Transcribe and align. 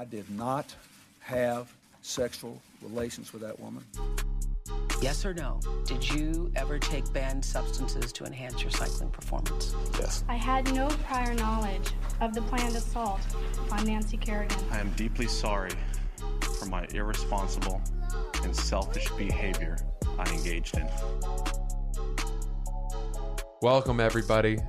I 0.00 0.06
did 0.06 0.30
not 0.30 0.74
have 1.18 1.70
sexual 2.00 2.62
relations 2.80 3.34
with 3.34 3.42
that 3.42 3.60
woman. 3.60 3.84
Yes 5.02 5.26
or 5.26 5.34
no? 5.34 5.60
Did 5.84 6.08
you 6.08 6.50
ever 6.56 6.78
take 6.78 7.12
banned 7.12 7.44
substances 7.44 8.10
to 8.14 8.24
enhance 8.24 8.62
your 8.62 8.70
cycling 8.70 9.10
performance? 9.10 9.74
Yes. 9.98 10.24
I 10.26 10.36
had 10.36 10.72
no 10.72 10.88
prior 11.04 11.34
knowledge 11.34 11.92
of 12.22 12.32
the 12.32 12.40
planned 12.40 12.76
assault 12.76 13.20
on 13.70 13.84
Nancy 13.84 14.16
Kerrigan. 14.16 14.56
I 14.70 14.78
am 14.78 14.88
deeply 14.92 15.26
sorry 15.26 15.72
for 16.58 16.64
my 16.64 16.86
irresponsible 16.94 17.82
and 18.42 18.56
selfish 18.56 19.06
behavior 19.18 19.76
I 20.18 20.32
engaged 20.32 20.78
in. 20.78 20.88
Welcome, 23.60 24.00
everybody, 24.00 24.60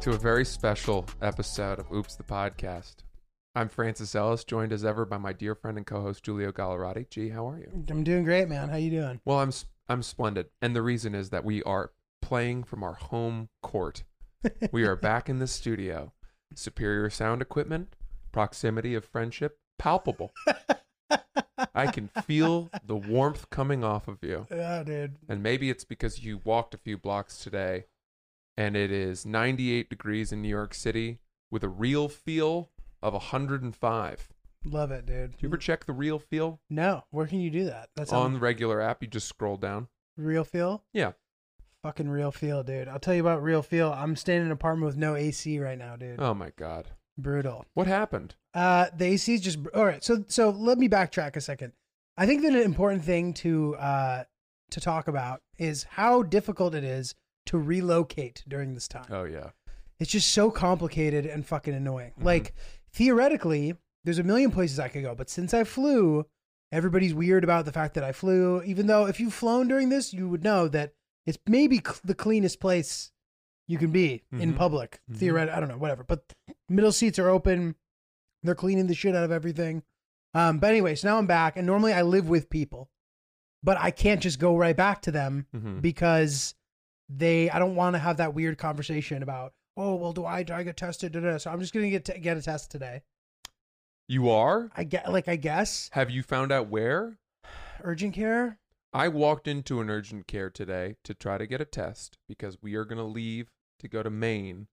to 0.00 0.10
a 0.10 0.18
very 0.18 0.44
special 0.44 1.06
episode 1.20 1.78
of 1.78 1.92
Oops 1.92 2.16
the 2.16 2.24
Podcast. 2.24 2.94
I'm 3.54 3.68
Francis 3.68 4.14
Ellis, 4.14 4.44
joined 4.44 4.72
as 4.72 4.82
ever 4.84 5.04
by 5.04 5.18
my 5.18 5.34
dear 5.34 5.54
friend 5.54 5.76
and 5.76 5.86
co-host 5.86 6.24
Giulio 6.24 6.52
Gallarotti. 6.52 7.08
G, 7.10 7.28
how 7.28 7.46
are 7.48 7.58
you? 7.58 7.70
I'm 7.90 8.02
doing 8.02 8.24
great, 8.24 8.48
man. 8.48 8.70
How 8.70 8.76
you 8.76 8.90
doing? 8.90 9.20
Well, 9.26 9.40
I'm 9.40 9.52
I'm 9.88 10.02
splendid, 10.02 10.46
and 10.62 10.74
the 10.74 10.80
reason 10.80 11.14
is 11.14 11.28
that 11.30 11.44
we 11.44 11.62
are 11.64 11.90
playing 12.22 12.64
from 12.64 12.82
our 12.82 12.94
home 12.94 13.50
court. 13.62 14.04
we 14.70 14.84
are 14.84 14.96
back 15.10 15.28
in 15.28 15.38
the 15.38 15.46
studio. 15.46 16.12
Superior 16.54 17.10
sound 17.10 17.42
equipment, 17.42 17.94
proximity 18.32 18.94
of 18.94 19.04
friendship, 19.04 19.58
palpable. 19.78 20.32
I 21.74 21.86
can 21.88 22.08
feel 22.24 22.70
the 22.86 22.96
warmth 22.96 23.50
coming 23.50 23.84
off 23.84 24.08
of 24.08 24.18
you. 24.22 24.46
Yeah, 24.50 24.82
dude. 24.82 25.16
And 25.28 25.42
maybe 25.42 25.68
it's 25.68 25.84
because 25.84 26.24
you 26.24 26.40
walked 26.44 26.74
a 26.74 26.78
few 26.78 26.96
blocks 26.96 27.38
today 27.38 27.84
and 28.56 28.76
it 28.76 28.90
is 28.90 29.24
98 29.26 29.88
degrees 29.90 30.32
in 30.32 30.42
New 30.42 30.48
York 30.48 30.74
City 30.74 31.18
with 31.50 31.62
a 31.64 31.68
real 31.68 32.08
feel 32.08 32.70
of 33.02 33.12
105. 33.14 34.28
Love 34.64 34.90
it, 34.92 35.06
dude. 35.06 35.32
Do 35.32 35.36
you 35.40 35.48
ever 35.48 35.56
check 35.56 35.86
the 35.86 35.92
real 35.92 36.18
feel 36.20 36.60
No, 36.70 37.02
where 37.10 37.26
can 37.26 37.40
you 37.40 37.50
do 37.50 37.64
that? 37.64 37.88
That's 37.96 38.12
on 38.12 38.34
the 38.34 38.38
regular 38.38 38.80
app? 38.80 39.02
You 39.02 39.08
just 39.08 39.28
scroll 39.28 39.56
down. 39.56 39.88
Real 40.16 40.44
Feel. 40.44 40.84
Yeah. 40.92 41.12
Fucking 41.82 42.08
Real 42.08 42.30
Feel, 42.30 42.62
dude. 42.62 42.86
I'll 42.86 43.00
tell 43.00 43.14
you 43.14 43.22
about 43.22 43.42
Real 43.42 43.62
Feel. 43.62 43.92
I'm 43.92 44.14
staying 44.14 44.40
in 44.42 44.46
an 44.46 44.52
apartment 44.52 44.86
with 44.86 44.96
no 44.96 45.16
AC 45.16 45.58
right 45.58 45.78
now, 45.78 45.96
dude. 45.96 46.20
Oh 46.20 46.34
my 46.34 46.50
God. 46.56 46.90
Brutal. 47.18 47.64
What 47.74 47.86
happened? 47.88 48.36
Uh, 48.54 48.86
the 48.96 49.06
AC 49.06 49.34
is 49.34 49.40
just 49.40 49.58
all 49.74 49.84
right. 49.84 50.04
So, 50.04 50.24
so 50.28 50.50
let 50.50 50.78
me 50.78 50.88
backtrack 50.88 51.34
a 51.36 51.40
second. 51.40 51.72
I 52.16 52.26
think 52.26 52.42
that 52.42 52.52
an 52.54 52.60
important 52.62 53.04
thing 53.04 53.32
to 53.34 53.74
uh 53.76 54.24
to 54.70 54.80
talk 54.80 55.08
about 55.08 55.40
is 55.58 55.84
how 55.84 56.22
difficult 56.22 56.74
it 56.74 56.84
is 56.84 57.14
to 57.46 57.58
relocate 57.58 58.44
during 58.46 58.74
this 58.74 58.86
time. 58.86 59.06
Oh 59.10 59.24
yeah. 59.24 59.50
It's 59.98 60.10
just 60.10 60.30
so 60.32 60.50
complicated 60.50 61.26
and 61.26 61.44
fucking 61.44 61.74
annoying. 61.74 62.12
Mhm. 62.20 62.24
Like 62.24 62.54
theoretically, 62.92 63.74
there's 64.04 64.18
a 64.18 64.22
million 64.24 64.50
places 64.50 64.78
I 64.78 64.88
could 64.88 65.02
go, 65.02 65.14
but 65.14 65.30
since 65.30 65.54
I 65.54 65.64
flew, 65.64 66.26
everybody's 66.70 67.14
weird 67.14 67.44
about 67.44 67.64
the 67.64 67.72
fact 67.72 67.94
that 67.94 68.04
I 68.04 68.12
flew. 68.12 68.62
Even 68.62 68.86
though 68.86 69.06
if 69.06 69.20
you've 69.20 69.34
flown 69.34 69.68
during 69.68 69.88
this, 69.88 70.12
you 70.12 70.28
would 70.28 70.42
know 70.44 70.68
that 70.68 70.92
it's 71.26 71.38
maybe 71.46 71.76
cl- 71.76 72.00
the 72.04 72.14
cleanest 72.14 72.60
place 72.60 73.12
you 73.68 73.78
can 73.78 73.92
be 73.92 74.22
in 74.32 74.52
Mhm. 74.52 74.56
public. 74.56 75.00
Mhm. 75.10 75.16
Theoretically, 75.16 75.56
I 75.56 75.60
don't 75.60 75.68
know, 75.68 75.78
whatever. 75.78 76.02
But 76.04 76.32
middle 76.68 76.92
seats 76.92 77.18
are 77.18 77.28
open. 77.28 77.76
They're 78.42 78.54
cleaning 78.56 78.88
the 78.88 78.94
shit 78.94 79.14
out 79.14 79.24
of 79.24 79.30
everything. 79.30 79.84
Um, 80.34 80.58
but 80.58 80.70
anyway, 80.70 80.94
so 80.96 81.08
now 81.08 81.18
I'm 81.18 81.26
back, 81.26 81.56
and 81.56 81.66
normally 81.66 81.92
I 81.92 82.02
live 82.02 82.28
with 82.28 82.50
people, 82.50 82.90
but 83.62 83.76
I 83.78 83.90
can't 83.92 84.20
just 84.20 84.38
go 84.40 84.56
right 84.56 84.76
back 84.76 85.00
to 85.02 85.10
them 85.12 85.46
hmm 85.52 85.78
because 85.80 86.54
they 87.08 87.50
I 87.50 87.58
don't 87.58 87.76
want 87.76 87.94
to 87.94 87.98
have 87.98 88.16
that 88.16 88.34
weird 88.34 88.56
conversation 88.58 89.22
about 89.22 89.52
oh 89.76 89.94
well 89.96 90.12
do 90.12 90.24
I 90.24 90.42
do 90.42 90.52
I 90.52 90.62
get 90.62 90.76
tested 90.76 91.12
da-da. 91.12 91.38
so 91.38 91.50
I'm 91.50 91.60
just 91.60 91.72
gonna 91.72 91.90
get 91.90 92.04
t- 92.04 92.18
get 92.18 92.36
a 92.36 92.42
test 92.42 92.70
today 92.70 93.02
You 94.08 94.30
are? 94.30 94.70
I 94.76 94.84
get 94.84 95.10
like 95.12 95.28
I 95.28 95.36
guess 95.36 95.88
Have 95.92 96.10
you 96.10 96.22
found 96.22 96.52
out 96.52 96.68
where? 96.68 97.18
urgent 97.82 98.14
care 98.14 98.58
I 98.92 99.08
walked 99.08 99.48
into 99.48 99.80
an 99.80 99.88
urgent 99.88 100.26
care 100.26 100.50
today 100.50 100.96
to 101.04 101.14
try 101.14 101.38
to 101.38 101.46
get 101.46 101.60
a 101.62 101.64
test 101.64 102.18
because 102.28 102.58
we 102.62 102.74
are 102.74 102.84
going 102.84 102.98
to 102.98 103.04
leave 103.04 103.48
to 103.78 103.88
go 103.88 104.02
to 104.02 104.10
Maine 104.10 104.66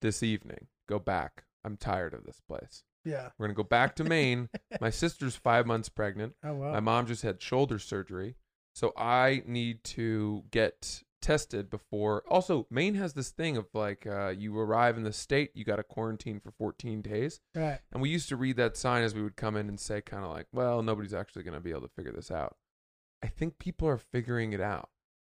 this 0.00 0.22
evening. 0.22 0.68
Go 0.88 0.98
back. 0.98 1.44
I'm 1.62 1.76
tired 1.76 2.14
of 2.14 2.24
this 2.24 2.40
place. 2.48 2.82
yeah 3.04 3.28
We're 3.38 3.48
going 3.48 3.54
to 3.54 3.62
go 3.62 3.68
back 3.68 3.94
to 3.96 4.04
Maine. 4.04 4.48
My 4.80 4.88
sister's 4.88 5.36
five 5.36 5.66
months 5.66 5.90
pregnant. 5.90 6.32
oh 6.42 6.54
well 6.54 6.72
My 6.72 6.80
mom 6.80 7.06
just 7.06 7.20
had 7.22 7.42
shoulder 7.42 7.78
surgery. 7.78 8.36
So 8.74 8.94
I 8.96 9.42
need 9.46 9.84
to 9.84 10.44
get 10.50 11.02
tested 11.22 11.70
before. 11.70 12.22
Also, 12.28 12.66
Maine 12.70 12.94
has 12.96 13.14
this 13.14 13.30
thing 13.30 13.56
of 13.56 13.66
like, 13.72 14.06
uh, 14.06 14.28
you 14.36 14.58
arrive 14.58 14.96
in 14.96 15.04
the 15.04 15.12
state, 15.12 15.50
you 15.54 15.64
got 15.64 15.76
to 15.76 15.82
quarantine 15.82 16.40
for 16.40 16.50
14 16.50 17.00
days. 17.00 17.40
right 17.54 17.80
And 17.92 18.02
we 18.02 18.10
used 18.10 18.28
to 18.28 18.36
read 18.36 18.56
that 18.56 18.76
sign 18.76 19.02
as 19.02 19.14
we 19.14 19.22
would 19.22 19.36
come 19.36 19.56
in 19.56 19.68
and 19.68 19.80
say, 19.80 20.00
kind 20.02 20.24
of 20.24 20.30
like, 20.30 20.46
well, 20.52 20.82
nobody's 20.82 21.14
actually 21.14 21.44
going 21.44 21.54
to 21.54 21.60
be 21.60 21.70
able 21.70 21.82
to 21.82 21.90
figure 21.96 22.12
this 22.12 22.30
out. 22.30 22.56
I 23.22 23.28
think 23.28 23.58
people 23.58 23.88
are 23.88 23.98
figuring 23.98 24.52
it 24.52 24.60
out. 24.60 24.90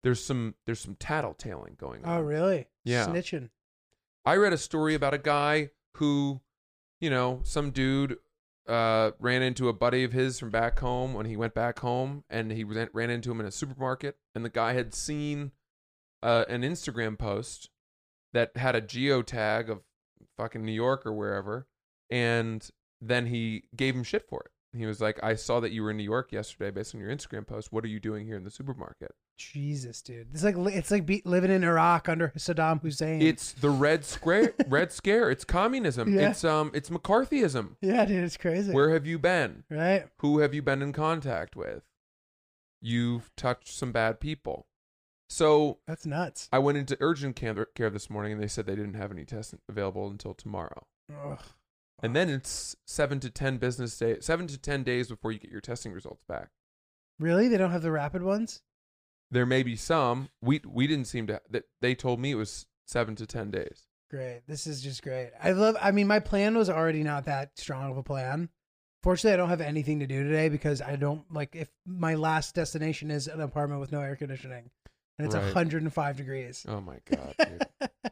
There's 0.03 0.23
some 0.23 0.55
there's 0.65 0.79
some 0.79 0.95
tattletaling 0.95 1.77
going 1.77 2.03
on. 2.05 2.17
oh 2.17 2.21
really 2.21 2.67
Yeah. 2.83 3.07
snitching 3.07 3.49
I 4.25 4.35
read 4.37 4.53
a 4.53 4.57
story 4.57 4.95
about 4.95 5.13
a 5.13 5.19
guy 5.19 5.69
who, 5.97 6.41
you 6.99 7.09
know, 7.11 7.41
some 7.43 7.69
dude 7.71 8.17
uh, 8.67 9.11
ran 9.19 9.43
into 9.43 9.69
a 9.69 9.73
buddy 9.73 10.03
of 10.03 10.11
his 10.13 10.39
from 10.39 10.49
back 10.49 10.79
home 10.79 11.13
when 11.13 11.27
he 11.27 11.37
went 11.37 11.53
back 11.53 11.77
home, 11.79 12.23
and 12.29 12.51
he 12.51 12.63
ran 12.63 12.89
ran 12.93 13.11
into 13.11 13.29
him 13.29 13.39
in 13.39 13.45
a 13.45 13.51
supermarket, 13.51 14.17
and 14.33 14.43
the 14.43 14.49
guy 14.49 14.73
had 14.73 14.93
seen 14.95 15.51
uh, 16.23 16.45
an 16.49 16.61
Instagram 16.61 17.17
post 17.17 17.69
that 18.33 18.55
had 18.57 18.75
a 18.75 18.81
geotag 18.81 19.69
of 19.69 19.81
fucking 20.37 20.65
New 20.65 20.71
York 20.71 21.05
or 21.05 21.13
wherever, 21.13 21.67
and 22.09 22.69
then 23.01 23.27
he 23.27 23.63
gave 23.75 23.95
him 23.95 24.03
shit 24.03 24.27
for 24.27 24.41
it. 24.45 24.77
He 24.77 24.85
was 24.85 24.99
like, 24.99 25.19
"I 25.23 25.35
saw 25.35 25.59
that 25.61 25.71
you 25.71 25.83
were 25.83 25.91
in 25.91 25.97
New 25.97 26.03
York 26.03 26.31
yesterday 26.31 26.71
based 26.71 26.93
on 26.93 27.01
your 27.01 27.09
Instagram 27.09 27.47
post. 27.47 27.71
What 27.71 27.85
are 27.85 27.89
you 27.89 27.99
doing 27.99 28.25
here 28.25 28.35
in 28.37 28.43
the 28.43 28.51
supermarket?" 28.51 29.11
Jesus 29.37 30.01
dude 30.01 30.27
it's 30.33 30.45
like 30.45 30.55
it's 30.57 30.91
like 30.91 31.05
be, 31.05 31.21
living 31.25 31.51
in 31.51 31.61
Iraq 31.63 32.07
under 32.07 32.31
Saddam 32.37 32.81
Hussein 32.81 33.21
It's 33.21 33.51
the 33.51 33.69
Red 33.69 34.05
Square, 34.05 34.53
Red 34.67 34.93
Scare. 34.93 35.29
It's 35.29 35.43
communism. 35.43 36.13
Yeah. 36.15 36.29
It's 36.29 36.45
um, 36.45 36.71
it's 36.73 36.89
McCarthyism. 36.89 37.75
yeah 37.81 38.05
dude 38.05 38.23
it's 38.23 38.37
crazy 38.37 38.71
Where 38.71 38.91
have 38.91 39.05
you 39.05 39.19
been? 39.19 39.65
right 39.69 40.05
Who 40.19 40.39
have 40.39 40.53
you 40.53 40.61
been 40.61 40.81
in 40.81 40.93
contact 40.93 41.55
with? 41.57 41.83
You've 42.81 43.29
touched 43.35 43.69
some 43.69 43.91
bad 43.91 44.19
people. 44.19 44.67
So 45.29 45.79
that's 45.87 46.05
nuts 46.05 46.47
I 46.51 46.59
went 46.59 46.77
into 46.77 46.97
urgent 46.99 47.35
care, 47.35 47.89
this 47.89 48.09
morning, 48.09 48.33
and 48.33 48.41
they 48.41 48.47
said 48.47 48.65
they 48.65 48.75
didn't 48.75 48.93
have 48.93 49.11
any 49.11 49.25
tests 49.25 49.55
available 49.67 50.07
until 50.07 50.33
tomorrow. 50.33 50.85
Ugh. 51.11 51.39
And 52.03 52.15
then 52.15 52.29
it's 52.29 52.75
seven 52.85 53.19
to 53.21 53.29
ten 53.29 53.57
business 53.57 53.97
days, 53.97 54.25
seven 54.25 54.47
to 54.47 54.57
ten 54.57 54.83
days 54.83 55.07
before 55.09 55.31
you 55.31 55.39
get 55.39 55.51
your 55.51 55.61
testing 55.61 55.91
results 55.93 56.23
back. 56.27 56.49
really 57.19 57.47
they 57.47 57.57
don't 57.57 57.71
have 57.71 57.81
the 57.81 57.91
rapid 57.91 58.21
ones 58.21 58.61
There 59.31 59.45
may 59.45 59.63
be 59.63 59.75
some. 59.75 60.29
We 60.41 60.61
we 60.67 60.87
didn't 60.87 61.07
seem 61.07 61.27
to. 61.27 61.41
That 61.49 61.63
they 61.81 61.95
told 61.95 62.19
me 62.19 62.31
it 62.31 62.35
was 62.35 62.67
seven 62.85 63.15
to 63.15 63.25
ten 63.25 63.49
days. 63.49 63.87
Great. 64.11 64.43
This 64.47 64.67
is 64.67 64.81
just 64.81 65.01
great. 65.01 65.31
I 65.41 65.51
love 65.51 65.75
I 65.81 65.91
mean 65.91 66.07
my 66.07 66.19
plan 66.19 66.55
was 66.55 66.69
already 66.69 67.01
not 67.03 67.25
that 67.25 67.57
strong 67.57 67.89
of 67.91 67.97
a 67.97 68.03
plan. 68.03 68.49
Fortunately, 69.01 69.33
I 69.33 69.37
don't 69.37 69.49
have 69.49 69.61
anything 69.61 69.99
to 69.99 70.07
do 70.07 70.23
today 70.23 70.49
because 70.49 70.81
I 70.81 70.95
don't 70.95 71.31
like 71.33 71.55
if 71.55 71.69
my 71.85 72.15
last 72.15 72.55
destination 72.55 73.09
is 73.11 73.27
an 73.27 73.39
apartment 73.41 73.79
with 73.81 73.91
no 73.91 74.01
air 74.01 74.15
conditioning 74.15 74.69
and 75.17 75.25
it's 75.27 75.35
Right. 75.35 75.43
105 75.45 76.17
degrees. 76.17 76.65
Oh 76.67 76.81
my 76.81 76.97
god, 77.09 77.35
dude. 77.39 78.11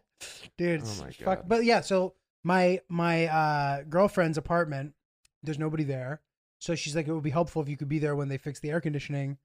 Dude, 0.58 0.82
Oh 0.84 1.04
my 1.04 1.12
fuck. 1.12 1.40
God. 1.40 1.50
But 1.50 1.64
yeah, 1.66 1.82
so 1.82 2.14
my 2.44 2.80
my 2.90 3.28
uh 3.28 3.84
girlfriend's 3.84 4.38
apartment, 4.38 4.94
there's 5.42 5.60
nobody 5.60 5.84
there. 5.84 6.22
So 6.60 6.76
she's 6.76 6.96
like 6.96 7.08
it 7.08 7.14
would 7.14 7.24
be 7.24 7.30
helpful 7.30 7.62
if 7.62 7.70
you 7.70 7.78
could 7.78 7.90
be 7.90 8.00
there 8.00 8.16
when 8.16 8.30
they 8.30 8.38
fix 8.38 8.60
the 8.60 8.70
air 8.72 8.80
conditioning 8.82 9.38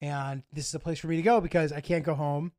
and 0.00 0.42
this 0.52 0.66
is 0.68 0.74
a 0.74 0.80
place 0.80 0.98
for 0.98 1.06
me 1.06 1.16
to 1.16 1.22
go 1.22 1.40
because 1.40 1.72
I 1.72 1.80
can't 1.80 2.04
go 2.04 2.14
home. 2.14 2.52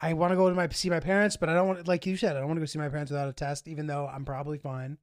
I 0.00 0.12
want 0.14 0.32
to 0.32 0.36
go 0.36 0.48
to 0.48 0.54
my 0.54 0.68
see 0.68 0.90
my 0.90 1.00
parents, 1.00 1.36
but 1.36 1.48
I 1.48 1.54
don't 1.54 1.66
want 1.68 1.88
like 1.88 2.06
you 2.06 2.16
said, 2.16 2.36
I 2.36 2.40
don't 2.40 2.48
want 2.48 2.56
to 2.56 2.62
go 2.62 2.66
see 2.66 2.78
my 2.78 2.88
parents 2.88 3.10
without 3.10 3.28
a 3.28 3.32
test 3.32 3.68
even 3.68 3.86
though 3.86 4.06
I'm 4.06 4.24
probably 4.24 4.58
fine. 4.58 4.98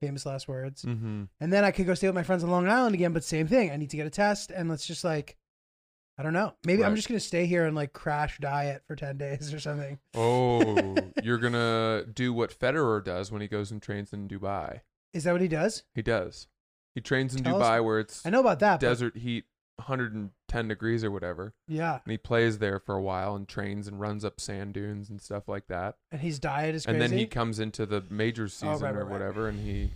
Famous 0.00 0.26
last 0.26 0.48
words. 0.48 0.82
mm-hmm. 0.84 1.24
And 1.40 1.52
then 1.52 1.64
I 1.64 1.70
could 1.70 1.86
go 1.86 1.94
stay 1.94 2.08
with 2.08 2.14
my 2.16 2.24
friends 2.24 2.42
on 2.44 2.50
Long 2.50 2.68
Island 2.68 2.94
again, 2.94 3.12
but 3.12 3.24
same 3.24 3.46
thing. 3.46 3.70
I 3.70 3.76
need 3.76 3.90
to 3.90 3.96
get 3.96 4.06
a 4.06 4.10
test 4.10 4.50
and 4.50 4.68
let's 4.68 4.86
just 4.86 5.04
like 5.04 5.36
I 6.16 6.22
don't 6.22 6.32
know. 6.32 6.54
Maybe 6.64 6.84
I'm 6.84 6.94
just 6.94 7.08
going 7.08 7.18
to 7.18 7.26
stay 7.26 7.46
here 7.46 7.66
and 7.66 7.74
like 7.74 7.92
crash 7.92 8.38
diet 8.38 8.82
for 8.86 8.94
10 8.94 9.18
days 9.18 9.52
or 9.52 9.58
something. 9.58 9.98
Oh, 10.14 10.94
you're 11.24 11.38
gonna 11.38 12.04
do 12.12 12.32
what 12.32 12.56
Federer 12.56 13.02
does 13.04 13.32
when 13.32 13.40
he 13.42 13.48
goes 13.48 13.70
and 13.72 13.82
trains 13.82 14.12
in 14.12 14.28
Dubai. 14.28 14.80
Is 15.12 15.24
that 15.24 15.32
what 15.32 15.40
he 15.40 15.48
does? 15.48 15.82
He 15.94 16.02
does. 16.02 16.46
He 16.94 17.00
trains 17.00 17.34
in 17.34 17.42
Tell 17.42 17.60
us- 17.60 17.68
Dubai 17.68 17.84
where 17.84 17.98
it's 17.98 18.24
I 18.24 18.30
know 18.30 18.40
about 18.40 18.60
that. 18.60 18.78
but- 18.80 18.86
desert 18.86 19.16
heat, 19.16 19.44
110 19.76 20.68
degrees 20.68 21.02
or 21.02 21.10
whatever, 21.10 21.52
yeah. 21.66 21.98
and 22.04 22.10
he 22.12 22.16
plays 22.16 22.58
there 22.58 22.78
for 22.78 22.94
a 22.94 23.02
while 23.02 23.34
and 23.34 23.48
trains 23.48 23.88
and 23.88 23.98
runs 24.00 24.24
up 24.24 24.40
sand 24.40 24.74
dunes 24.74 25.10
and 25.10 25.20
stuff 25.20 25.48
like 25.48 25.66
that. 25.66 25.96
And 26.12 26.20
his 26.20 26.38
diet 26.38 26.76
is 26.76 26.86
crazy. 26.86 26.94
And 26.94 27.02
then 27.12 27.18
he 27.18 27.26
comes 27.26 27.58
into 27.58 27.84
the 27.86 28.04
major 28.08 28.46
season 28.46 28.68
Oh, 28.68 28.72
right, 28.78 28.82
right, 28.82 28.94
or 28.94 29.04
right. 29.04 29.10
whatever, 29.12 29.48
and 29.48 29.58
he 29.58 29.90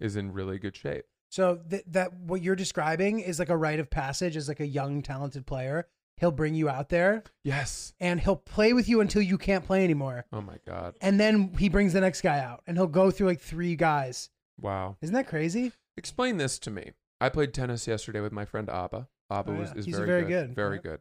is 0.00 0.16
in 0.16 0.32
really 0.32 0.58
good 0.58 0.74
shape. 0.74 1.04
So 1.30 1.60
th- 1.70 1.84
that 1.88 2.12
what 2.14 2.42
you're 2.42 2.56
describing 2.56 3.20
is 3.20 3.38
like 3.38 3.48
a 3.50 3.56
rite 3.56 3.80
of 3.80 3.88
passage 3.88 4.36
as 4.36 4.48
like 4.48 4.60
a 4.60 4.66
young 4.66 5.00
talented 5.02 5.46
player. 5.46 5.86
He'll 6.18 6.30
bring 6.32 6.54
you 6.54 6.68
out 6.68 6.90
there 6.90 7.22
Yes. 7.44 7.94
and 7.98 8.20
he'll 8.20 8.36
play 8.36 8.74
with 8.74 8.88
you 8.90 9.00
until 9.00 9.22
you 9.22 9.38
can't 9.38 9.64
play 9.64 9.84
anymore. 9.84 10.26
Oh 10.32 10.42
my 10.42 10.56
god. 10.66 10.96
And 11.00 11.18
then 11.18 11.54
he 11.58 11.70
brings 11.70 11.94
the 11.94 12.00
next 12.02 12.20
guy 12.20 12.40
out 12.40 12.62
and 12.66 12.76
he'll 12.76 12.86
go 12.88 13.10
through 13.10 13.28
like 13.28 13.40
three 13.40 13.74
guys. 13.74 14.28
Wow. 14.60 14.96
Isn't 15.00 15.14
that 15.14 15.28
crazy? 15.28 15.72
Explain 15.96 16.36
this 16.36 16.58
to 16.58 16.70
me. 16.70 16.90
I 17.22 17.30
played 17.30 17.54
tennis 17.54 17.86
yesterday 17.86 18.20
with 18.20 18.32
my 18.32 18.44
friend 18.44 18.68
Abba. 18.68 19.08
Abba 19.30 19.52
Oh, 19.52 19.54
was 19.54 19.72
is 19.72 19.86
He's 19.86 19.94
very, 19.96 20.06
very 20.06 20.22
good, 20.22 20.48
good, 20.48 20.54
very 20.56 20.76
yeah. 20.76 20.82
good. 20.82 21.00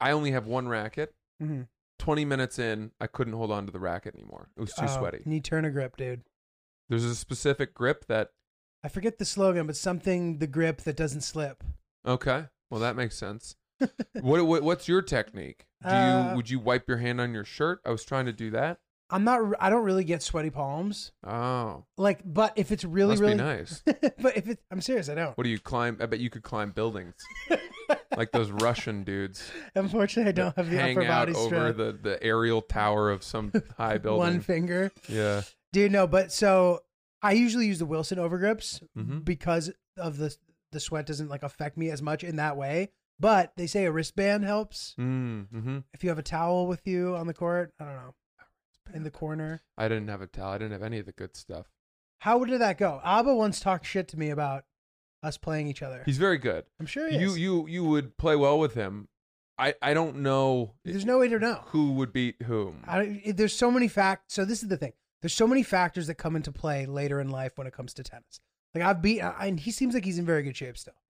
I 0.00 0.12
only 0.12 0.30
have 0.30 0.46
one 0.46 0.68
racket. 0.68 1.12
Mm-hmm. 1.42 1.62
Twenty 1.98 2.24
minutes 2.24 2.58
in, 2.58 2.92
I 3.00 3.06
couldn't 3.06 3.32
hold 3.34 3.50
on 3.50 3.66
to 3.66 3.72
the 3.72 3.78
racket 3.80 4.14
anymore. 4.14 4.48
It 4.56 4.60
was 4.60 4.72
too 4.74 4.84
Oh, 4.88 4.98
sweaty. 4.98 5.22
Need 5.26 5.44
Tourna 5.44 5.72
Grip, 5.72 5.96
dude. 5.96 6.22
There's 6.88 7.04
a 7.04 7.14
specific 7.14 7.74
grip 7.74 8.06
that. 8.06 8.30
I 8.84 8.88
forget 8.88 9.18
the 9.18 9.24
slogan, 9.24 9.66
but 9.66 9.76
something 9.76 10.38
the 10.38 10.46
grip 10.46 10.82
that 10.82 10.94
doesn't 10.94 11.22
slip. 11.22 11.64
Okay, 12.06 12.44
well 12.70 12.80
that 12.80 12.96
makes 12.96 13.16
sense. 13.16 13.56
what, 14.20 14.44
what 14.46 14.62
what's 14.62 14.86
your 14.88 15.00
technique? 15.00 15.64
Do 15.82 15.88
you 15.88 15.94
Uh, 15.94 16.32
would 16.36 16.50
you 16.50 16.60
wipe 16.60 16.86
your 16.86 16.98
hand 16.98 17.18
on 17.18 17.32
your 17.32 17.46
shirt? 17.46 17.80
I 17.86 17.90
was 17.90 18.04
trying 18.04 18.26
to 18.26 18.32
do 18.32 18.50
that. 18.50 18.78
I'm 19.08 19.24
not. 19.24 19.40
I 19.58 19.70
don't 19.70 19.84
really 19.84 20.04
get 20.04 20.22
sweaty 20.22 20.50
palms. 20.50 21.12
Oh, 21.26 21.84
Like, 21.96 22.20
but 22.24 22.52
if 22.56 22.72
it's 22.72 22.84
really, 22.84 23.12
must 23.12 23.22
really 23.22 23.34
be 23.34 23.42
nice. 23.42 23.82
but 23.86 24.36
if 24.36 24.48
it, 24.48 24.58
I'm 24.70 24.80
serious, 24.80 25.08
I 25.08 25.14
don't. 25.14 25.36
What 25.36 25.44
do 25.44 25.50
you 25.50 25.58
climb? 25.58 25.98
I 26.00 26.06
bet 26.06 26.20
you 26.20 26.30
could 26.30 26.42
climb 26.42 26.70
buildings 26.72 27.14
like 28.16 28.32
those 28.32 28.50
Russian 28.50 29.02
dudes. 29.02 29.50
Unfortunately, 29.74 30.28
I 30.28 30.32
don't 30.32 30.56
have 30.56 30.70
the 30.70 30.76
hang 30.76 30.98
upper 30.98 31.06
out 31.06 31.26
body 31.26 31.34
over 31.34 31.72
strength. 31.72 31.76
the 31.76 31.98
the 32.10 32.22
aerial 32.22 32.60
tower 32.60 33.10
of 33.10 33.22
some 33.22 33.50
high 33.78 33.98
building. 33.98 34.20
One 34.20 34.40
finger, 34.40 34.92
yeah. 35.08 35.42
dude. 35.72 35.92
No, 35.92 36.06
but 36.06 36.32
so 36.32 36.80
I 37.24 37.32
usually 37.32 37.66
use 37.66 37.78
the 37.78 37.86
Wilson 37.86 38.18
overgrips 38.18 38.82
Mhm. 38.96 39.24
because 39.24 39.72
of 39.96 40.18
the 40.18 40.36
the 40.72 40.80
sweat 40.80 41.06
doesn't 41.06 41.28
like 41.28 41.42
affect 41.44 41.76
me 41.76 41.90
as 41.90 42.02
much 42.02 42.22
in 42.24 42.36
that 42.36 42.56
way. 42.56 42.90
But 43.20 43.52
they 43.56 43.66
say 43.68 43.84
a 43.84 43.92
wristband 43.92 44.44
helps 44.44 44.94
Mm, 44.98 45.48
hmm 45.48 45.78
if 45.92 46.02
you 46.02 46.08
have 46.10 46.18
a 46.18 46.22
towel 46.22 46.66
with 46.66 46.86
you 46.86 47.14
on 47.16 47.26
the 47.28 47.34
court. 47.34 47.72
I 47.80 47.84
don't 47.84 47.94
know, 47.94 48.14
in 48.92 49.04
the 49.04 49.10
corner. 49.10 49.62
I 49.78 49.86
didn't 49.88 50.08
have 50.08 50.20
a 50.20 50.26
towel. 50.26 50.52
I 50.52 50.58
didn't 50.58 50.72
have 50.72 50.82
any 50.82 50.98
of 50.98 51.06
the 51.06 51.12
good 51.12 51.36
stuff. 51.36 51.66
How 52.20 52.42
did 52.44 52.60
that 52.60 52.76
go? 52.78 53.00
Abba 53.04 53.34
once 53.34 53.60
talked 53.60 53.86
shit 53.86 54.08
to 54.08 54.18
me 54.18 54.30
about 54.30 54.64
us 55.22 55.38
playing 55.38 55.68
each 55.68 55.82
other. 55.82 56.02
He's 56.04 56.18
very 56.18 56.38
good. 56.38 56.64
I'm 56.80 56.86
sure 56.86 57.08
he 57.08 57.18
You 57.18 57.28
is. 57.30 57.38
you 57.38 57.66
you 57.68 57.84
would 57.84 58.16
play 58.18 58.34
well 58.36 58.58
with 58.58 58.74
him. 58.74 59.08
I 59.58 59.74
I 59.80 59.94
don't 59.94 60.16
know 60.16 60.74
There's 60.84 61.06
no 61.06 61.18
way 61.20 61.28
to 61.28 61.38
know. 61.38 61.62
who 61.66 61.92
would 61.92 62.12
beat 62.12 62.42
whom. 62.42 62.82
I, 62.86 63.22
there's 63.34 63.56
so 63.56 63.70
many 63.70 63.86
facts. 63.86 64.34
So 64.34 64.44
this 64.44 64.62
is 64.64 64.68
the 64.68 64.76
thing. 64.76 64.92
There's 65.24 65.32
so 65.32 65.46
many 65.46 65.62
factors 65.62 66.08
that 66.08 66.16
come 66.16 66.36
into 66.36 66.52
play 66.52 66.84
later 66.84 67.18
in 67.18 67.30
life 67.30 67.52
when 67.56 67.66
it 67.66 67.72
comes 67.72 67.94
to 67.94 68.02
tennis. 68.02 68.40
Like 68.74 68.84
I've 68.84 69.00
beat, 69.00 69.22
I, 69.22 69.46
and 69.46 69.58
he 69.58 69.70
seems 69.70 69.94
like 69.94 70.04
he's 70.04 70.18
in 70.18 70.26
very 70.26 70.42
good 70.42 70.54
shape 70.54 70.76
still. 70.76 71.00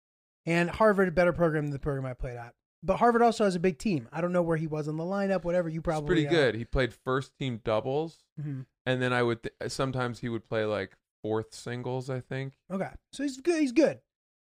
And 0.46 0.70
Harvard 0.70 1.08
a 1.08 1.10
better 1.10 1.32
program 1.32 1.64
than 1.64 1.72
the 1.72 1.80
program 1.80 2.06
I 2.06 2.14
played 2.14 2.36
at. 2.36 2.54
But 2.80 2.98
Harvard 2.98 3.22
also 3.22 3.42
has 3.42 3.56
a 3.56 3.58
big 3.58 3.76
team. 3.76 4.08
I 4.12 4.20
don't 4.20 4.30
know 4.30 4.42
where 4.42 4.56
he 4.56 4.68
was 4.68 4.86
in 4.86 4.98
the 4.98 5.02
lineup. 5.02 5.42
Whatever 5.42 5.68
you 5.68 5.80
He's 5.80 5.82
probably 5.82 6.06
pretty 6.06 6.28
uh, 6.28 6.30
good. 6.30 6.54
He 6.54 6.64
played 6.64 6.94
first 6.94 7.36
team 7.36 7.60
doubles, 7.64 8.18
mhm. 8.40 8.66
and 8.86 9.02
then 9.02 9.12
I 9.12 9.24
would 9.24 9.42
th- 9.42 9.72
sometimes 9.72 10.20
he 10.20 10.28
would 10.28 10.48
play 10.48 10.64
like 10.64 10.92
fourth 11.20 11.52
singles. 11.52 12.08
I 12.08 12.20
think 12.20 12.52
Okay, 12.70 12.90
so 13.12 13.24
he's 13.24 13.40
good. 13.40 13.60
He's 13.60 13.72
good. 13.72 13.98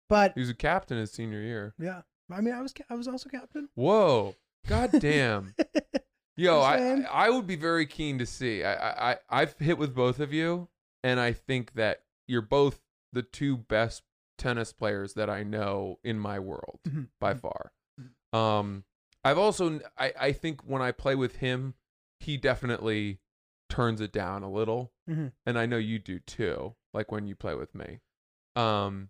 But 0.09 0.33
he 0.35 0.41
was 0.41 0.49
a 0.49 0.53
captain 0.53 0.97
his 0.97 1.13
senior 1.13 1.39
year. 1.39 1.75
yeah, 1.79 2.01
I 2.29 2.41
mean, 2.41 2.55
I 2.55 2.61
was 2.61 2.73
I 2.89 2.95
was 2.95 3.07
also 3.07 3.29
captain. 3.29 3.69
Whoa, 3.75 4.35
god 4.67 4.89
damn. 4.99 5.55
Yo, 6.37 6.59
I. 6.61 7.01
I 7.11 7.29
would 7.29 7.45
be 7.47 7.55
very 7.55 7.85
keen 7.85 8.17
to 8.19 8.25
see. 8.25 8.63
I, 8.63 9.11
I 9.11 9.17
I've 9.29 9.57
hit 9.59 9.77
with 9.77 9.93
both 9.93 10.19
of 10.19 10.33
you, 10.33 10.69
and 11.03 11.19
I 11.19 11.33
think 11.33 11.73
that 11.73 12.03
you're 12.27 12.41
both 12.41 12.79
the 13.13 13.21
two 13.23 13.57
best 13.57 14.03
tennis 14.37 14.71
players 14.73 15.13
that 15.13 15.29
I 15.29 15.43
know 15.43 15.99
in 16.03 16.17
my 16.17 16.39
world 16.39 16.79
Mhm. 16.87 17.09
by 17.19 17.33
far. 17.35 17.71
Um, 18.33 18.85
I've 19.23 19.37
also 19.37 19.81
I 19.97 20.13
I 20.19 20.31
think 20.31 20.61
when 20.65 20.81
I 20.81 20.91
play 20.91 21.15
with 21.15 21.37
him, 21.37 21.75
he 22.19 22.37
definitely 22.37 23.19
turns 23.69 24.01
it 24.01 24.11
down 24.11 24.43
a 24.43 24.51
little, 24.51 24.93
and 25.07 25.59
I 25.59 25.65
know 25.65 25.77
you 25.77 25.99
do 25.99 26.19
too. 26.19 26.75
Like 26.93 27.11
when 27.11 27.27
you 27.27 27.35
play 27.35 27.55
with 27.55 27.75
me, 27.75 27.99
um, 28.55 29.09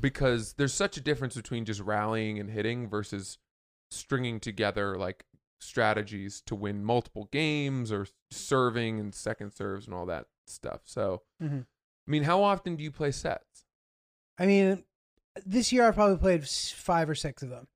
because 0.00 0.54
there's 0.54 0.74
such 0.74 0.96
a 0.96 1.00
difference 1.00 1.34
between 1.36 1.64
just 1.64 1.80
rallying 1.80 2.38
and 2.38 2.50
hitting 2.50 2.88
versus 2.88 3.38
stringing 3.90 4.38
together 4.40 4.96
like 4.98 5.24
strategies 5.60 6.40
to 6.46 6.54
win 6.54 6.84
multiple 6.84 7.28
games 7.32 7.90
or 7.92 8.06
serving 8.30 8.98
and 9.00 9.14
second 9.14 9.52
serves 9.52 9.86
and 9.86 9.94
all 9.94 10.06
that 10.06 10.26
stuff. 10.46 10.82
So, 10.84 11.22
Mhm. 11.42 11.62
I 12.06 12.10
mean, 12.10 12.22
how 12.24 12.42
often 12.42 12.76
do 12.76 12.84
you 12.84 12.90
play 12.90 13.10
sets? 13.12 13.64
I 14.38 14.46
mean, 14.46 14.84
this 15.44 15.72
year 15.72 15.86
I 15.86 15.90
probably 15.90 16.16
played 16.18 16.48
five 16.48 17.08
or 17.10 17.14
six 17.14 17.42
of 17.42 17.50
them. 17.50 17.68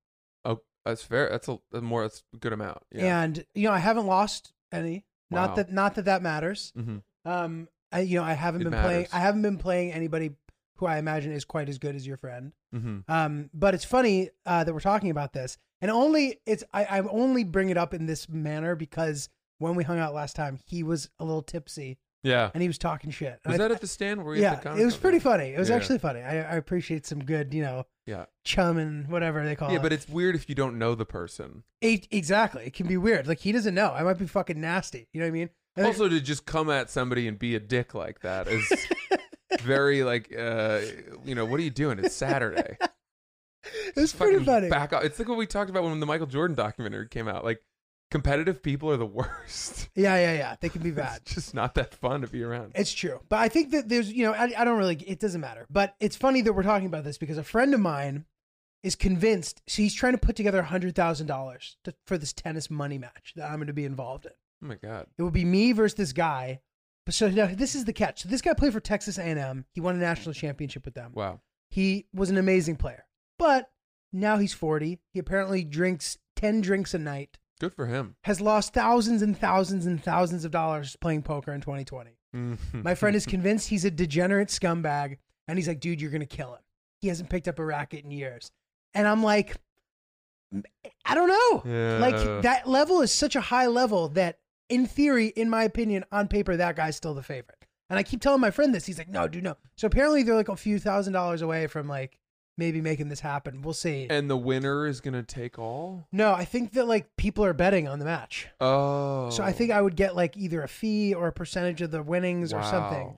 Oh, 0.45 0.61
that's 0.85 1.03
fair. 1.03 1.29
That's 1.29 1.47
a, 1.47 1.59
a 1.73 1.81
more 1.81 2.01
that's 2.03 2.23
a 2.33 2.37
good 2.37 2.53
amount. 2.53 2.83
Yeah. 2.91 3.21
And 3.23 3.45
you 3.53 3.67
know, 3.67 3.73
I 3.73 3.79
haven't 3.79 4.07
lost 4.07 4.53
any. 4.71 5.05
Not 5.29 5.55
that 5.55 5.71
not 5.71 5.95
that 5.95 6.05
that 6.05 6.21
matters. 6.21 6.71
hmm 6.75 6.97
Um, 7.25 7.67
I 7.91 8.01
you 8.01 8.17
know 8.19 8.23
I 8.25 8.33
haven't 8.33 8.61
It 8.61 8.69
been 8.69 8.81
playing. 8.81 9.07
I 9.11 9.19
haven't 9.19 9.41
been 9.41 9.57
playing 9.57 9.91
anybody 9.91 10.35
who 10.77 10.85
I 10.85 10.97
imagine 10.97 11.31
is 11.31 11.45
quite 11.45 11.69
as 11.69 11.77
good 11.79 11.95
as 11.95 12.05
your 12.05 12.17
friend. 12.17 12.53
Hmm 12.73 12.99
Um, 13.07 13.49
but 13.53 13.73
it's 13.73 13.85
funny 13.85 14.29
uh, 14.45 14.63
that 14.63 14.73
we're 14.73 14.79
talking 14.79 15.09
about 15.11 15.33
this, 15.33 15.57
and 15.81 15.89
only 15.91 16.39
it's 16.45 16.63
I, 16.73 16.85
I 16.85 16.99
only 17.01 17.43
bring 17.43 17.69
it 17.69 17.77
up 17.77 17.93
in 17.93 18.05
this 18.05 18.27
manner 18.27 18.75
because 18.75 19.29
when 19.59 19.75
we 19.75 19.83
hung 19.83 19.99
out 19.99 20.13
last 20.13 20.35
time, 20.35 20.57
he 20.65 20.83
was 20.83 21.09
a 21.19 21.23
little 21.23 21.41
tipsy 21.43 21.97
Yeah. 22.23 22.49
and 22.53 22.61
he 22.61 22.67
was 22.67 22.77
talking 22.77 23.11
shit. 23.11 23.39
And 23.45 23.51
Was 23.53 23.55
I- 23.55 23.57
that 23.67 23.71
at 23.71 23.81
the 23.81 23.87
stand? 23.87 24.23
Were 24.23 24.31
we 24.33 24.41
yeah, 24.41 24.59
it 24.77 24.83
was 24.83 24.97
pretty 24.97 25.19
funny. 25.19 25.53
It 25.53 25.59
was 25.59 25.69
Yeah. 25.69 25.75
actually 25.75 25.99
funny. 25.99 26.21
I, 26.21 26.37
I 26.39 26.55
appreciate 26.55 27.05
some 27.05 27.23
good, 27.23 27.53
you 27.53 27.61
know, 27.61 27.85
Yeah. 28.05 28.25
chum 28.43 28.77
and 28.77 29.07
whatever 29.07 29.43
they 29.45 29.55
call 29.55 29.69
Yeah, 29.71 29.77
it. 29.77 29.81
but 29.83 29.93
it's 29.93 30.09
weird 30.09 30.35
if 30.35 30.49
you 30.49 30.55
don't 30.55 30.77
know 30.77 30.95
the 30.95 31.05
person. 31.05 31.63
It- 31.81 32.07
exactly. 32.11 32.65
It 32.65 32.73
can 32.73 32.87
be 32.87 32.97
weird. 32.97 33.27
Like 33.27 33.39
he 33.39 33.51
doesn't 33.53 33.75
know. 33.75 33.91
I 33.93 34.03
might 34.03 34.17
be 34.17 34.25
fucking 34.27 34.59
nasty. 34.59 35.07
You 35.13 35.21
know 35.21 35.27
what 35.27 35.29
I 35.29 35.31
mean? 35.31 35.49
And 35.75 35.85
Also, 35.87 36.07
to 36.09 36.19
just 36.21 36.45
come 36.45 36.69
at 36.69 36.89
somebody 36.89 37.27
and 37.27 37.39
be 37.39 37.55
a 37.55 37.59
dick 37.59 37.93
like 37.95 38.19
that 38.21 38.47
is 38.47 38.69
very 39.63 40.03
like, 40.03 40.33
uh, 40.37 40.81
you 41.25 41.33
know, 41.35 41.45
what 41.45 41.59
are 41.59 41.63
you 41.63 41.69
doing? 41.71 41.99
It's 41.99 42.15
Saturday. 42.15 42.77
It's 43.95 44.11
pretty 44.11 44.43
funny. 44.43 44.67
Back 44.69 44.91
off. 44.91 45.03
It's 45.05 45.17
like 45.17 45.29
what 45.29 45.37
we 45.37 45.47
talked 45.47 45.69
about 45.69 45.83
when 45.83 45.97
the 46.01 46.05
Michael 46.05 46.27
Jordan 46.27 46.53
documentary 46.53 47.07
came 47.07 47.29
out. 47.29 47.45
Like, 47.45 47.61
competitive 48.11 48.61
people 48.61 48.91
are 48.91 48.97
the 48.97 49.05
worst. 49.21 49.87
Yeah, 49.95 50.15
yeah, 50.17 50.33
yeah. 50.33 50.55
They 50.59 50.67
can 50.67 50.81
be 50.81 50.91
bad. 51.03 51.21
It's 51.23 51.35
just 51.35 51.53
not 51.53 51.75
that 51.75 51.93
fun 51.95 52.21
to 52.21 52.27
be 52.27 52.43
around. 52.43 52.73
It's 52.75 52.93
true. 52.93 53.21
But 53.29 53.39
I 53.39 53.47
think 53.47 53.71
that 53.71 53.87
there's, 53.87 54.11
you 54.11 54.25
know, 54.25 54.33
I, 54.33 54.51
I 54.57 54.65
don't 54.65 54.77
really, 54.77 54.95
it 55.07 55.19
doesn't 55.19 55.39
matter. 55.39 55.65
But 55.69 55.95
it's 56.01 56.17
funny 56.17 56.41
that 56.41 56.51
we're 56.51 56.63
talking 56.63 56.87
about 56.87 57.05
this 57.05 57.17
because 57.17 57.37
a 57.37 57.43
friend 57.43 57.73
of 57.73 57.79
mine 57.79 58.25
is 58.83 58.95
convinced, 58.95 59.61
so 59.65 59.81
he's 59.81 59.93
trying 59.93 60.11
to 60.13 60.17
put 60.19 60.35
together 60.35 60.59
a 60.59 60.65
$100,000 60.65 61.75
to- 61.85 61.93
for 62.05 62.17
this 62.17 62.33
tennis 62.33 62.69
money 62.69 62.97
match 62.97 63.31
that 63.37 63.49
I'm 63.49 63.55
going 63.55 63.67
to 63.67 63.73
be 63.73 63.85
involved 63.85 64.25
in. 64.25 64.33
Oh 64.61 64.67
my 64.67 64.75
god. 64.75 65.07
It 65.17 65.23
would 65.23 65.31
be 65.33 65.45
me 65.45 65.71
versus 65.71 65.95
this 65.95 66.11
guy. 66.11 66.59
But 67.05 67.15
so 67.15 67.29
now 67.29 67.47
this 67.47 67.75
is 67.75 67.85
the 67.85 67.93
catch. 67.93 68.23
So 68.23 68.29
this 68.29 68.41
guy 68.41 68.53
played 68.53 68.73
for 68.73 68.79
Texas 68.79 69.17
A&M. 69.17 69.65
He 69.73 69.81
won 69.81 69.95
a 69.95 69.99
national 69.99 70.33
championship 70.33 70.85
with 70.85 70.93
them. 70.93 71.11
Wow. 71.13 71.41
He 71.69 72.07
was 72.13 72.29
an 72.29 72.37
amazing 72.37 72.77
player. 72.77 73.05
But 73.37 73.69
now 74.11 74.37
he's 74.37 74.53
40. 74.53 74.99
He 75.11 75.19
apparently 75.19 75.63
drinks 75.63 76.17
10 76.35 76.61
drinks 76.61 76.93
a 76.93 76.99
night. 76.99 77.37
Good 77.59 77.73
for 77.73 77.87
him. 77.87 78.15
Has 78.23 78.41
lost 78.41 78.73
thousands 78.73 79.21
and 79.21 79.37
thousands 79.37 79.85
and 79.85 80.03
thousands 80.03 80.45
of 80.45 80.51
dollars 80.51 80.95
playing 80.99 81.23
poker 81.23 81.53
in 81.53 81.61
2020. 81.61 82.17
Mm. 82.35 82.57
My 82.83 82.95
friend 82.95 83.15
is 83.15 83.25
convinced 83.27 83.69
he's 83.69 83.85
a 83.85 83.91
degenerate 83.91 84.49
scumbag, 84.49 85.17
and 85.47 85.57
he's 85.57 85.67
like, 85.67 85.79
dude, 85.79 86.01
you're 86.01 86.11
gonna 86.11 86.25
kill 86.25 86.53
him. 86.53 86.61
He 86.99 87.07
hasn't 87.07 87.29
picked 87.29 87.47
up 87.47 87.59
a 87.59 87.65
racket 87.65 88.03
in 88.03 88.11
years, 88.11 88.51
and 88.93 89.07
I'm 89.07 89.23
like, 89.23 89.55
I 91.05 91.15
don't 91.15 91.29
know. 91.29 91.71
Yeah. 91.71 91.97
Like 91.99 92.41
that 92.43 92.67
level 92.67 93.01
is 93.01 93.11
such 93.11 93.35
a 93.35 93.41
high 93.41 93.67
level 93.67 94.09
that, 94.09 94.39
in 94.69 94.85
theory, 94.85 95.27
in 95.27 95.49
my 95.49 95.63
opinion, 95.63 96.05
on 96.11 96.27
paper, 96.27 96.55
that 96.57 96.75
guy's 96.75 96.95
still 96.95 97.13
the 97.13 97.23
favorite. 97.23 97.65
And 97.89 97.99
I 97.99 98.03
keep 98.03 98.21
telling 98.21 98.41
my 98.41 98.51
friend 98.51 98.73
this. 98.73 98.85
He's 98.85 98.97
like, 98.97 99.09
no, 99.09 99.27
dude, 99.27 99.43
no. 99.43 99.55
So 99.75 99.87
apparently, 99.87 100.23
they're 100.23 100.35
like 100.35 100.49
a 100.49 100.55
few 100.55 100.79
thousand 100.79 101.13
dollars 101.13 101.41
away 101.41 101.67
from 101.67 101.87
like 101.87 102.17
maybe 102.57 102.81
making 102.81 103.09
this 103.09 103.19
happen. 103.19 103.61
We'll 103.61 103.73
see. 103.73 104.07
and 104.09 104.29
the 104.29 104.37
winner 104.37 104.87
is 104.87 105.01
gonna 105.01 105.23
take 105.23 105.57
all. 105.59 106.07
no, 106.11 106.33
I 106.33 106.45
think 106.45 106.73
that 106.73 106.87
like 106.87 107.15
people 107.17 107.43
are 107.45 107.53
betting 107.53 107.87
on 107.87 107.99
the 107.99 108.05
match. 108.05 108.47
Oh. 108.59 109.29
So 109.29 109.43
I 109.43 109.51
think 109.51 109.71
oh. 109.71 109.75
I 109.75 109.81
would 109.81 109.95
get 109.95 110.15
like 110.15 110.37
either 110.37 110.61
a 110.61 110.67
fee 110.67 111.13
or 111.13 111.27
a 111.27 111.33
percentage 111.33 111.81
of 111.81 111.91
the 111.91 112.01
winnings 112.03 112.53
or 112.53 112.63
something. 112.63 113.17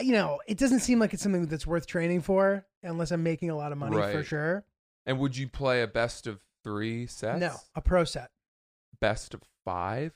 You 0.00 0.12
know, 0.12 0.40
it 0.48 0.58
doesn't 0.58 0.80
seem 0.80 0.98
like 0.98 1.14
it's 1.14 1.22
something 1.22 1.46
that's 1.46 1.66
worth 1.66 1.86
training 1.86 2.22
for 2.22 2.66
unless 2.82 3.12
I'm 3.12 3.22
making 3.22 3.50
a 3.50 3.56
lot 3.56 3.70
of 3.70 3.78
money 3.78 3.96
for 3.96 4.24
sure. 4.24 4.64
And 5.06 5.18
would 5.18 5.36
you 5.36 5.48
play 5.48 5.82
a 5.82 5.86
best 5.86 6.26
of 6.26 6.40
three 6.64 7.06
sets? 7.06 7.38
No, 7.38 7.54
a 7.74 7.80
pro 7.80 8.04
set. 8.04 8.30
Best 9.00 9.34
of 9.34 9.42
five. 9.64 10.12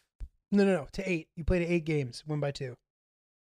No, 0.50 0.64
no, 0.64 0.74
no. 0.74 0.86
To 0.92 1.08
eight. 1.10 1.28
You 1.36 1.44
play 1.44 1.58
to 1.58 1.66
eight 1.66 1.84
games, 1.84 2.22
win 2.26 2.40
by 2.40 2.50
two. 2.52 2.74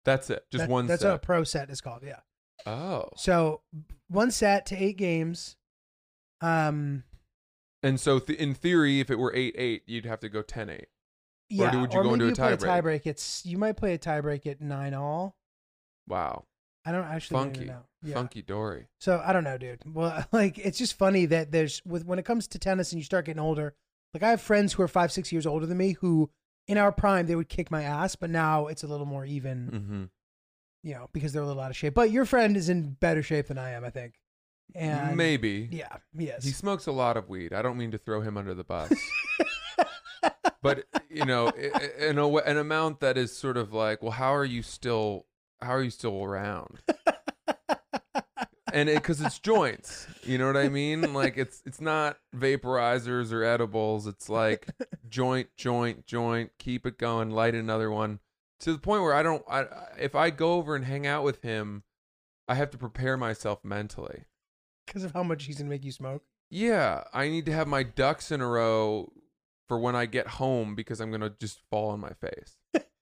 That's 0.06 0.30
it. 0.30 0.46
Just 0.52 0.64
That- 0.64 0.70
one 0.70 0.88
That's 0.88 1.02
set. 1.02 1.10
what 1.10 1.16
a 1.16 1.20
pro 1.20 1.44
set 1.44 1.70
is 1.70 1.82
called. 1.82 2.04
Yeah. 2.04 2.20
oh. 2.66 3.10
So 3.18 3.62
one 4.10 4.32
set 4.32 4.66
to 4.68 4.76
eight 4.76 4.98
games. 4.98 5.56
Um. 6.42 7.04
And 7.84 8.00
so, 8.00 8.20
th- 8.20 8.38
in 8.40 8.54
theory, 8.54 9.00
if 9.00 9.10
it 9.12 9.20
were 9.20 9.34
eight 9.36 9.56
eight, 9.58 9.84
you'd 9.86 10.06
have 10.06 10.20
to 10.22 10.30
go 10.30 10.42
10-8. 10.42 10.86
Yeah. 11.50 11.72
do- 11.72 11.80
would 11.82 11.94
you 11.94 12.02
go 12.04 12.12
maybe 12.12 12.28
into 12.30 12.44
a 12.44 12.50
you 12.52 12.58
play 12.58 12.78
a 12.78 12.82
tiebreak? 12.82 12.84
tiebreak. 12.84 13.02
It's 13.06 13.46
you 13.46 13.58
might 13.58 13.78
play 13.78 13.94
a 13.94 13.98
tiebreak 14.00 14.46
at 14.48 14.60
nine 14.62 14.94
all. 14.94 15.36
Wow. 16.08 16.46
I 16.86 16.92
don't 16.92 17.04
actually 17.06 17.36
don't 17.38 17.48
even 17.56 17.68
Funky. 17.68 17.70
know. 17.70 17.84
Yeah. 18.04 18.14
Funky 18.16 18.42
Dory. 18.42 18.88
So 19.00 19.22
I 19.26 19.34
don't 19.34 19.44
know, 19.44 19.58
dude. 19.58 19.82
Well, 19.94 20.26
like 20.32 20.58
it's 20.58 20.78
just 20.78 20.98
funny 20.98 21.26
that 21.28 21.52
there's 21.52 21.82
with 21.86 22.06
when 22.06 22.18
it 22.20 22.26
comes 22.26 22.48
to 22.50 22.60
tennis 22.60 22.92
and 22.92 23.00
you 23.00 23.04
start 23.06 23.26
getting 23.26 23.42
older. 23.42 23.76
Like 24.14 24.24
I 24.24 24.30
have 24.32 24.42
friends 24.42 24.74
who 24.74 24.84
are 24.84 24.88
five, 24.88 25.12
six 25.12 25.32
years 25.32 25.46
older 25.46 25.66
than 25.66 25.78
me 25.78 25.92
who, 25.94 26.30
in 26.68 26.78
our 26.78 26.92
prime, 26.92 27.28
they 27.28 27.36
would 27.36 27.50
kick 27.50 27.72
my 27.72 27.84
ass, 27.84 28.16
but 28.16 28.30
now 28.30 28.68
it's 28.68 28.84
a 28.84 28.88
little 28.88 29.06
more 29.06 29.26
even. 29.26 29.70
Mm-hmm. 29.72 30.04
you 30.84 30.94
know, 30.94 31.10
because 31.14 31.34
they're 31.34 31.44
a 31.44 31.46
little 31.46 31.62
out 31.62 31.72
of 31.72 31.78
shape. 31.78 31.94
But 31.94 32.12
your 32.12 32.26
friend 32.26 32.56
is 32.56 32.70
in 32.70 32.92
better 33.00 33.24
shape 33.24 33.48
than 33.48 33.58
I 33.58 33.72
am, 33.72 33.84
I 33.84 33.90
think. 33.90 34.14
And 34.76 35.16
Maybe. 35.16 35.70
yeah, 35.72 35.98
Yes. 36.14 36.44
He 36.44 36.52
smokes 36.52 36.88
a 36.88 36.92
lot 36.92 37.18
of 37.18 37.30
weed. 37.30 37.54
I 37.54 37.62
don't 37.62 37.78
mean 37.78 37.92
to 37.92 37.98
throw 37.98 38.22
him 38.22 38.38
under 38.38 38.54
the 38.54 38.64
bus. 38.66 38.92
but, 40.62 40.84
you 41.10 41.26
know, 41.26 41.48
in 42.00 42.18
a, 42.18 42.28
an 42.28 42.58
amount 42.58 43.00
that 43.00 43.18
is 43.18 43.36
sort 43.36 43.58
of 43.58 43.74
like, 43.74 44.02
well, 44.02 44.12
how 44.12 44.36
are 44.36 44.46
you 44.46 44.62
still 44.62 45.26
how 45.62 45.72
are 45.74 45.82
you 45.82 45.90
still 45.90 46.24
around? 46.24 46.82
and 48.74 48.90
because 48.90 49.22
it's 49.22 49.40
joints, 49.40 50.08
you 50.24 50.38
know 50.38 50.48
what 50.48 50.58
I 50.58 50.70
mean? 50.70 51.14
Like 51.14 51.38
it's 51.38 51.62
it's 51.66 51.82
not 51.82 52.18
vaporizers 52.36 53.32
or 53.32 53.44
edibles. 53.44 54.08
It's 54.08 54.30
like 54.30 54.68
joint, 55.10 55.50
joint, 55.56 56.06
joint. 56.06 56.52
Keep 56.60 56.86
it 56.86 56.98
going. 56.98 57.30
Light 57.32 57.56
another 57.56 57.90
one 57.92 58.20
to 58.60 58.74
the 58.74 58.80
point 58.80 59.04
where 59.04 59.14
I 59.14 59.24
don't. 59.24 59.44
I 59.50 59.66
if 60.00 60.16
I 60.16 60.30
go 60.30 60.54
over 60.54 60.76
and 60.76 60.86
hang 60.86 61.08
out 61.08 61.24
with 61.24 61.42
him, 61.42 61.84
I 62.48 62.56
have 62.56 62.70
to 62.72 62.78
prepare 62.78 63.18
myself 63.18 63.64
mentally. 63.64 64.26
because 64.86 65.04
of 65.04 65.14
how 65.14 65.24
much 65.24 65.46
he's 65.46 65.58
gonna 65.58 65.70
make 65.70 65.86
you 65.86 65.92
smoke. 65.92 66.24
Yeah, 66.50 67.04
I 67.14 67.28
need 67.30 67.46
to 67.48 67.54
have 67.54 67.68
my 67.68 67.84
ducks 67.84 68.32
in 68.32 68.42
a 68.42 68.48
row 68.48 69.12
for 69.68 69.78
when 69.80 69.96
I 69.96 70.06
get 70.06 70.28
home 70.28 70.76
because 70.76 71.00
I'm 71.02 71.12
gonna 71.12 71.34
just 71.40 71.62
fall 71.70 71.90
on 71.90 72.00
my 72.00 72.12
face. 72.12 72.57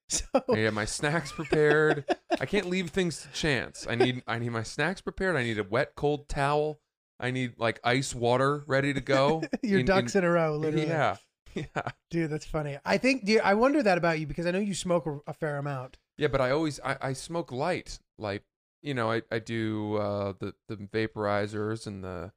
So 0.07 0.25
I 0.53 0.59
have 0.59 0.73
my 0.73 0.85
snacks 0.85 1.31
prepared. 1.31 2.05
I 2.39 2.45
can't 2.45 2.67
leave 2.67 2.91
things 2.91 3.23
to 3.23 3.27
chance. 3.29 3.87
I 3.89 3.95
need 3.95 4.21
I 4.27 4.37
need 4.37 4.49
my 4.49 4.63
snacks 4.63 5.01
prepared. 5.01 5.35
I 5.35 5.43
need 5.43 5.57
a 5.57 5.63
wet 5.63 5.95
cold 5.95 6.29
towel. 6.29 6.79
I 7.19 7.31
need 7.31 7.53
like 7.57 7.79
ice 7.83 8.13
water 8.13 8.63
ready 8.67 8.93
to 8.93 9.01
go. 9.01 9.41
your 9.63 9.81
ducks 9.83 10.15
in, 10.15 10.23
a 10.23 10.29
row, 10.29 10.57
literally. 10.57 10.87
Yeah, 10.87 11.15
yeah, 11.55 11.65
Dude, 12.11 12.29
that's 12.29 12.45
funny. 12.45 12.77
I 12.85 12.97
think, 12.97 13.25
dude, 13.25 13.41
I 13.41 13.53
wonder 13.55 13.81
that 13.81 13.97
about 13.97 14.19
you 14.19 14.27
because 14.27 14.45
I 14.45 14.51
know 14.51 14.59
you 14.59 14.75
smoke 14.75 15.05
a, 15.07 15.17
a 15.27 15.33
fair 15.33 15.57
amount. 15.57 15.97
yeah. 16.17 16.27
But 16.27 16.41
I 16.41 16.51
always 16.51 16.79
I, 16.81 16.97
I 17.01 17.13
smoke 17.13 17.51
light. 17.51 17.99
Like 18.19 18.43
you 18.83 18.93
know 18.93 19.11
I 19.11 19.23
I 19.31 19.39
do 19.39 19.95
uh, 19.95 20.33
the 20.39 20.53
the 20.67 20.75
vaporizers 20.75 21.87
and 21.87 22.03
the. 22.03 22.31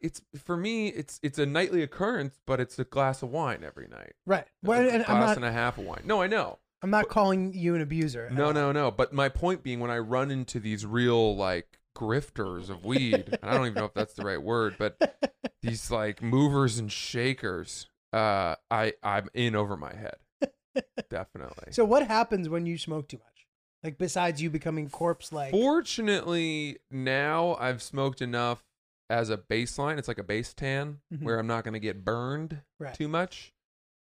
It's 0.00 0.20
for 0.44 0.56
me. 0.56 0.88
It's 0.88 1.20
it's 1.22 1.38
a 1.38 1.46
nightly 1.46 1.80
occurrence, 1.82 2.38
but 2.44 2.60
it's 2.60 2.76
a 2.78 2.84
glass 2.84 3.22
of 3.22 3.30
wine 3.30 3.62
every 3.64 3.86
night. 3.86 4.14
Right. 4.26 4.44
Well, 4.62 4.82
a 4.82 4.90
glass 4.90 5.08
I'm 5.08 5.20
not, 5.20 5.36
and 5.36 5.44
a 5.44 5.52
half 5.52 5.78
of 5.78 5.84
wine. 5.84 6.02
No, 6.04 6.20
I 6.20 6.26
know. 6.26 6.58
I'm 6.82 6.90
not 6.90 7.08
calling 7.08 7.52
you 7.54 7.74
an 7.74 7.80
abuser. 7.80 8.28
No, 8.30 8.52
no, 8.52 8.70
no. 8.72 8.90
But 8.90 9.12
my 9.12 9.28
point 9.28 9.62
being, 9.62 9.80
when 9.80 9.90
I 9.90 9.98
run 9.98 10.30
into 10.30 10.60
these 10.60 10.84
real 10.86 11.34
like 11.36 11.78
grifters 11.96 12.68
of 12.70 12.84
weed, 12.84 13.38
and 13.40 13.50
I 13.50 13.54
don't 13.54 13.66
even 13.66 13.78
know 13.78 13.86
if 13.86 13.94
that's 13.94 14.14
the 14.14 14.22
right 14.24 14.40
word, 14.42 14.76
but 14.78 14.98
these 15.62 15.90
like 15.90 16.22
movers 16.22 16.78
and 16.78 16.92
shakers, 16.92 17.88
uh, 18.12 18.56
I 18.70 18.92
I'm 19.02 19.28
in 19.34 19.56
over 19.56 19.76
my 19.76 19.94
head. 19.94 20.16
Definitely. 21.10 21.72
So 21.72 21.84
what 21.84 22.06
happens 22.06 22.48
when 22.48 22.66
you 22.66 22.76
smoke 22.78 23.08
too 23.08 23.18
much? 23.18 23.46
Like 23.82 23.98
besides 23.98 24.42
you 24.42 24.50
becoming 24.50 24.90
corpse 24.90 25.32
like? 25.32 25.52
Fortunately, 25.52 26.78
now 26.90 27.56
I've 27.58 27.82
smoked 27.82 28.20
enough 28.20 28.64
as 29.08 29.30
a 29.30 29.38
baseline. 29.38 29.98
It's 29.98 30.08
like 30.08 30.18
a 30.18 30.24
base 30.24 30.52
tan 30.52 30.98
Mhm. 31.14 31.22
where 31.22 31.38
I'm 31.38 31.46
not 31.46 31.64
going 31.64 31.74
to 31.74 31.80
get 31.80 32.04
burned 32.04 32.62
Right. 32.78 32.94
too 32.94 33.08
much. 33.08 33.52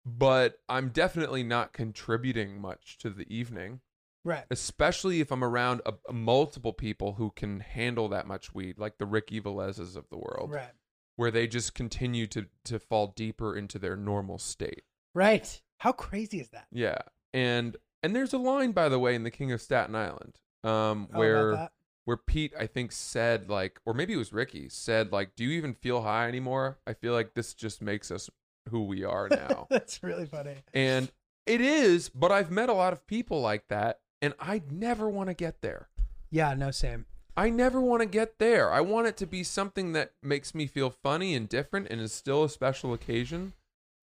But 0.08 0.60
I'm 0.70 0.90
definitely 0.90 1.44
not 1.44 1.74
contributing 1.74 2.62
much 2.62 2.98
to 3.00 3.10
the 3.10 3.26
evening. 3.34 3.82
Right. 4.24 4.44
especially 4.52 5.22
if 5.22 5.32
I'm 5.32 5.44
around 5.44 5.80
a, 5.86 5.94
a 6.10 6.12
multiple 6.12 6.74
people 6.74 7.14
who 7.14 7.32
can 7.32 7.62
handle 7.62 8.10
that 8.10 8.28
much 8.28 8.54
weed, 8.54 8.78
like 8.78 8.98
the 8.98 9.06
Ricky 9.06 9.40
Velezes 9.40 9.96
of 9.96 10.10
the 10.10 10.18
world, 10.18 10.52
Right. 10.52 10.74
where 11.16 11.32
they 11.32 11.48
just 11.48 11.74
continue 11.74 12.28
to 12.28 12.48
to 12.66 12.78
fall 12.78 13.14
deeper 13.16 13.56
into 13.56 13.80
their 13.80 13.96
normal 13.96 14.38
state. 14.38 14.84
Right. 15.14 15.62
How 15.78 15.94
crazy 15.94 16.42
is 16.42 16.50
that? 16.50 16.68
Yeah, 16.74 16.98
and 17.34 17.78
and 18.04 18.14
there's 18.14 18.34
a 18.34 18.38
line, 18.38 18.74
by 18.74 18.90
the 18.90 19.00
way, 19.00 19.16
in 19.16 19.24
The 19.24 19.32
King 19.32 19.54
of 19.54 19.62
Staten 19.62 19.96
Island, 19.96 20.40
um, 20.62 21.08
Oh, 21.14 21.20
where 21.20 21.70
where 22.04 22.18
Pete, 22.18 22.54
I 22.60 22.68
think, 22.68 22.92
said 22.92 23.50
like, 23.50 23.80
or 23.86 23.94
maybe 23.94 24.12
it 24.14 24.18
was 24.18 24.34
Ricky, 24.34 24.68
said 24.68 25.14
like, 25.14 25.36
"Do 25.38 25.46
you 25.46 25.52
even 25.52 25.74
feel 25.74 26.02
high 26.02 26.28
anymore? 26.28 26.80
I 26.86 26.94
feel 26.96 27.14
like 27.14 27.34
this 27.34 27.54
just 27.54 27.82
makes 27.82 28.12
us 28.12 28.30
who 28.68 28.84
we 28.86 29.04
are 29.04 29.28
now." 29.32 29.68
That's 29.70 30.02
really 30.04 30.26
funny. 30.26 30.56
and 30.74 31.12
it 31.46 31.62
is, 31.62 32.10
but 32.10 32.32
I've 32.32 32.52
met 32.52 32.70
a 32.70 32.74
lot 32.74 32.94
of 32.94 33.08
people 33.08 33.40
like 33.42 33.68
that, 33.70 34.00
and 34.22 34.34
I 34.40 34.62
never 34.70 35.10
want 35.10 35.30
to 35.30 35.34
get 35.34 35.62
there. 35.62 35.90
Yeah. 36.30 36.54
No. 36.54 36.72
Same. 36.72 37.06
I 37.38 37.50
never 37.52 37.80
want 37.80 38.02
to 38.02 38.08
get 38.08 38.40
there. 38.40 38.72
I 38.74 38.82
want 38.82 39.06
it 39.08 39.16
to 39.18 39.28
be 39.28 39.44
something 39.44 39.94
that 39.94 40.12
makes 40.24 40.56
me 40.56 40.66
feel 40.66 40.90
funny 40.90 41.36
and 41.36 41.48
different 41.48 41.88
and 41.90 42.02
is 42.02 42.12
still 42.12 42.44
a 42.44 42.50
special 42.50 42.94
occasion, 42.94 43.54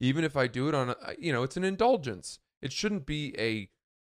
even 0.00 0.22
if 0.24 0.36
I 0.36 0.46
do 0.46 0.68
it 0.68 0.74
on 0.74 0.90
a, 0.90 0.96
you 1.18 1.32
know, 1.32 1.42
it's 1.42 1.56
an 1.56 1.64
indulgence. 1.64 2.38
It 2.62 2.70
shouldn't 2.72 3.06
be 3.06 3.34
a 3.38 3.68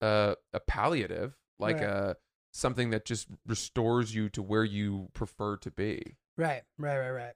uh, 0.05 0.35
a 0.53 0.59
palliative, 0.59 1.35
like 1.59 1.77
Right. 1.77 1.83
a 1.89 2.17
something 2.53 2.91
that 2.91 3.05
just 3.05 3.27
restores 3.47 4.13
you 4.15 4.29
to 4.29 4.41
where 4.43 4.63
you 4.63 5.09
prefer 5.13 5.57
to 5.57 5.71
be. 5.71 6.15
Right. 6.37 6.61
Right. 6.77 6.97
Right. 6.99 7.09
Right. 7.09 7.33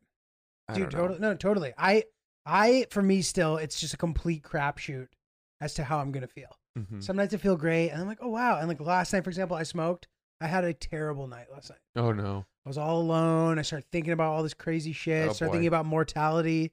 I 0.70 0.74
Dude, 0.76 0.92
totally. 0.92 1.20
No, 1.20 1.34
totally. 1.36 1.74
I, 1.78 2.04
I, 2.46 2.86
for 2.90 3.02
me, 3.02 3.22
still, 3.22 3.58
it's 3.58 3.80
just 3.80 3.94
a 3.94 3.98
complete 3.98 4.44
crapshoot 4.44 5.08
as 5.60 5.74
to 5.76 5.84
how 5.84 6.00
I'm 6.00 6.12
gonna 6.12 6.28
feel. 6.28 6.58
Mhm. 6.78 7.04
Some 7.04 7.18
nights 7.18 7.34
I 7.34 7.38
feel 7.38 7.56
great, 7.58 7.90
and 7.90 8.02
I'm 8.02 8.08
like, 8.08 8.20
oh 8.22 8.30
wow. 8.30 8.58
And 8.58 8.68
like 8.68 8.80
last 8.80 9.14
night, 9.14 9.24
for 9.24 9.30
example, 9.30 9.56
I 9.58 9.64
smoked. 9.64 10.08
I 10.40 10.48
had 10.48 10.64
a 10.64 10.74
terrible 10.74 11.28
night 11.28 11.48
last 11.52 11.70
night. 11.70 11.80
Oh 11.96 12.12
no. 12.12 12.46
I 12.66 12.70
was 12.70 12.78
all 12.78 13.00
alone. 13.02 13.60
I 13.60 13.64
started 13.64 13.88
thinking 13.92 14.14
about 14.14 14.32
all 14.34 14.44
this 14.44 14.54
crazy 14.54 14.92
shit. 14.94 15.30
Oh, 15.30 15.34
started 15.34 15.50
boy. 15.52 15.54
thinking 15.56 15.68
about 15.68 15.86
mortality, 15.86 16.72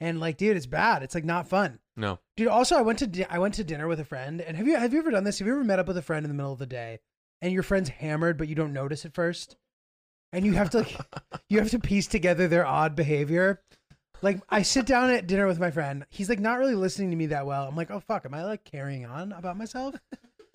and 0.00 0.20
like, 0.20 0.36
dude, 0.36 0.56
it's 0.56 0.66
bad. 0.66 1.02
It's 1.02 1.14
like 1.14 1.24
not 1.24 1.48
fun. 1.48 1.78
No. 1.96 2.18
Dude, 2.36 2.48
also, 2.48 2.76
I 2.76 2.82
went 2.82 2.98
to 3.00 3.06
di- 3.06 3.24
I 3.30 3.38
went 3.38 3.54
to 3.54 3.64
dinner 3.64 3.88
with 3.88 4.00
a 4.00 4.04
friend, 4.04 4.40
and 4.40 4.56
have 4.56 4.66
you 4.66 4.76
have 4.76 4.92
you 4.92 4.98
ever 4.98 5.10
done 5.10 5.24
this? 5.24 5.38
Have 5.38 5.46
you 5.46 5.54
ever 5.54 5.64
met 5.64 5.78
up 5.78 5.88
with 5.88 5.96
a 5.96 6.02
friend 6.02 6.24
in 6.24 6.30
the 6.30 6.34
middle 6.36 6.52
of 6.52 6.58
the 6.58 6.66
day, 6.66 6.98
and 7.40 7.52
your 7.52 7.62
friend's 7.62 7.88
hammered, 7.88 8.36
but 8.36 8.48
you 8.48 8.54
don't 8.54 8.72
notice 8.72 9.04
at 9.06 9.14
first, 9.14 9.56
and 10.32 10.44
you 10.44 10.52
have 10.52 10.70
to 10.70 10.78
like, 10.78 10.96
you 11.48 11.58
have 11.60 11.70
to 11.70 11.78
piece 11.78 12.06
together 12.08 12.46
their 12.48 12.66
odd 12.66 12.94
behavior. 12.94 13.62
Like, 14.22 14.40
I 14.48 14.62
sit 14.62 14.86
down 14.86 15.10
at 15.10 15.26
dinner 15.26 15.46
with 15.46 15.60
my 15.60 15.70
friend. 15.70 16.04
He's 16.10 16.28
like 16.28 16.40
not 16.40 16.58
really 16.58 16.74
listening 16.74 17.10
to 17.10 17.16
me 17.16 17.26
that 17.26 17.46
well. 17.46 17.66
I'm 17.68 17.76
like, 17.76 17.90
oh 17.90 18.00
fuck, 18.00 18.24
am 18.24 18.34
I 18.34 18.44
like 18.44 18.64
carrying 18.64 19.06
on 19.06 19.32
about 19.32 19.56
myself? 19.56 19.94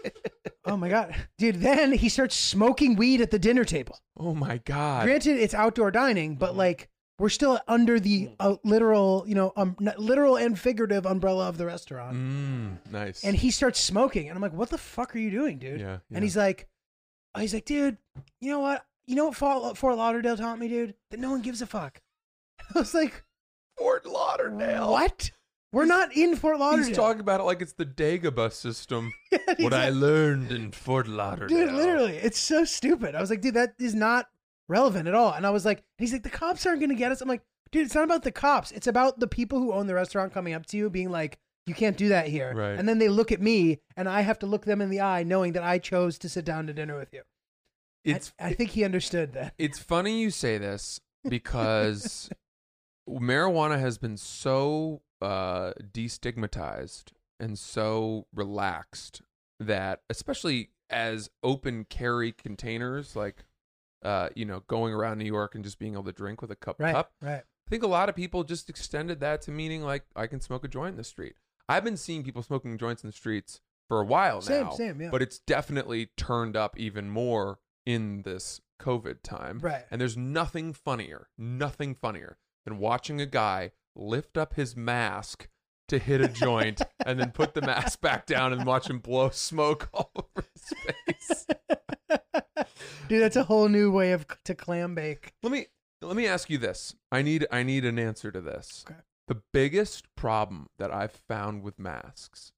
oh 0.65 0.77
my 0.77 0.89
god, 0.89 1.15
dude! 1.38 1.62
Then 1.62 1.91
he 1.91 2.10
starts 2.10 2.36
smoking 2.36 2.96
weed 2.96 3.22
at 3.22 3.32
the 3.32 3.39
dinner 3.39 3.63
table. 3.63 4.00
Oh 4.17 4.34
my 4.34 4.58
god. 4.58 5.05
Granted, 5.05 5.39
it's 5.39 5.53
outdoor 5.53 5.91
dining, 5.91 6.36
but 6.36 6.55
like 6.55 6.89
we're 7.20 7.29
still 7.29 7.60
under 7.67 8.00
the 8.00 8.32
uh, 8.39 8.55
literal, 8.63 9.24
you 9.27 9.36
know, 9.36 9.53
um, 9.55 9.75
literal 9.98 10.36
and 10.36 10.58
figurative 10.58 11.05
umbrella 11.05 11.48
of 11.48 11.58
the 11.58 11.65
restaurant. 11.65 12.17
Mm, 12.17 12.91
nice. 12.91 13.24
And 13.24 13.36
he 13.36 13.51
starts 13.51 13.79
smoking, 13.79 14.29
and 14.29 14.36
I'm 14.36 14.41
like, 14.41 14.53
"What 14.53 14.70
the 14.70 14.77
fuck 14.77 15.15
are 15.15 15.20
you 15.20 15.32
doing, 15.32 15.60
dude?" 15.60 15.79
yeah, 15.79 16.00
yeah. 16.10 16.15
And 16.15 16.24
he's 16.24 16.38
like, 16.38 16.67
oh, 17.36 17.39
"He's 17.39 17.53
like, 17.53 17.65
dude, 17.65 17.98
you 18.41 18.51
know 18.51 18.60
what? 18.60 18.86
You 19.05 19.15
know 19.15 19.25
what 19.25 19.36
Fort, 19.36 19.77
Fort 19.77 19.98
Lauderdale 19.98 20.38
taught 20.38 20.60
me, 20.60 20.67
dude? 20.67 20.96
That 21.12 21.20
no 21.20 21.32
one 21.32 21.41
gives 21.41 21.62
a 21.62 21.67
fuck." 21.67 22.01
I 22.75 22.79
was 22.79 22.93
like, 22.93 23.24
Fort 23.77 24.06
Lauderdale. 24.06 24.92
"What? 24.92 25.32
We're 25.72 25.86
not 25.86 26.15
in 26.15 26.36
Fort 26.36 26.60
Lauderdale." 26.60 26.88
He's 26.88 26.96
talking 26.96 27.20
about 27.22 27.39
it 27.39 27.44
like 27.44 27.62
it's 27.62 27.74
the 27.74 27.86
Dagobah 27.86 28.51
system. 28.53 29.12
And 29.32 29.58
he's 29.58 29.63
what 29.63 29.74
I 29.74 29.89
learned 29.89 30.51
in 30.51 30.72
Fort 30.72 31.08
Lauderdale. 31.08 31.65
dude, 31.65 31.74
literally, 31.74 32.15
it's 32.18 32.39
so 32.39 32.63
stupid. 32.65 33.15
I 33.15 33.22
was 33.22 33.30
like, 33.30 33.42
"Dude, 33.42 33.56
that 33.56 33.74
is 33.80 33.96
not 33.96 34.27
relevant 34.70 35.08
at 35.08 35.15
all." 35.15 35.34
And 35.34 35.46
I 35.46 35.50
was 35.50 35.65
like, 35.65 35.84
"He's 35.98 36.13
like, 36.13 36.24
the 36.24 36.30
cops 36.30 36.65
aren't 36.65 36.80
gonna 36.82 36.96
get 36.96 37.12
us." 37.12 37.22
I'm 37.22 37.27
like, 37.27 37.42
"Dude, 37.72 37.86
it's 37.86 37.96
not 37.96 38.03
about 38.03 38.24
the 38.24 38.32
cops. 38.32 38.72
It's 38.72 38.88
about 38.88 39.20
the 39.20 39.27
people 39.27 39.60
who 39.60 39.74
own 39.74 39.88
the 39.88 39.96
restaurant 39.96 40.34
coming 40.34 40.53
up 40.53 40.65
to 40.68 40.77
you, 40.77 40.89
being 40.89 41.10
like." 41.10 41.39
You 41.65 41.74
can't 41.74 41.96
do 41.96 42.10
that 42.10 42.27
here. 42.27 42.53
Right. 42.53 42.77
And 42.77 42.89
then 42.89 42.98
they 43.00 43.08
look 43.08 43.32
at 43.32 43.39
me, 43.39 43.80
and 43.96 44.10
I 44.10 44.20
have 44.20 44.38
to 44.39 44.46
look 44.46 44.65
them 44.65 44.82
in 44.82 44.89
the 44.89 45.00
eye, 45.00 45.24
knowing 45.24 45.53
that 45.53 45.63
I 45.63 45.80
chose 45.80 46.18
to 46.18 46.27
sit 46.27 46.44
down 46.44 46.68
to 46.68 46.74
dinner 46.74 47.00
with 47.00 47.13
you. 47.13 47.22
It's 48.03 48.34
I, 48.38 48.48
I 48.48 48.53
think 48.53 48.72
he 48.72 48.84
understood 48.84 49.32
that. 49.34 49.53
it's 49.58 49.80
funny 49.80 50.20
you 50.22 50.30
say 50.30 50.58
this 50.58 51.00
because 51.27 52.30
marijuana 53.10 53.80
has 53.80 53.98
been 53.98 54.18
so 54.18 55.02
uh, 55.22 55.72
destigmatized 55.92 57.12
and 57.40 57.58
so 57.58 58.28
relaxed 58.34 59.22
that, 59.60 60.02
especially 60.10 60.70
as 60.90 61.30
open 61.44 61.86
carry 61.86 62.32
containers, 62.32 63.16
like 63.16 63.46
uh, 64.04 64.28
you 64.36 64.44
know, 64.46 64.62
going 64.68 64.94
around 64.94 65.18
New 65.18 65.26
York 65.26 65.56
and 65.56 65.64
just 65.64 65.80
being 65.80 65.94
able 65.94 66.04
to 66.04 66.12
drink 66.12 66.42
with 66.42 66.52
a 66.52 66.56
cup 66.56 66.76
Right. 66.80 66.94
cup. 66.94 67.14
Right. 67.22 67.44
I 67.68 67.70
think 67.70 67.84
a 67.84 67.88
lot 67.88 68.10
of 68.10 68.16
people 68.16 68.44
just 68.44 68.70
extended 68.70 69.22
that 69.22 69.42
to 69.44 69.52
meaning 69.52 69.82
like 69.82 70.04
I 70.16 70.28
can 70.28 70.42
smoke 70.42 70.66
a 70.66 70.68
joint 70.68 70.92
in 70.92 70.98
the 70.98 71.04
street. 71.06 71.36
I've 71.70 71.86
been 71.86 71.96
seeing 71.96 72.24
people 72.24 72.44
smoking 72.44 72.78
joints 72.78 73.04
in 73.04 73.08
the 73.08 73.14
streets 73.14 73.62
for 73.88 74.02
a 74.02 74.06
while 74.06 74.42
Same, 74.42 74.66
now, 74.66 74.72
same, 74.72 75.00
yeah. 75.02 75.10
but 75.10 75.22
it's 75.22 75.40
definitely 75.40 76.10
turned 76.18 76.58
up 76.58 76.78
even 76.78 77.10
more 77.10 77.60
in 77.86 78.24
this 78.24 78.60
COVID 78.82 79.24
time. 79.24 79.60
Right. 79.60 79.86
And 79.90 80.02
there's 80.02 80.18
nothing 80.18 80.74
funnier, 80.74 81.30
nothing 81.38 81.96
funnier 81.96 82.38
than 82.65 82.79
watching 82.79 83.22
a 83.22 83.25
guy 83.25 83.72
lift 83.96 84.38
up 84.38 84.55
his 84.55 84.75
mask 84.75 85.48
to 85.89 86.00
hit 86.00 86.22
a 86.22 86.27
joint 86.27 86.82
and 87.05 87.20
then 87.20 87.32
put 87.32 87.53
the 87.53 87.62
mask 87.62 88.01
back 88.01 88.25
down 88.25 88.53
and 88.53 88.65
watch 88.65 88.89
him 88.89 89.00
blow 89.00 89.29
smoke 89.29 89.89
all 89.93 90.12
over 90.15 90.48
his 90.53 90.74
face. 91.08 91.48
Dude, 93.08 93.22
that's 93.22 93.36
a 93.36 93.43
whole 93.43 93.67
new 93.67 93.91
way 93.91 94.12
of 94.12 94.25
to 94.46 94.55
clam 94.55 94.96
bake. 94.96 95.34
Let 95.43 95.51
me 95.51 95.67
let 96.01 96.15
me 96.15 96.27
ask 96.27 96.50
you 96.50 96.58
this. 96.58 96.96
I 97.12 97.22
need 97.22 97.46
I 97.51 97.63
need 97.63 97.86
an 97.86 98.00
answer 98.00 98.32
to 98.32 98.41
this. 98.41 98.86
Okay. 98.89 99.00
The 99.27 99.41
biggest 99.53 100.13
problem 100.15 100.67
that 100.77 100.93
I've 100.93 101.12
found 101.12 101.63
with 101.63 101.79
masks 101.79 102.51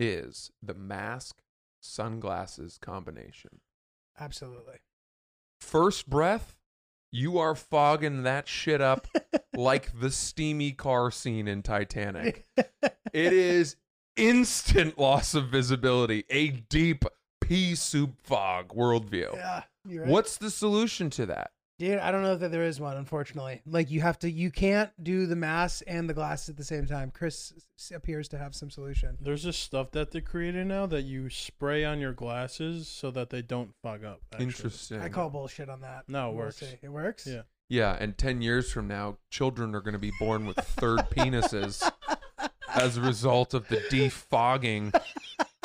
is 0.00 0.50
the 0.62 0.74
mask 0.74 1.42
sunglasses 1.80 2.78
combination. 2.78 3.60
Absolutely. 4.18 4.78
First 5.60 6.08
breath, 6.08 6.56
you 7.10 7.38
are 7.38 7.54
fogging 7.54 8.22
that 8.24 8.48
shit 8.48 8.80
up 8.80 9.08
like 9.54 9.98
the 10.00 10.10
steamy 10.10 10.72
car 10.72 11.10
scene 11.10 11.48
in 11.48 11.62
Titanic. 11.62 12.46
It 13.12 13.32
is 13.32 13.76
instant 14.16 14.98
loss 14.98 15.34
of 15.34 15.48
visibility, 15.48 16.24
a 16.28 16.48
deep 16.50 17.04
pea 17.40 17.74
soup 17.74 18.14
fog 18.22 18.74
worldview. 18.74 19.34
Yeah, 19.34 19.62
right. 19.86 20.06
What's 20.06 20.36
the 20.36 20.50
solution 20.50 21.08
to 21.10 21.26
that? 21.26 21.52
Dude, 21.78 21.98
I 21.98 22.10
don't 22.10 22.22
know 22.22 22.34
that 22.34 22.50
there 22.50 22.64
is 22.64 22.80
one, 22.80 22.96
unfortunately. 22.96 23.62
Like 23.64 23.88
you 23.90 24.00
have 24.00 24.18
to, 24.20 24.30
you 24.30 24.50
can't 24.50 24.90
do 25.02 25.26
the 25.26 25.36
mask 25.36 25.82
and 25.86 26.10
the 26.10 26.14
glasses 26.14 26.48
at 26.48 26.56
the 26.56 26.64
same 26.64 26.86
time. 26.86 27.12
Chris 27.14 27.52
appears 27.94 28.26
to 28.30 28.38
have 28.38 28.54
some 28.56 28.68
solution. 28.68 29.16
There's 29.20 29.44
this 29.44 29.56
stuff 29.56 29.92
that 29.92 30.10
they're 30.10 30.20
creating 30.20 30.66
now 30.66 30.86
that 30.86 31.02
you 31.02 31.30
spray 31.30 31.84
on 31.84 32.00
your 32.00 32.12
glasses 32.12 32.88
so 32.88 33.12
that 33.12 33.30
they 33.30 33.42
don't 33.42 33.70
fog 33.82 34.04
up. 34.04 34.20
actually. 34.32 34.46
Interesting. 34.46 35.00
I 35.00 35.08
call 35.08 35.30
bullshit 35.30 35.68
on 35.68 35.82
that. 35.82 36.04
No, 36.08 36.30
it 36.30 36.34
We'll 36.34 36.44
works. 36.46 36.56
see. 36.56 36.78
It 36.82 36.88
works. 36.88 37.26
Yeah. 37.26 37.42
Yeah, 37.70 37.96
and 38.00 38.16
10 38.18 38.40
years 38.42 38.72
from 38.72 38.88
now, 38.88 39.18
children 39.30 39.74
are 39.74 39.80
going 39.82 39.92
to 39.92 39.98
be 40.00 40.12
born 40.18 40.46
with 40.46 40.56
third 40.56 41.00
penises 41.10 41.88
as 42.74 42.96
a 42.96 43.02
result 43.02 43.52
of 43.54 43.68
the 43.68 43.76
defogging. 43.90 44.92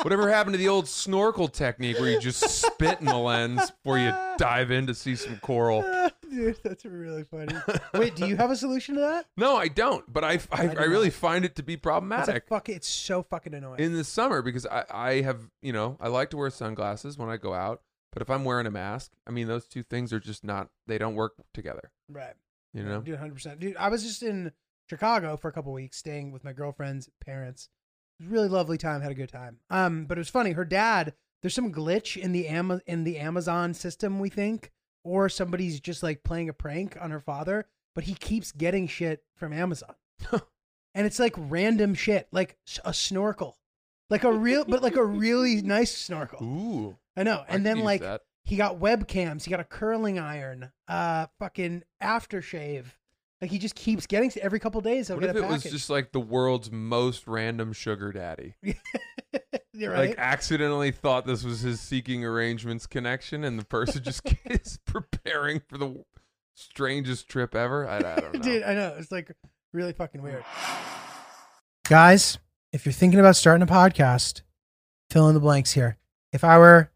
Whatever 0.03 0.29
happened 0.29 0.53
to 0.53 0.57
the 0.57 0.67
old 0.67 0.89
snorkel 0.89 1.47
technique 1.47 1.97
where 1.97 2.11
you 2.11 2.19
just 2.19 2.41
spit 2.41 2.99
in 2.99 3.05
the 3.05 3.17
lens 3.17 3.71
before 3.71 3.97
you 3.97 4.13
dive 4.37 4.69
in 4.69 4.85
to 4.87 4.93
see 4.93 5.15
some 5.15 5.37
coral? 5.37 5.81
Dude, 6.29 6.57
that's 6.61 6.83
really 6.83 7.23
funny. 7.23 7.55
Wait, 7.93 8.13
do 8.13 8.27
you 8.27 8.35
have 8.35 8.51
a 8.51 8.55
solution 8.57 8.95
to 8.95 9.01
that? 9.01 9.27
No, 9.37 9.55
I 9.55 9.69
don't, 9.69 10.11
but 10.11 10.25
I, 10.25 10.39
I, 10.51 10.67
I 10.67 10.83
really 10.83 11.09
find 11.09 11.45
it 11.45 11.55
to 11.55 11.63
be 11.63 11.75
a 11.75 11.77
problematic 11.77 12.47
fuck. 12.49 12.67
It's 12.67 12.87
so 12.87 13.23
fucking 13.23 13.53
annoying. 13.53 13.79
in 13.79 13.93
the 13.93 14.03
summer 14.03 14.41
because 14.41 14.65
I, 14.65 14.83
I 14.91 15.21
have, 15.21 15.49
you 15.61 15.71
know, 15.71 15.97
I 16.01 16.09
like 16.09 16.31
to 16.31 16.37
wear 16.37 16.49
sunglasses 16.49 17.17
when 17.17 17.29
I 17.29 17.37
go 17.37 17.53
out, 17.53 17.81
but 18.11 18.21
if 18.21 18.29
I'm 18.29 18.43
wearing 18.43 18.67
a 18.67 18.71
mask, 18.71 19.11
I 19.25 19.31
mean, 19.31 19.47
those 19.47 19.67
two 19.67 19.83
things 19.83 20.11
are 20.11 20.19
just 20.19 20.43
not, 20.43 20.67
they 20.85 20.97
don't 20.97 21.15
work 21.15 21.33
together, 21.53 21.91
right. 22.09 22.33
you 22.73 22.83
know? 22.83 22.99
Dude, 22.99 23.19
hundred 23.19 23.35
percent. 23.35 23.61
Dude, 23.61 23.77
I 23.77 23.87
was 23.87 24.03
just 24.03 24.21
in 24.21 24.51
Chicago 24.89 25.37
for 25.37 25.47
a 25.47 25.53
couple 25.53 25.71
weeks, 25.71 25.97
staying 25.97 26.33
with 26.33 26.43
my 26.43 26.51
girlfriend's 26.51 27.09
parents. 27.23 27.69
It 28.19 28.23
was 28.23 28.31
a 28.31 28.33
really 28.33 28.49
lovely 28.49 28.77
time. 28.77 29.01
Had 29.01 29.11
a 29.11 29.15
good 29.15 29.31
time. 29.31 29.59
Um, 29.69 30.05
but 30.05 30.17
it 30.17 30.21
was 30.21 30.29
funny. 30.29 30.51
Her 30.51 30.65
dad. 30.65 31.13
There's 31.41 31.53
some 31.53 31.73
glitch 31.73 32.15
in 32.15 32.31
the 32.31 32.47
Ama- 32.47 32.81
in 32.87 33.03
the 33.03 33.17
Amazon 33.19 33.73
system. 33.73 34.19
We 34.19 34.29
think, 34.29 34.71
or 35.03 35.27
somebody's 35.27 35.81
just 35.81 36.01
like 36.01 36.23
playing 36.23 36.47
a 36.47 36.53
prank 36.53 36.95
on 37.01 37.11
her 37.11 37.19
father. 37.19 37.65
But 37.95 38.05
he 38.05 38.13
keeps 38.13 38.51
getting 38.53 38.87
shit 38.87 39.23
from 39.35 39.51
Amazon, 39.53 39.93
and 40.31 41.05
it's 41.05 41.19
like 41.19 41.33
random 41.37 41.93
shit, 41.95 42.27
like 42.31 42.57
a 42.85 42.93
snorkel, 42.93 43.57
like 44.09 44.23
a 44.23 44.31
real, 44.31 44.63
but 44.65 44.81
like 44.81 44.95
a 44.95 45.03
really 45.05 45.61
nice 45.63 45.95
snorkel. 45.95 46.41
Ooh. 46.43 46.97
I 47.15 47.23
know. 47.23 47.43
And 47.47 47.57
could 47.57 47.63
then 47.65 47.79
like 47.83 48.01
that. 48.01 48.21
he 48.45 48.55
got 48.55 48.79
webcams, 48.79 49.43
he 49.43 49.51
got 49.51 49.59
a 49.59 49.65
curling 49.65 50.17
iron, 50.17 50.71
uh, 50.87 51.27
fucking 51.39 51.83
aftershave. 52.01 52.85
Like 53.43 53.51
he 53.51 53.59
just 53.59 53.75
keeps 53.75 54.07
getting 54.07 54.31
every 54.41 54.57
couple 54.57 54.79
days. 54.79 55.09
He'll 55.09 55.17
What 55.17 55.25
if 55.25 55.35
it 55.35 55.45
was 55.45 55.63
just 55.63 55.89
like 55.89 56.13
the 56.13 56.21
world's 56.21 56.71
most 56.71 57.27
random 57.27 57.73
sugar 57.73 58.13
daddy? 58.13 58.55
You're 59.73 59.91
right. 59.91 60.11
Like 60.11 60.17
accidentally 60.17 60.91
thought 60.91 61.25
this 61.25 61.43
was 61.43 61.59
his 61.59 61.81
seeking 61.81 62.23
arrangements 62.23 62.87
connection, 62.87 63.43
and 63.43 63.59
the 63.59 63.65
person 63.65 64.01
just 64.01 64.21
is 64.45 64.79
preparing 64.85 65.61
for 65.67 65.77
the 65.77 66.05
strangest 66.55 67.27
trip 67.27 67.53
ever. 67.53 67.85
I, 67.85 67.97
I 67.97 67.99
don't 68.21 68.33
know. 68.35 68.39
Dude, 68.39 68.63
I 68.63 68.75
know. 68.75 68.95
It's 68.97 69.11
like 69.11 69.29
really 69.73 69.91
fucking 69.91 70.21
weird. 70.21 70.45
Guys, 71.89 72.37
if 72.71 72.85
you're 72.85 72.93
thinking 72.93 73.19
about 73.19 73.35
starting 73.35 73.61
a 73.61 73.69
podcast, 73.69 74.41
fill 75.09 75.27
in 75.27 75.33
the 75.33 75.41
blanks 75.41 75.73
here. 75.73 75.97
If 76.31 76.45
I 76.45 76.57
were 76.57 76.91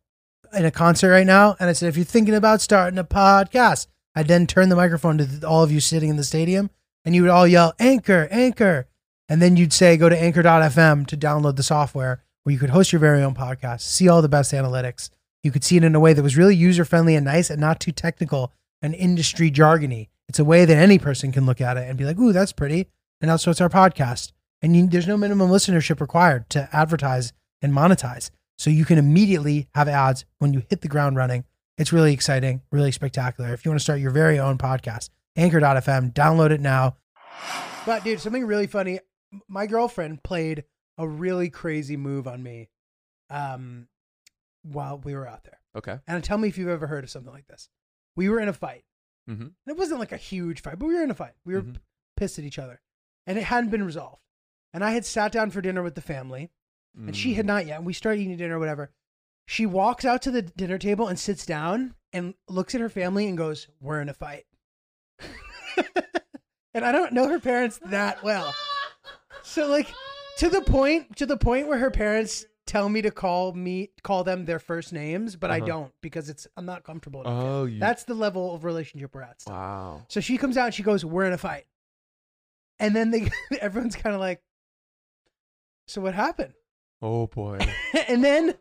in 0.54 0.64
a 0.64 0.72
concert 0.72 1.10
right 1.10 1.28
now 1.28 1.58
and 1.60 1.70
I 1.70 1.74
said, 1.74 1.90
if 1.90 1.98
you're 1.98 2.06
thinking 2.06 2.36
about 2.36 2.62
starting 2.62 2.98
a 2.98 3.04
podcast, 3.04 3.88
I'd 4.18 4.28
then 4.28 4.48
turn 4.48 4.70
the 4.70 4.76
microphone 4.76 5.20
to 5.20 5.48
all 5.48 5.62
of 5.62 5.72
you 5.72 5.80
sitting 5.80 6.10
in 6.10 6.18
the 6.18 6.24
stadium 6.24 6.72
and 7.06 7.14
you 7.14 7.22
would 7.22 7.30
all 7.30 7.46
yell, 7.46 7.76
Anchor, 7.78 8.28
Anchor. 8.32 8.88
And 9.30 9.40
then 9.44 9.58
you'd 9.58 9.72
say, 9.72 9.96
go 9.96 10.10
to 10.10 10.20
anchor.fm 10.20 11.06
to 11.06 11.16
download 11.16 11.56
the 11.56 11.62
software 11.62 12.24
where 12.42 12.52
you 12.52 12.58
could 12.58 12.72
host 12.72 12.92
your 12.92 13.00
very 13.00 13.22
own 13.22 13.36
podcast, 13.36 13.82
see 13.82 14.10
all 14.10 14.24
the 14.24 14.28
best 14.28 14.54
analytics. 14.54 15.12
You 15.44 15.52
could 15.52 15.64
see 15.64 15.78
it 15.78 15.84
in 15.84 15.94
a 15.94 16.00
way 16.00 16.14
that 16.14 16.24
was 16.24 16.36
really 16.36 16.56
user 16.56 16.84
friendly 16.84 17.14
and 17.14 17.26
nice 17.26 17.52
and 17.52 17.62
not 17.62 17.80
too 17.80 17.92
technical 17.92 18.52
and 18.82 18.96
industry 18.96 19.52
jargony. 19.52 20.08
It's 20.28 20.40
a 20.40 20.46
way 20.46 20.66
that 20.66 20.76
any 20.76 20.98
person 20.98 21.32
can 21.32 21.46
look 21.46 21.62
at 21.62 21.78
it 21.78 21.88
and 21.88 21.96
be 21.96 22.06
like, 22.06 22.18
ooh, 22.18 22.34
that's 22.34 22.54
pretty. 22.54 22.88
And 23.22 23.30
also, 23.30 23.52
it's 23.52 23.62
our 23.62 23.70
podcast. 23.70 24.32
And 24.64 24.76
you, 24.76 24.88
there's 24.88 25.08
no 25.08 25.18
minimum 25.18 25.52
listenership 25.52 26.02
required 26.02 26.50
to 26.50 26.68
advertise 26.74 27.34
and 27.62 27.72
monetize. 27.72 28.32
So 28.58 28.72
you 28.72 28.84
can 28.84 28.98
immediately 28.98 29.68
have 29.76 29.88
ads 29.88 30.26
when 30.40 30.56
you 30.56 30.64
hit 30.68 30.82
the 30.82 30.88
ground 30.88 31.18
running. 31.18 31.46
It's 31.78 31.94
really 31.94 32.14
exciting, 32.14 32.62
really 32.72 32.92
spectacular. 32.92 33.54
If 33.54 33.64
you 33.64 33.72
want 33.72 33.80
to 33.80 33.84
start 33.84 34.00
your 34.00 34.12
very 34.12 34.40
own 34.40 34.58
podcast, 34.58 35.10
anchor.fm, 35.36 36.14
download 36.14 36.52
it 36.52 36.62
now. 36.62 36.98
But 37.86 38.04
dude, 38.04 38.20
something 38.20 38.46
really 38.46 38.68
funny. 38.68 39.00
My 39.48 39.68
girlfriend 39.68 40.24
played 40.24 40.64
a 40.98 41.08
really 41.08 41.50
crazy 41.50 41.96
move 41.96 42.28
on 42.28 42.42
me 42.42 42.70
um, 43.30 43.88
while 44.64 44.98
we 44.98 45.14
were 45.14 45.28
out 45.28 45.44
there. 45.44 45.60
Okay. 45.76 46.00
And 46.08 46.24
tell 46.24 46.38
me 46.40 46.48
if 46.48 46.58
you've 46.58 46.70
ever 46.70 46.88
heard 46.88 47.04
of 47.04 47.10
something 47.12 47.32
like 47.32 47.48
this. 47.48 47.70
We 48.16 48.30
were 48.30 48.40
in 48.40 48.50
a 48.50 48.54
fight. 48.54 48.84
Mm-hmm. 49.30 49.42
And 49.44 49.52
it 49.68 49.78
wasn't 49.78 50.00
like 50.00 50.12
a 50.14 50.18
huge 50.18 50.62
fight, 50.62 50.80
but 50.80 50.88
we 50.88 50.96
were 50.96 51.04
in 51.04 51.12
a 51.12 51.16
fight. 51.16 51.34
We 51.46 51.54
were 51.54 51.62
Mhm. 51.62 51.76
pissed 52.16 52.40
at 52.40 52.46
each 52.46 52.58
other. 52.58 52.82
And 53.28 53.38
it 53.38 53.44
hadn't 53.44 53.70
been 53.70 53.84
resolved. 53.86 54.22
And 54.74 54.84
I 54.84 54.92
had 54.92 55.06
sat 55.06 55.32
down 55.32 55.52
for 55.52 55.62
dinner 55.62 55.84
with 55.84 55.96
the 55.96 56.02
family, 56.02 56.50
and 56.96 57.16
she 57.16 57.34
Mm. 57.34 57.36
had 57.36 57.46
not 57.46 57.66
yet. 57.68 57.78
And 57.78 57.86
we 57.86 57.94
started 57.94 58.22
eating 58.22 58.38
dinner, 58.38 58.58
whatever. 58.58 58.92
She 59.50 59.66
walks 59.66 60.04
out 60.06 60.22
to 60.24 60.32
the 60.32 60.42
dinner 60.44 60.78
table 60.78 61.08
and 61.08 61.18
sits 61.18 61.46
down 61.46 61.96
and 62.14 62.34
looks 62.50 62.76
at 62.76 62.82
her 62.82 62.90
family 62.90 63.28
and 63.28 63.38
goes, 63.38 63.68
We're 63.80 64.02
in 64.02 64.10
a 64.10 64.14
fight. 64.14 64.46
and 66.74 66.84
I 66.86 66.92
don't 66.92 67.14
know 67.14 67.28
her 67.30 67.40
parents 67.40 67.80
that 67.86 68.22
well. 68.24 68.54
So 69.44 69.68
like 69.68 69.88
to 70.38 70.50
the 70.50 70.62
point 70.62 71.16
to 71.18 71.26
the 71.26 71.38
point 71.38 71.68
where 71.68 71.80
her 71.80 71.90
parents 71.92 72.46
tell 72.66 72.90
me 72.90 73.02
to 73.02 73.10
call 73.12 73.54
me 73.54 73.92
call 74.04 74.24
them 74.26 74.44
their 74.46 74.60
first 74.60 74.92
names, 74.92 75.36
but 75.38 75.50
I 75.50 75.58
Uh-huh. 75.58 75.66
don't 75.66 75.92
because 76.02 76.30
it's 76.30 76.46
I'm 76.58 76.66
not 76.66 76.84
comfortable 76.84 77.24
Oh, 77.26 77.64
you. 77.66 77.80
That's 77.80 78.04
the 78.04 78.14
level 78.16 78.54
of 78.54 78.64
relationship 78.66 79.16
we're 79.16 79.22
at. 79.22 79.42
still. 79.42 79.54
wow. 79.54 80.06
So 80.10 80.20
she 80.20 80.38
comes 80.38 80.58
out 80.58 80.66
and 80.66 80.74
she 80.76 80.84
goes, 80.84 81.06
"We're 81.06 81.24
in 81.26 81.32
a 81.34 81.38
fight," 81.38 81.66
and 82.80 82.94
then 82.96 83.12
they 83.12 83.30
everyone's 83.62 83.96
kind 83.96 84.14
of 84.14 84.20
like, 84.20 84.42
"So 85.88 86.02
what 86.02 86.14
happened?" 86.14 86.54
Oh 87.02 87.28
boy. 87.28 87.60
and 88.10 88.22
then 88.24 88.56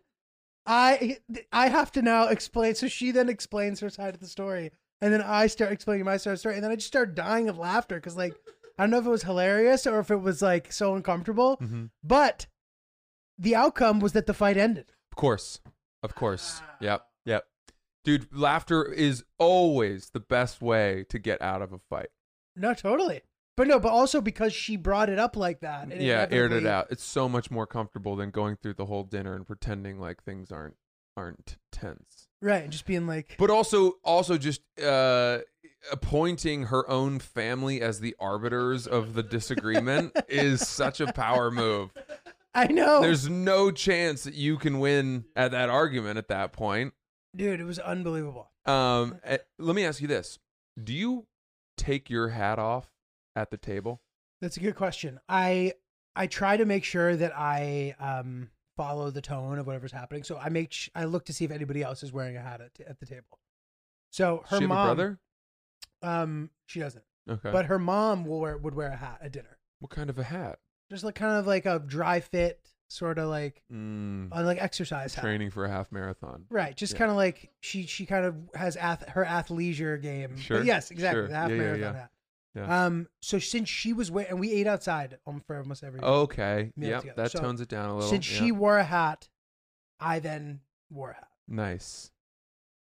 I 0.66 1.18
I 1.52 1.68
have 1.68 1.92
to 1.92 2.02
now 2.02 2.28
explain. 2.28 2.74
So 2.74 2.88
she 2.88 3.10
then 3.10 3.28
explains 3.28 3.80
her 3.80 3.90
side 3.90 4.14
of 4.14 4.20
the 4.20 4.26
story, 4.26 4.72
and 5.00 5.12
then 5.12 5.22
I 5.22 5.46
start 5.46 5.72
explaining 5.72 6.04
my 6.04 6.16
side 6.16 6.30
of 6.30 6.34
the 6.34 6.40
story, 6.40 6.54
and 6.56 6.64
then 6.64 6.70
I 6.70 6.76
just 6.76 6.88
start 6.88 7.14
dying 7.14 7.48
of 7.48 7.58
laughter 7.58 7.96
because 7.96 8.16
like 8.16 8.34
I 8.78 8.82
don't 8.82 8.90
know 8.90 8.98
if 8.98 9.06
it 9.06 9.10
was 9.10 9.22
hilarious 9.22 9.86
or 9.86 9.98
if 10.00 10.10
it 10.10 10.16
was 10.16 10.42
like 10.42 10.72
so 10.72 10.94
uncomfortable, 10.94 11.56
Mhm. 11.58 11.90
but 12.04 12.46
the 13.38 13.54
outcome 13.54 14.00
was 14.00 14.12
that 14.12 14.26
the 14.26 14.34
fight 14.34 14.56
ended. 14.56 14.92
Of 15.12 15.16
course. 15.16 15.60
Of 16.02 16.14
course. 16.14 16.60
Yep. 16.80 17.06
Yep. 17.24 17.46
Dude, 18.04 18.32
laughter 18.36 18.84
is 18.84 19.24
always 19.38 20.10
the 20.10 20.20
best 20.20 20.60
way 20.62 21.04
to 21.08 21.18
get 21.18 21.40
out 21.42 21.60
of 21.62 21.72
a 21.72 21.78
fight. 21.78 22.10
No, 22.54 22.72
totally. 22.74 23.22
But 23.56 23.68
no, 23.68 23.80
but 23.80 23.90
also 23.90 24.20
because 24.20 24.52
she 24.52 24.76
brought 24.76 25.08
it 25.08 25.18
up 25.18 25.34
like 25.36 25.60
that. 25.60 25.84
and 25.90 26.02
yeah, 26.02 26.26
aired 26.30 26.52
it 26.52 26.58
inevitably- 26.58 26.70
out. 26.70 26.86
It's 26.90 27.04
so 27.04 27.28
much 27.28 27.50
more 27.50 27.66
comfortable 27.66 28.14
than 28.16 28.30
going 28.30 28.56
through 28.56 28.74
the 28.74 28.86
whole 28.86 29.04
dinner 29.04 29.34
and 29.34 29.46
pretending 29.46 29.98
like 29.98 30.22
things 30.22 30.52
aren't 30.52 30.76
aren't 31.16 31.56
tense. 31.72 32.28
Right, 32.42 32.62
and 32.62 32.70
just 32.70 32.84
being 32.84 33.06
like, 33.06 33.36
But 33.38 33.48
also 33.50 33.92
also 34.04 34.36
just 34.36 34.60
uh 34.80 35.38
appointing 35.90 36.64
her 36.64 36.88
own 36.90 37.18
family 37.18 37.80
as 37.80 38.00
the 38.00 38.14
arbiters 38.18 38.86
of 38.86 39.14
the 39.14 39.22
disagreement 39.22 40.12
is 40.28 40.66
such 40.66 41.00
a 41.00 41.12
power 41.12 41.50
move. 41.50 41.90
I 42.54 42.66
know. 42.68 43.00
There's 43.02 43.28
no 43.28 43.70
chance 43.70 44.24
that 44.24 44.34
you 44.34 44.56
can 44.56 44.80
win 44.80 45.26
at 45.36 45.50
that 45.52 45.68
argument 45.68 46.16
at 46.18 46.28
that 46.28 46.52
point. 46.52 46.94
Dude, 47.34 47.60
it 47.60 47.64
was 47.64 47.78
unbelievable. 47.78 48.50
Um, 48.64 49.18
eh, 49.24 49.38
let 49.58 49.76
me 49.76 49.84
ask 49.84 50.00
you 50.00 50.08
this: 50.08 50.38
Do 50.82 50.92
you 50.92 51.26
take 51.76 52.08
your 52.10 52.28
hat 52.28 52.58
off 52.58 52.88
at 53.36 53.50
the 53.50 53.56
table? 53.56 54.00
That's 54.40 54.56
a 54.56 54.60
good 54.60 54.74
question. 54.74 55.20
I 55.28 55.74
I 56.16 56.26
try 56.26 56.56
to 56.56 56.64
make 56.64 56.82
sure 56.82 57.14
that 57.14 57.32
I 57.36 57.94
um 58.00 58.50
follow 58.76 59.10
the 59.10 59.20
tone 59.22 59.58
of 59.58 59.66
whatever's 59.66 59.92
happening. 59.92 60.22
So 60.24 60.36
I 60.38 60.48
make 60.48 60.72
sh- 60.72 60.90
I 60.94 61.04
look 61.04 61.24
to 61.26 61.32
see 61.32 61.44
if 61.44 61.50
anybody 61.50 61.82
else 61.82 62.02
is 62.02 62.12
wearing 62.12 62.36
a 62.36 62.40
hat 62.42 62.60
at, 62.60 62.86
at 62.86 62.98
the 63.00 63.06
table. 63.06 63.38
So 64.10 64.42
her 64.48 64.56
she 64.58 64.62
have 64.64 64.68
mom, 64.68 64.78
a 64.78 64.94
brother? 64.94 65.18
um, 66.02 66.50
she 66.66 66.80
doesn't, 66.80 67.04
Okay. 67.28 67.50
but 67.52 67.66
her 67.66 67.78
mom 67.78 68.24
will 68.24 68.40
wear 68.40 68.56
would 68.56 68.74
wear 68.74 68.88
a 68.88 68.96
hat 68.96 69.18
at 69.22 69.32
dinner, 69.32 69.58
what 69.80 69.90
kind 69.90 70.10
of 70.10 70.18
a 70.18 70.24
hat? 70.24 70.58
just 70.90 71.02
like 71.04 71.14
kind 71.16 71.36
of 71.36 71.46
like 71.48 71.66
a 71.66 71.80
dry 71.80 72.20
fit, 72.20 72.60
sort 72.88 73.18
of 73.18 73.28
like 73.28 73.62
Mm, 73.72 74.28
uh, 74.30 74.44
like 74.44 74.62
exercise 74.62 75.14
hat. 75.14 75.22
training 75.22 75.50
for 75.50 75.64
a 75.64 75.70
half 75.70 75.90
marathon. 75.90 76.44
Right, 76.50 76.76
just 76.76 76.92
Yeah. 76.92 76.98
kind 77.00 77.10
of 77.10 77.16
like 77.16 77.50
she 77.60 77.86
she 77.86 78.06
kind 78.06 78.24
of 78.24 78.36
has 78.54 78.76
ath- 78.76 79.08
her 79.08 79.24
athleisure 79.24 80.00
game. 80.00 80.30
But 80.34 80.38
Sure, 80.40 80.62
yes, 80.62 80.90
exactly. 80.90 81.22
sure. 81.22 81.28
The 81.28 81.34
half 81.34 81.50
yeah, 81.50 81.56
marathon 81.56 81.80
yeah. 81.94 82.00
hat. 82.02 82.10
Yeah. 82.56 82.86
Um. 82.86 83.08
So 83.20 83.38
since 83.38 83.68
she 83.68 83.92
was 83.92 84.10
wearing, 84.10 84.30
and 84.30 84.40
we 84.40 84.50
ate 84.52 84.66
outside 84.66 85.18
um, 85.26 85.42
for 85.46 85.58
almost 85.58 85.84
every. 85.84 86.00
Okay. 86.00 86.72
meal 86.76 86.88
Yep. 86.90 87.00
together. 87.02 87.22
That 87.22 87.30
So, 87.32 87.40
tones 87.40 87.60
it 87.60 87.68
down 87.68 87.90
a 87.90 87.94
little. 87.96 88.08
since 88.10 88.30
yeah. 88.32 88.38
she 88.38 88.50
wore 88.52 88.78
a 88.78 88.84
hat, 88.84 89.28
I 90.00 90.18
then 90.18 90.60
wore 90.90 91.10
a 91.10 91.14
hat. 91.14 91.28
nice. 91.46 92.10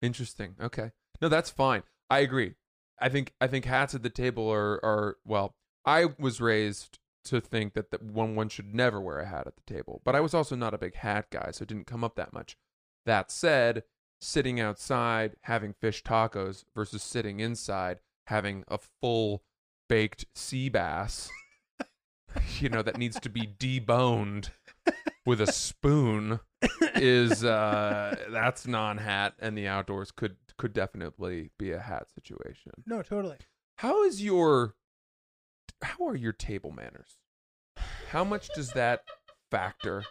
Interesting. 0.02 0.56
Okay. 0.62 0.92
No, 1.22 1.30
that's 1.30 1.50
fine. 1.50 1.84
I 2.10 2.20
agree. 2.20 2.56
I 3.00 3.10
think 3.10 3.34
I 3.42 3.48
think 3.48 3.66
hats 3.66 3.96
at 3.96 4.04
the 4.04 4.10
table 4.10 4.48
are 4.52 4.84
are 4.84 5.18
well. 5.26 5.56
I 5.86 6.08
was 6.20 6.40
raised 6.40 7.00
to 7.26 7.40
think 7.42 7.74
that, 7.74 7.90
that 7.92 8.04
one 8.04 8.36
one 8.36 8.50
should 8.50 8.74
never 8.76 9.00
wear 9.00 9.20
a 9.20 9.28
hat 9.28 9.48
at 9.48 9.56
the 9.56 9.74
table, 9.74 10.02
but 10.04 10.16
I 10.16 10.20
was 10.20 10.34
also 10.34 10.56
not 10.56 10.74
a 10.74 10.78
big 10.78 10.96
hat 10.96 11.28
guy, 11.32 11.50
so 11.52 11.64
it 11.64 11.70
didn't 11.70 11.88
come 11.88 12.04
up 12.04 12.16
that 12.16 12.34
much. 12.34 12.58
That 13.06 13.32
said, 13.32 13.84
sitting 14.22 14.60
outside 14.60 15.36
having 15.44 15.74
fish 15.74 16.04
tacos 16.04 16.66
versus 16.76 17.02
sitting 17.02 17.40
inside 17.40 18.00
having 18.28 18.64
a 18.68 18.78
full 19.02 19.44
baked 19.90 20.26
sea 20.36 20.70
bass, 20.70 21.30
you 22.60 22.70
know, 22.70 22.82
that 22.82 22.98
needs 22.98 23.20
to 23.22 23.30
be 23.30 23.42
deboned 23.42 24.50
with 25.26 25.40
a 25.42 25.52
spoon 25.52 26.40
is 26.96 27.44
uh 27.44 28.16
that's 28.30 28.68
non-hat 28.68 29.34
and 29.40 29.58
the 29.58 29.68
outdoors 29.68 30.12
could 30.12 30.36
could 30.58 30.74
definitely 30.74 31.50
be 31.58 31.72
a 31.72 31.80
hat 31.80 32.08
situation. 32.14 32.72
No, 32.86 33.02
totally. 33.02 33.38
How 33.78 34.04
is 34.04 34.24
your 34.24 34.76
how 35.82 36.08
are 36.08 36.16
your 36.16 36.34
table 36.34 36.72
manners? 36.72 37.18
How 38.10 38.24
much 38.24 38.50
does 38.56 38.72
that 38.72 39.04
factor? 39.52 40.04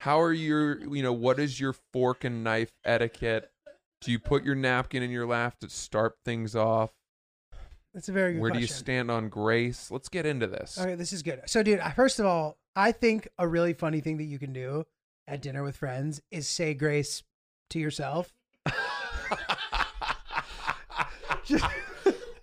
How 0.00 0.20
are 0.20 0.32
your 0.32 0.80
you 0.80 1.02
know, 1.02 1.12
what 1.12 1.38
is 1.38 1.60
your 1.60 1.74
fork 1.92 2.24
and 2.24 2.42
knife 2.42 2.72
etiquette? 2.84 3.50
Do 4.00 4.10
you 4.10 4.18
put 4.18 4.44
your 4.44 4.54
napkin 4.54 5.02
in 5.02 5.10
your 5.10 5.26
lap 5.26 5.56
to 5.60 5.68
start 5.68 6.16
things 6.24 6.56
off? 6.56 6.92
That's 7.94 8.08
a 8.08 8.12
very 8.12 8.34
good 8.34 8.40
question. 8.40 8.42
Where 8.42 8.50
question. 8.50 8.66
do 8.68 8.72
you 8.72 8.78
stand 8.78 9.10
on 9.10 9.28
grace? 9.28 9.90
Let's 9.90 10.08
get 10.08 10.24
into 10.26 10.46
this. 10.46 10.78
Okay, 10.80 10.94
this 10.94 11.12
is 11.12 11.22
good. 11.22 11.40
So, 11.46 11.62
dude, 11.62 11.80
I- 11.80 11.90
first 11.90 12.18
of 12.20 12.26
all, 12.26 12.56
I 12.76 12.92
think 12.92 13.28
a 13.38 13.48
really 13.48 13.72
funny 13.72 14.00
thing 14.00 14.18
that 14.18 14.24
you 14.24 14.38
can 14.38 14.52
do 14.52 14.84
at 15.26 15.42
dinner 15.42 15.62
with 15.64 15.76
friends 15.76 16.20
is 16.30 16.48
say 16.48 16.74
grace 16.74 17.22
to 17.70 17.78
yourself. 17.80 18.32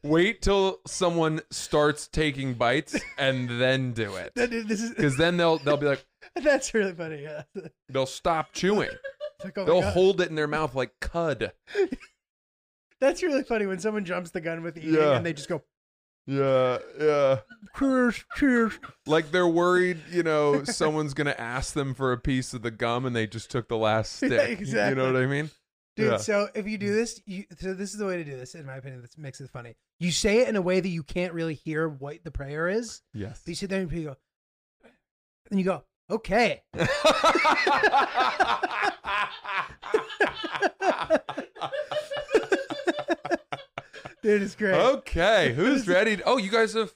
Wait 0.03 0.41
till 0.41 0.79
someone 0.87 1.41
starts 1.51 2.07
taking 2.07 2.53
bites 2.53 2.97
and 3.17 3.49
then 3.59 3.91
do 3.93 4.15
it. 4.15 4.31
That 4.35 4.53
is- 4.53 4.65
This 4.65 4.81
is 4.81 4.89
Because 4.91 5.17
then 5.17 5.37
they'll 5.37 5.57
they'll 5.57 5.77
be 5.77 5.87
like 5.87 6.05
that's 6.35 6.73
really 6.73 6.93
funny. 6.93 7.23
Yeah. 7.23 7.43
They'll 7.89 8.05
stop 8.05 8.53
chewing. 8.53 8.89
like, 9.43 9.57
oh 9.57 9.65
They'll 9.65 9.81
God. 9.81 9.93
hold 9.93 10.21
it 10.21 10.29
in 10.29 10.35
their 10.35 10.47
mouth 10.47 10.75
like 10.75 10.91
cud. 10.99 11.51
That's 12.99 13.21
really 13.23 13.43
funny 13.43 13.65
when 13.67 13.79
someone 13.79 14.05
jumps 14.05 14.31
the 14.31 14.41
gun 14.41 14.63
with 14.63 14.77
eating 14.77 14.93
Yeah. 14.95 15.15
and 15.17 15.25
they 15.25 15.33
just 15.33 15.49
go 15.49 15.61
Yeah, 16.25 16.79
yeah. 16.99 17.39
cheers, 17.77 18.23
cheers. 18.35 18.73
Like 19.05 19.31
they're 19.31 19.47
worried, 19.47 19.99
you 20.11 20.23
know, 20.23 20.63
someone's 20.65 21.13
gonna 21.13 21.35
ask 21.37 21.73
them 21.73 21.93
for 21.93 22.11
a 22.11 22.17
piece 22.17 22.53
of 22.53 22.61
the 22.63 22.71
gum 22.71 23.05
and 23.05 23.15
they 23.15 23.27
just 23.27 23.49
took 23.51 23.67
the 23.69 23.77
last 23.77 24.13
stick. 24.17 24.59
Yeah, 24.63 24.89
You 24.89 24.95
know 24.95 25.11
what 25.11 25.21
I 25.21 25.25
mean? 25.27 25.49
Dude, 25.95 26.11
Yeah. 26.11 26.17
so 26.17 26.49
if 26.53 26.67
you 26.67 26.77
do 26.77 26.93
this, 26.93 27.21
you 27.25 27.45
so 27.59 27.73
this 27.73 27.91
is 27.93 27.97
the 27.97 28.05
way 28.05 28.17
to 28.17 28.23
do 28.23 28.35
this, 28.37 28.55
in 28.55 28.65
my 28.65 28.75
opinion. 28.75 29.01
This 29.01 29.17
makes 29.17 29.41
it 29.41 29.49
funny. 29.49 29.75
You 29.99 30.11
say 30.11 30.39
it 30.41 30.47
in 30.49 30.55
a 30.55 30.61
way 30.61 30.79
that 30.79 30.89
you 30.89 31.01
can't 31.03 31.33
really 31.33 31.55
hear 31.55 31.87
what 31.89 32.23
the 32.23 32.29
prayer 32.31 32.67
is. 32.67 33.01
Yes. 33.13 33.37
So 33.43 33.49
you 33.51 33.55
sit 33.55 33.69
there 33.69 33.81
and 33.81 33.91
you 33.91 34.03
go, 34.05 34.15
and 35.49 35.59
you 35.59 35.65
go, 35.65 35.83
okay. 36.11 36.61
Dude, 44.27 44.41
it's 44.41 44.55
great. 44.55 44.73
Okay, 44.73 45.53
who's 45.55 45.87
ready? 45.87 46.21
Oh, 46.25 46.35
you 46.35 46.51
guys 46.51 46.73
have. 46.73 46.93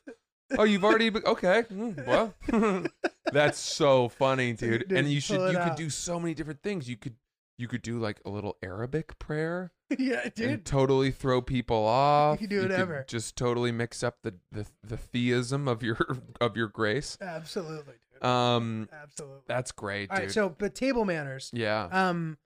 Oh, 0.58 0.63
you've 0.65 0.84
already. 0.84 1.10
Be- 1.10 1.24
okay, 1.26 1.63
mm, 1.72 2.06
well, 2.52 2.86
that's 3.32 3.58
so 3.58 4.10
funny, 4.10 4.52
dude. 4.52 4.89
Dude, 4.89 4.98
and 4.98 5.10
you 5.10 5.22
should. 5.22 5.39
it 5.39 5.54
You 5.54 5.60
could 5.60 5.76
do 5.76 5.89
so 5.89 6.20
many 6.20 6.34
different 6.34 6.62
things. 6.62 6.89
You 6.89 6.98
could. 6.98 7.15
You 7.58 7.70
could 7.70 7.84
do 7.84 8.00
like 8.00 8.20
a 8.26 8.30
little 8.30 8.58
Arabic 8.62 9.17
prayer 9.17 9.72
yeah, 9.98 10.22
and 10.24 10.34
dude. 10.34 10.65
totally 10.65 11.12
throw 11.12 11.41
people 11.41 11.86
off. 11.86 12.41
You 12.41 12.48
could 12.48 12.56
do 12.56 12.62
whatever. 12.63 13.06
just 13.08 13.38
totally 13.38 13.72
mix 13.72 14.04
up 14.04 14.17
the, 14.24 14.34
the 14.52 14.65
the 14.84 14.98
theism 14.98 15.70
of 15.70 15.84
your 15.84 16.00
of 16.41 16.58
your 16.58 16.67
grace. 16.67 17.17
Absolutely, 17.22 17.94
dude. 18.12 18.24
Um, 18.28 18.89
Absolutely. 18.91 19.41
that's 19.48 19.72
great, 19.72 20.10
All 20.10 20.17
dude. 20.17 20.24
right, 20.26 20.32
so 20.34 20.50
but 20.50 20.76
table 20.76 21.06
manners. 21.06 21.50
yeah. 21.54 21.88
Um, 21.91 22.38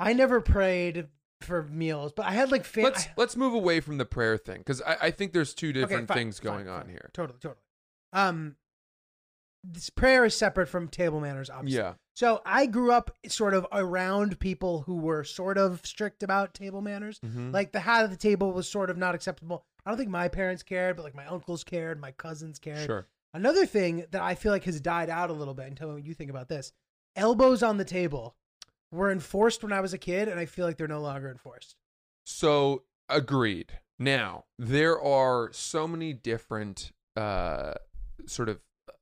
I 0.00 0.14
never 0.14 0.40
prayed 0.40 1.06
for 1.42 1.62
meals, 1.64 2.12
but 2.14 2.26
I 2.26 2.32
had 2.32 2.50
like 2.52 2.66
let's 2.76 3.06
I- 3.06 3.10
let's 3.16 3.36
move 3.36 3.54
away 3.54 3.80
from 3.80 3.98
the 3.98 4.04
prayer 4.04 4.36
thing 4.36 4.58
because 4.58 4.82
I, 4.82 4.96
I 5.02 5.10
think 5.10 5.32
there's 5.32 5.54
two 5.54 5.70
Okay, 5.70 5.80
different 5.80 6.08
fine, 6.08 6.16
things 6.16 6.38
fine, 6.38 6.44
going 6.52 6.68
on 6.68 6.82
fine. 6.82 6.90
here. 6.90 7.10
Totally, 7.12 7.38
totally. 7.40 7.60
Um, 8.12 8.56
this 9.64 9.90
prayer 9.90 10.24
is 10.24 10.34
separate 10.36 10.68
from 10.68 10.88
table 10.88 11.20
manners, 11.20 11.50
obviously. 11.50 11.78
Yeah. 11.82 11.94
So 12.16 12.40
I 12.44 12.66
grew 12.66 12.92
up 12.92 13.16
sort 13.28 13.54
of 13.54 13.66
around 13.72 14.38
people 14.40 14.82
who 14.82 14.96
were 14.96 15.24
sort 15.24 15.58
of 15.58 15.84
strict 15.84 16.22
about 16.22 16.54
table 16.54 16.80
manners. 16.82 17.18
Mhm. 17.20 17.52
Like 17.52 17.72
the 17.72 17.80
hat 17.80 18.04
at 18.04 18.10
the 18.10 18.16
table 18.16 18.52
was 18.52 18.68
sort 18.68 18.90
of 18.90 18.96
not 18.98 19.14
acceptable. 19.14 19.64
I 19.84 19.90
don't 19.90 19.98
think 19.98 20.10
my 20.10 20.28
parents 20.28 20.62
cared, 20.62 20.96
but 20.96 21.04
like 21.04 21.14
my 21.14 21.26
uncles 21.26 21.64
cared, 21.64 22.00
my 22.00 22.12
cousins 22.12 22.58
cared. 22.58 22.86
Sure. 22.86 23.06
Another 23.32 23.64
thing 23.64 24.06
that 24.10 24.20
I 24.22 24.34
feel 24.34 24.50
like 24.52 24.64
has 24.64 24.80
died 24.80 25.08
out 25.08 25.30
a 25.30 25.34
little 25.34 25.54
bit, 25.54 25.66
and 25.66 25.76
tell 25.76 25.88
me 25.88 25.94
what 25.94 26.04
you 26.04 26.14
think 26.14 26.30
about 26.30 26.48
this. 26.48 26.72
Elbows 27.16 27.62
on 27.62 27.76
the 27.76 27.84
table 27.84 28.36
were 28.90 29.10
enforced 29.10 29.62
when 29.62 29.72
I 29.72 29.80
was 29.80 29.92
a 29.92 29.98
kid, 29.98 30.28
and 30.28 30.38
I 30.38 30.46
feel 30.46 30.66
like 30.66 30.76
they're 30.76 30.88
no 30.88 31.00
longer 31.00 31.30
enforced. 31.30 31.76
So 32.24 32.84
agreed. 33.08 33.78
Now 33.98 34.44
there 34.58 35.00
are 35.00 35.50
so 35.52 35.86
many 35.86 36.12
different 36.12 36.92
uh 37.16 37.74
sort 38.26 38.48
of 38.48 38.60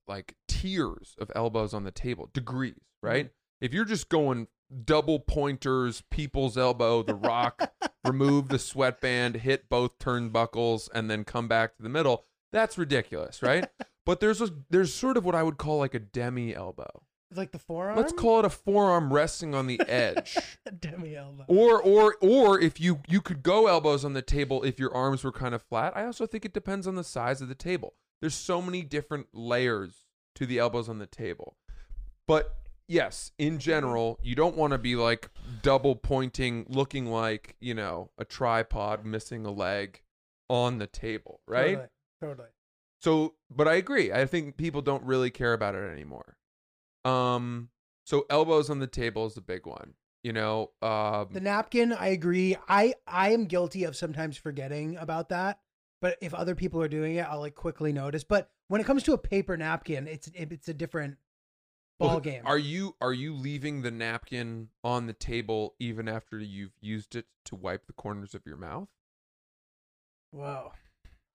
like 0.09 0.35
tiers 0.48 1.14
of 1.20 1.31
elbows 1.35 1.74
on 1.74 1.85
the 1.85 1.90
table, 1.90 2.31
degrees, 2.33 2.74
right? 3.03 3.31
If 3.61 3.74
you're 3.74 3.85
just 3.85 4.09
going 4.09 4.48
double 4.85 5.20
pointers, 5.20 6.03
people's 6.11 6.57
elbow, 6.57 7.03
the 7.03 7.14
rock, 7.14 7.72
remove 8.05 8.48
the 8.48 8.59
sweatband, 8.59 9.37
hit 9.37 9.68
both 9.68 9.98
turnbuckles, 9.98 10.88
and 10.94 11.11
then 11.11 11.24
come 11.24 11.48
back 11.48 11.77
to 11.77 11.83
the 11.83 11.88
middle, 11.88 12.24
that's 12.53 12.79
ridiculous, 12.79 13.42
right? 13.42 13.68
but 14.07 14.20
there's 14.20 14.40
a 14.40 14.51
there's 14.70 14.92
sort 14.92 15.16
of 15.16 15.24
what 15.24 15.35
I 15.35 15.42
would 15.42 15.59
call 15.59 15.79
like 15.79 15.94
a 15.94 15.98
demi 15.98 16.55
elbow. 16.55 17.03
Like 17.35 17.53
the 17.53 17.59
forearm. 17.59 17.97
Let's 17.97 18.12
call 18.12 18.38
it 18.38 18.45
a 18.47 18.51
forearm 18.51 19.12
resting 19.12 19.55
on 19.55 19.67
the 19.67 19.81
edge. 19.87 20.38
demi 20.81 21.14
elbow. 21.14 21.45
Or 21.47 21.81
or 21.81 22.17
or 22.23 22.59
if 22.59 22.81
you 22.81 23.01
you 23.07 23.21
could 23.21 23.43
go 23.43 23.67
elbows 23.67 24.05
on 24.05 24.14
the 24.14 24.23
table 24.23 24.62
if 24.62 24.79
your 24.79 24.95
arms 24.95 25.23
were 25.23 25.33
kind 25.33 25.55
of 25.55 25.62
flat. 25.62 25.95
I 25.97 26.07
also 26.07 26.27
think 26.27 26.45
it 26.45 26.55
depends 26.55 26.87
on 26.87 26.95
the 26.95 27.05
size 27.05 27.43
of 27.43 27.49
the 27.49 27.55
table. 27.55 27.95
There's 28.21 28.35
so 28.35 28.62
many 28.62 28.83
different 28.83 29.27
layers 29.33 30.07
to 30.37 30.47
the 30.47 30.59
elbows 30.59 30.88
on 30.88 30.99
the 30.99 31.07
table. 31.07 31.57
But 32.27 32.55
yes, 32.87 33.33
in 33.38 33.55
mm-hmm. 33.55 33.59
general, 33.59 34.19
you 34.23 34.35
don't 34.35 34.57
want 34.57 34.73
to 34.73 34.79
be 34.79 34.97
like 34.97 35.29
double 35.62 35.97
pointing 35.97 36.67
looking 36.69 37.07
like, 37.07 37.57
you 37.61 37.75
know, 37.75 38.11
a 38.19 38.25
tripod 38.25 39.05
missing 39.05 39.45
a 39.45 39.51
leg 39.51 40.01
on 40.49 40.79
the 40.79 40.87
table, 40.87 41.41
right? 41.47 41.75
Totally. 41.75 41.88
totally. 42.23 42.49
So, 43.01 43.35
but 43.55 43.69
I 43.69 43.75
agree. 43.75 44.12
I 44.12 44.27
think 44.27 44.57
people 44.57 44.83
don't 44.83 45.05
really 45.05 45.31
care 45.31 45.53
about 45.53 45.75
it 45.75 45.91
anymore. 45.93 46.37
Um 47.09 47.71
so 48.05 48.27
elbows 48.31 48.71
on 48.71 48.79
the 48.79 48.87
table 48.87 49.27
is 49.27 49.37
a 49.37 49.40
big 49.42 49.66
one. 49.66 49.94
You 50.23 50.33
know, 50.33 50.73
um 50.83 51.29
The 51.33 51.40
napkin, 51.40 51.92
I 51.92 52.09
agree. 52.09 52.57
I 52.68 52.94
I 53.07 53.31
am 53.33 53.47
guilty 53.47 53.85
of 53.85 53.97
sometimes 53.97 54.37
forgetting 54.37 54.97
about 54.97 55.29
that. 55.31 55.61
But 56.01 56.16
if 56.21 56.33
other 56.33 56.55
people 56.55 56.81
are 56.81 56.88
doing 56.88 57.16
it, 57.16 57.27
I'll 57.29 57.40
like 57.40 57.55
quickly 57.55 57.92
notice. 57.92 58.25
But 58.25 58.51
when 58.68 58.81
it 58.81 58.85
comes 58.85 59.03
to 59.05 59.12
a 59.14 59.18
paper 59.18 59.57
napkin, 59.57 60.07
it's 60.07 60.29
it, 60.29 60.53
it's 60.53 60.68
a 60.68 60.75
different 60.75 61.16
ball 61.99 62.11
Well, 62.11 62.21
game. 62.21 62.47
Are 62.47 62.59
you 62.59 62.97
are 63.01 63.12
you 63.12 63.35
leaving 63.35 63.83
the 63.83 63.90
napkin 63.90 64.68
on 64.85 65.07
the 65.07 65.12
table 65.12 65.75
even 65.79 66.09
after 66.09 66.38
you've 66.38 66.77
used 66.81 67.16
it 67.16 67.27
to 67.47 67.57
wipe 67.57 67.87
the 67.87 67.92
corners 67.92 68.35
of 68.35 68.47
your 68.47 68.57
mouth? 68.57 68.88
Whoa. 70.31 70.73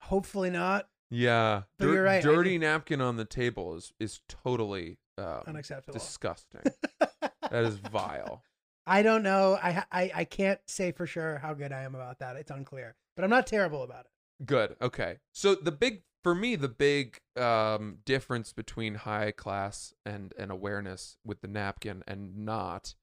Hopefully 0.02 0.50
not. 0.50 0.90
Yeah, 1.10 1.64
But 1.78 1.90
you're 1.90 2.04
right, 2.04 2.24
Dirty 2.24 2.58
napkin 2.58 3.00
on 3.00 3.18
the 3.18 3.26
table 3.26 3.76
is 3.76 3.94
is 4.00 4.22
totally 4.28 4.98
um, 5.18 5.44
Unacceptable. 5.48 5.94
disgusting. 6.00 6.62
that 7.00 7.64
is 7.64 7.78
vile. 7.78 8.44
I 8.86 9.02
don't 9.02 9.24
know. 9.24 9.58
I 9.62 9.84
I 9.92 10.12
I 10.16 10.24
can't 10.26 10.60
say 10.68 10.92
for 10.92 11.08
sure 11.08 11.38
how 11.40 11.54
good 11.54 11.72
I 11.72 11.84
am 11.84 11.96
about 11.96 12.20
that. 12.20 12.36
It's 12.36 12.52
unclear. 12.52 12.96
But 13.16 13.24
I'm 13.24 13.30
not 13.30 13.48
terrible 13.48 13.84
about 13.84 14.06
it. 14.06 14.46
Good. 14.46 14.76
Okay. 14.82 15.18
So 15.32 15.56
the 15.56 15.72
big 15.72 16.04
for 16.24 16.34
me 16.34 16.56
the 16.56 16.70
big 16.70 17.20
um, 17.38 18.00
difference 18.06 18.54
between 18.54 18.96
high 18.96 19.32
class 19.32 19.94
and 20.06 20.34
and 20.38 20.52
awareness 20.52 21.18
with 21.26 21.42
the 21.42 21.48
napkin 21.48 22.04
and 22.08 22.38
not 22.38 22.96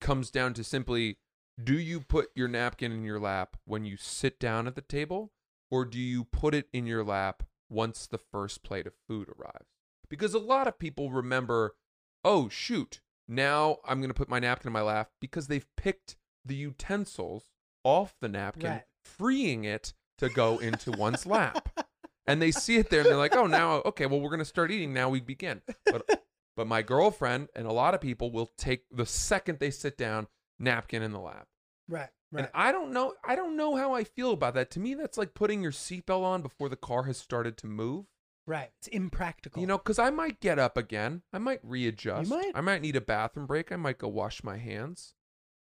comes 0.00 0.30
down 0.30 0.54
to 0.54 0.64
simply 0.64 1.18
do 1.62 1.78
you 1.78 2.00
put 2.00 2.28
your 2.34 2.48
napkin 2.48 2.92
in 2.92 3.04
your 3.04 3.20
lap 3.20 3.56
when 3.64 3.84
you 3.84 3.96
sit 3.96 4.40
down 4.40 4.66
at 4.66 4.74
the 4.74 4.80
table 4.80 5.32
or 5.70 5.84
do 5.84 5.98
you 5.98 6.24
put 6.24 6.54
it 6.54 6.68
in 6.72 6.86
your 6.86 7.04
lap 7.04 7.42
once 7.68 8.06
the 8.06 8.18
first 8.18 8.62
plate 8.62 8.86
of 8.86 8.92
food 9.08 9.28
arrives? 9.28 9.68
Because 10.12 10.34
a 10.34 10.38
lot 10.38 10.68
of 10.68 10.78
people 10.78 11.10
remember, 11.10 11.74
"Oh 12.22 12.50
shoot, 12.50 13.00
now 13.26 13.78
I'm 13.82 13.98
going 14.00 14.10
to 14.10 14.14
put 14.14 14.28
my 14.28 14.38
napkin 14.38 14.68
in 14.68 14.72
my 14.74 14.82
lap" 14.82 15.10
because 15.22 15.46
they've 15.46 15.66
picked 15.74 16.16
the 16.44 16.54
utensils 16.54 17.48
off 17.82 18.14
the 18.20 18.28
napkin, 18.28 18.70
Right. 18.72 18.84
freeing 19.06 19.64
it 19.64 19.94
to 20.18 20.28
go 20.28 20.58
into 20.58 20.92
one's 20.92 21.24
lap. 21.24 21.70
And 22.26 22.40
they 22.40 22.52
see 22.52 22.76
it 22.76 22.88
there 22.88 23.00
and 23.00 23.08
they're 23.10 23.16
like, 23.16 23.34
"Oh, 23.34 23.46
now 23.46 23.82
okay, 23.86 24.04
well 24.06 24.20
we're 24.20 24.28
going 24.28 24.38
to 24.38 24.44
start 24.44 24.70
eating. 24.70 24.92
Now 24.92 25.08
we 25.08 25.20
begin." 25.20 25.62
But 25.86 26.06
but 26.56 26.66
my 26.66 26.82
girlfriend 26.82 27.48
and 27.56 27.66
a 27.66 27.72
lot 27.72 27.94
of 27.94 28.00
people 28.02 28.30
will 28.30 28.52
take 28.58 28.84
the 28.92 29.06
second 29.06 29.58
they 29.58 29.70
sit 29.70 29.96
down, 29.96 30.28
napkin 30.58 31.02
in 31.02 31.12
the 31.12 31.18
lap. 31.20 31.48
Right. 31.88 32.10
Right. 32.30 32.44
And 32.44 32.48
I 32.54 32.70
don't 32.70 32.92
know 32.92 33.14
I 33.24 33.34
don't 33.34 33.56
know 33.56 33.76
how 33.76 33.94
I 33.94 34.04
feel 34.04 34.32
about 34.32 34.54
that. 34.54 34.70
To 34.72 34.78
me 34.80 34.92
that's 34.94 35.16
like 35.18 35.32
putting 35.32 35.62
your 35.62 35.72
seatbelt 35.72 36.22
on 36.22 36.42
before 36.42 36.68
the 36.68 36.76
car 36.76 37.04
has 37.04 37.16
started 37.16 37.56
to 37.56 37.66
move. 37.66 38.04
Right. 38.46 38.70
It's 38.78 38.88
impractical. 38.88 39.60
You 39.60 39.66
know, 39.66 39.78
cuz 39.78 39.98
I 39.98 40.10
might 40.10 40.40
get 40.40 40.58
up 40.58 40.76
again. 40.76 41.22
I 41.32 41.38
might 41.38 41.60
readjust. 41.62 42.30
might. 42.30 42.52
I 42.54 42.60
might 42.60 42.82
need 42.82 42.96
a 42.96 43.00
bathroom 43.00 43.46
break. 43.46 43.72
I 43.72 43.76
might 43.76 43.98
go 43.98 44.08
wash 44.08 44.42
my 44.42 44.58
hands. 44.58 45.14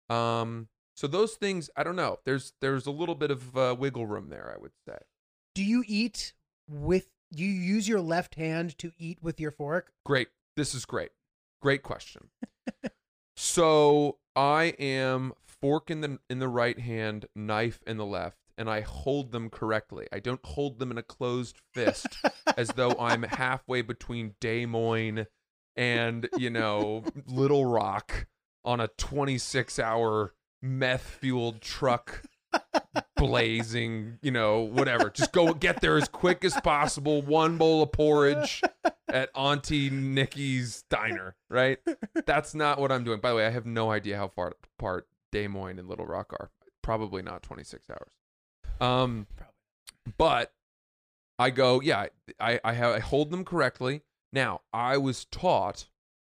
Um 0.09 0.69
so 0.95 1.07
those 1.07 1.33
things, 1.35 1.69
I 1.75 1.83
don't 1.83 1.95
know. 1.95 2.19
There's 2.23 2.53
there's 2.61 2.85
a 2.85 2.91
little 2.91 3.15
bit 3.15 3.31
of 3.31 3.57
uh, 3.57 3.75
wiggle 3.77 4.05
room 4.05 4.29
there, 4.29 4.53
I 4.55 4.61
would 4.61 4.73
say. 4.87 4.97
do 5.55 5.63
you 5.63 5.83
eat 5.87 6.33
with? 6.69 7.09
Do 7.33 7.43
you 7.43 7.49
use 7.49 7.87
your 7.87 7.99
left 8.01 8.35
hand 8.35 8.77
to 8.77 8.91
eat 8.99 9.17
with 9.23 9.39
your 9.39 9.49
fork? 9.49 9.91
Great. 10.05 10.27
This 10.55 10.75
is 10.75 10.85
great. 10.85 11.09
Great 11.63 11.81
question. 11.81 12.29
so 13.35 14.19
I 14.35 14.75
am 14.77 15.33
fork 15.47 15.89
in 15.89 16.01
the 16.01 16.19
in 16.29 16.37
the 16.39 16.47
right 16.47 16.77
hand, 16.79 17.25
knife 17.35 17.81
in 17.87 17.97
the 17.97 18.05
left, 18.05 18.37
and 18.57 18.69
I 18.69 18.81
hold 18.81 19.31
them 19.31 19.49
correctly. 19.49 20.07
I 20.11 20.19
don't 20.19 20.43
hold 20.45 20.79
them 20.79 20.91
in 20.91 20.97
a 20.97 21.03
closed 21.03 21.57
fist 21.73 22.07
as 22.57 22.69
though 22.69 22.95
I'm 22.99 23.23
halfway 23.23 23.81
between 23.81 24.35
Des 24.39 24.65
Moines 24.65 25.25
and, 25.75 26.29
you 26.37 26.49
know, 26.49 27.03
Little 27.27 27.65
Rock 27.65 28.27
on 28.63 28.79
a 28.79 28.87
26 28.97 29.79
hour 29.79 30.33
meth 30.61 31.01
fueled 31.03 31.61
truck 31.61 32.23
blazing, 33.17 34.19
you 34.21 34.31
know, 34.31 34.61
whatever. 34.61 35.09
Just 35.09 35.31
go 35.31 35.53
get 35.53 35.81
there 35.81 35.97
as 35.97 36.07
quick 36.07 36.43
as 36.45 36.53
possible. 36.61 37.21
One 37.21 37.57
bowl 37.57 37.83
of 37.83 37.91
porridge 37.91 38.61
at 39.09 39.29
Auntie 39.35 39.89
Nikki's 39.89 40.83
diner, 40.89 41.35
right? 41.49 41.79
That's 42.25 42.53
not 42.53 42.79
what 42.79 42.91
I'm 42.91 43.03
doing. 43.03 43.19
By 43.19 43.31
the 43.31 43.37
way, 43.37 43.45
I 43.45 43.49
have 43.49 43.65
no 43.65 43.91
idea 43.91 44.17
how 44.17 44.27
far 44.27 44.53
apart 44.77 45.07
Des 45.31 45.47
Moines 45.47 45.79
and 45.79 45.87
Little 45.87 46.05
Rock 46.05 46.33
are. 46.39 46.51
Probably 46.81 47.21
not 47.21 47.43
26 47.43 47.89
hours. 47.89 48.11
Um, 48.83 49.27
but 50.17 50.53
I 51.39 51.49
go, 51.49 51.81
yeah, 51.81 52.07
I 52.39 52.59
I 52.63 52.73
have 52.73 52.95
I 52.95 52.99
hold 52.99 53.31
them 53.31 53.45
correctly. 53.45 54.01
Now, 54.31 54.61
I 54.73 54.97
was 54.97 55.25
taught 55.25 55.87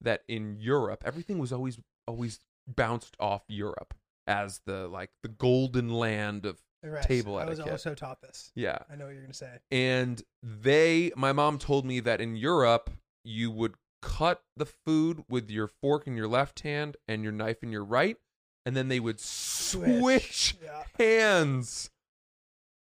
that 0.01 0.23
in 0.27 0.57
Europe, 0.59 1.03
everything 1.05 1.39
was 1.39 1.51
always 1.51 1.79
always 2.07 2.39
bounced 2.67 3.15
off 3.19 3.43
Europe 3.47 3.93
as 4.27 4.61
the 4.65 4.87
like 4.87 5.09
the 5.23 5.29
golden 5.29 5.89
land 5.89 6.45
of 6.45 6.61
Right. 6.83 7.01
Table 7.01 7.37
I 7.37 7.45
was 7.45 7.59
also 7.59 7.95
taught 7.95 8.21
this. 8.21 8.51
yeah. 8.55 8.77
I 8.89 8.95
know 8.95 9.05
what 9.05 9.13
you're 9.13 9.23
gonna 9.23 9.33
say. 9.33 9.57
And 9.71 10.21
they, 10.43 11.11
my 11.17 11.33
mom 11.33 11.57
told 11.57 11.85
me 11.85 11.99
that 12.01 12.21
in 12.21 12.35
Europe, 12.35 12.91
you 13.25 13.49
would 13.49 13.73
cut 14.03 14.43
the 14.55 14.65
food 14.67 15.23
with 15.27 15.49
your 15.49 15.67
fork 15.67 16.05
in 16.05 16.15
your 16.15 16.27
left 16.27 16.59
hand 16.61 16.95
and 17.07 17.23
your 17.23 17.31
knife 17.31 17.63
in 17.63 17.71
your 17.71 17.83
right, 17.83 18.15
and 18.63 18.75
then 18.77 18.89
they 18.89 18.99
would 18.99 19.19
switch, 19.19 20.55
Yeah. 20.63 20.83
hands 20.99 21.89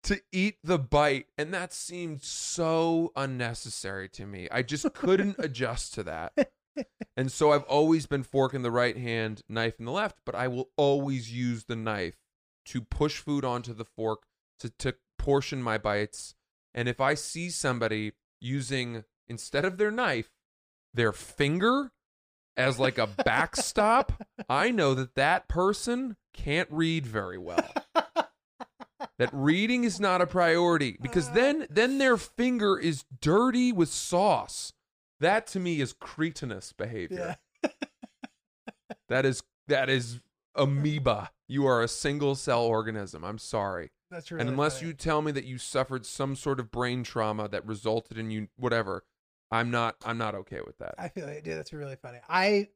to 0.03 0.21
eat 0.31 0.57
the 0.63 0.79
bite. 0.79 1.27
And 1.37 1.53
that 1.53 1.73
seemed 1.73 2.21
so 2.21 3.11
unnecessary 3.15 4.09
to 4.09 4.25
me. 4.25 4.47
I 4.51 4.61
just 4.61 4.91
couldn't 4.93 5.35
adjust 5.39 5.93
to 5.95 6.03
that. 6.03 6.33
And 7.17 7.31
so 7.31 7.51
I've 7.51 7.63
always 7.63 8.05
been 8.05 8.23
fork 8.23 8.53
in 8.53 8.61
the 8.61 8.71
right 8.71 8.97
hand, 8.97 9.41
knife 9.49 9.75
in 9.79 9.85
the 9.85 9.91
left, 9.91 10.17
but 10.25 10.35
I 10.35 10.47
will 10.47 10.69
always 10.77 11.31
use 11.31 11.65
the 11.65 11.75
knife 11.75 12.17
to 12.67 12.81
push 12.81 13.19
food 13.19 13.43
onto 13.43 13.73
the 13.73 13.85
fork 13.85 14.23
to, 14.59 14.69
to 14.79 14.95
portion 15.19 15.61
my 15.61 15.77
bites. 15.77 16.35
And 16.73 16.87
if 16.87 17.01
I 17.01 17.15
see 17.15 17.49
somebody 17.49 18.13
using, 18.39 19.03
instead 19.27 19.65
of 19.65 19.77
their 19.77 19.91
knife, 19.91 20.29
their 20.93 21.11
finger 21.11 21.91
as 22.55 22.79
like 22.79 22.97
a 22.97 23.07
backstop, 23.07 24.13
I 24.49 24.71
know 24.71 24.93
that 24.93 25.15
that 25.15 25.47
person 25.47 26.15
can't 26.33 26.69
read 26.71 27.05
very 27.05 27.37
well. 27.37 27.69
that 29.21 29.29
reading 29.31 29.83
is 29.83 29.99
not 29.99 30.19
a 30.19 30.25
priority 30.25 30.97
because 30.99 31.29
then 31.29 31.67
then 31.69 31.99
their 31.99 32.17
finger 32.17 32.75
is 32.75 33.05
dirty 33.21 33.71
with 33.71 33.89
sauce. 33.89 34.73
That 35.19 35.45
to 35.47 35.59
me 35.59 35.79
is 35.79 35.93
cretinous 35.93 36.73
behavior. 36.73 37.37
Yeah. 37.63 37.69
That 39.09 39.25
is 39.25 39.43
that 39.67 39.89
is 39.89 40.21
amoeba. 40.55 41.31
You 41.49 41.65
are 41.65 41.83
a 41.83 41.87
single 41.89 42.33
cell 42.33 42.63
organism. 42.63 43.25
I'm 43.25 43.37
sorry. 43.37 43.91
That's 44.09 44.31
really 44.31 44.41
and 44.41 44.49
unless 44.49 44.77
funny. 44.77 44.87
you 44.87 44.93
tell 44.93 45.21
me 45.21 45.33
that 45.33 45.43
you 45.43 45.57
suffered 45.57 46.05
some 46.05 46.37
sort 46.37 46.61
of 46.61 46.71
brain 46.71 47.03
trauma 47.03 47.49
that 47.49 47.67
resulted 47.67 48.17
in 48.17 48.31
you 48.31 48.47
whatever, 48.55 49.03
I'm 49.51 49.69
not 49.69 49.95
I'm 50.05 50.17
not 50.17 50.33
okay 50.35 50.61
with 50.65 50.77
that. 50.77 50.95
I 50.97 51.09
feel 51.09 51.25
like, 51.25 51.43
dude, 51.43 51.57
that's 51.57 51.73
really 51.73 51.97
funny. 51.97 52.19
I 52.29 52.69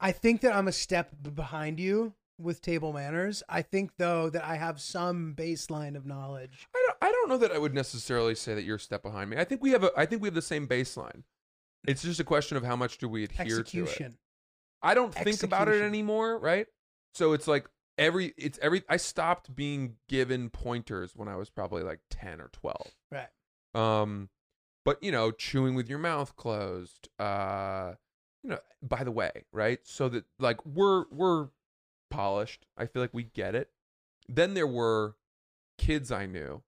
I 0.00 0.12
think 0.12 0.40
that 0.40 0.56
I'm 0.56 0.68
a 0.68 0.72
step 0.72 1.14
behind 1.34 1.78
you 1.78 2.14
with 2.38 2.62
table 2.62 2.92
manners. 2.92 3.42
I 3.48 3.62
think 3.62 3.92
though 3.98 4.30
that 4.30 4.44
I 4.44 4.56
have 4.56 4.80
some 4.80 5.34
baseline 5.36 5.96
of 5.96 6.06
knowledge. 6.06 6.68
I 6.74 6.86
don't, 6.86 7.10
I 7.10 7.12
don't 7.12 7.28
know 7.28 7.38
that 7.38 7.52
I 7.52 7.58
would 7.58 7.74
necessarily 7.74 8.34
say 8.34 8.54
that 8.54 8.62
you're 8.64 8.76
a 8.76 8.80
step 8.80 9.02
behind 9.02 9.30
me. 9.30 9.36
I 9.36 9.44
think 9.44 9.62
we 9.62 9.70
have 9.70 9.84
a 9.84 9.90
I 9.96 10.06
think 10.06 10.22
we 10.22 10.26
have 10.26 10.34
the 10.34 10.42
same 10.42 10.66
baseline. 10.66 11.22
It's 11.86 12.02
just 12.02 12.20
a 12.20 12.24
question 12.24 12.56
of 12.56 12.64
how 12.64 12.76
much 12.76 12.98
do 12.98 13.08
we 13.08 13.24
adhere 13.24 13.62
to 13.62 13.84
it. 13.84 14.14
I 14.82 14.94
don't 14.94 15.14
think 15.14 15.42
about 15.42 15.68
it 15.68 15.82
anymore, 15.82 16.38
right? 16.38 16.66
So 17.14 17.32
it's 17.32 17.48
like 17.48 17.68
every 17.96 18.34
it's 18.36 18.58
every 18.62 18.82
I 18.88 18.96
stopped 18.96 19.54
being 19.54 19.94
given 20.08 20.50
pointers 20.50 21.16
when 21.16 21.28
I 21.28 21.36
was 21.36 21.50
probably 21.50 21.82
like 21.82 22.00
10 22.10 22.40
or 22.40 22.48
12. 22.52 22.92
Right. 23.10 23.28
Um 23.74 24.28
but 24.84 25.02
you 25.02 25.12
know, 25.12 25.30
chewing 25.30 25.74
with 25.74 25.88
your 25.88 25.98
mouth 25.98 26.36
closed. 26.36 27.08
Uh 27.18 27.94
you 28.42 28.50
know, 28.50 28.58
by 28.82 29.02
the 29.02 29.10
way, 29.10 29.44
right? 29.52 29.80
So 29.84 30.08
that 30.10 30.24
like 30.38 30.64
we're 30.64 31.04
we're 31.10 31.48
polished. 32.10 32.66
I 32.76 32.86
feel 32.86 33.02
like 33.02 33.14
we 33.14 33.24
get 33.24 33.54
it. 33.54 33.70
Then 34.28 34.54
there 34.54 34.66
were 34.66 35.16
kids 35.78 36.12
I 36.12 36.26
knew, 36.26 36.62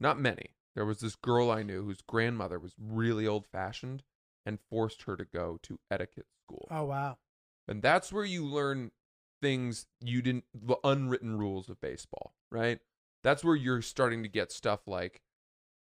not 0.00 0.18
many. 0.18 0.54
There 0.74 0.84
was 0.84 1.00
this 1.00 1.16
girl 1.16 1.50
I 1.50 1.62
knew 1.62 1.84
whose 1.84 2.02
grandmother 2.02 2.58
was 2.58 2.74
really 2.78 3.26
old 3.26 3.46
fashioned 3.46 4.02
and 4.44 4.58
forced 4.70 5.02
her 5.02 5.16
to 5.16 5.24
go 5.24 5.58
to 5.62 5.78
etiquette 5.90 6.26
school. 6.44 6.68
Oh 6.70 6.84
wow. 6.84 7.18
And 7.68 7.82
that's 7.82 8.12
where 8.12 8.24
you 8.24 8.44
learn 8.44 8.90
things 9.40 9.86
you 10.00 10.22
didn't, 10.22 10.44
the 10.54 10.76
unwritten 10.84 11.38
rules 11.38 11.68
of 11.68 11.80
baseball, 11.80 12.34
right? 12.50 12.80
That's 13.22 13.44
where 13.44 13.56
you're 13.56 13.82
starting 13.82 14.22
to 14.22 14.28
get 14.28 14.52
stuff 14.52 14.80
like, 14.86 15.22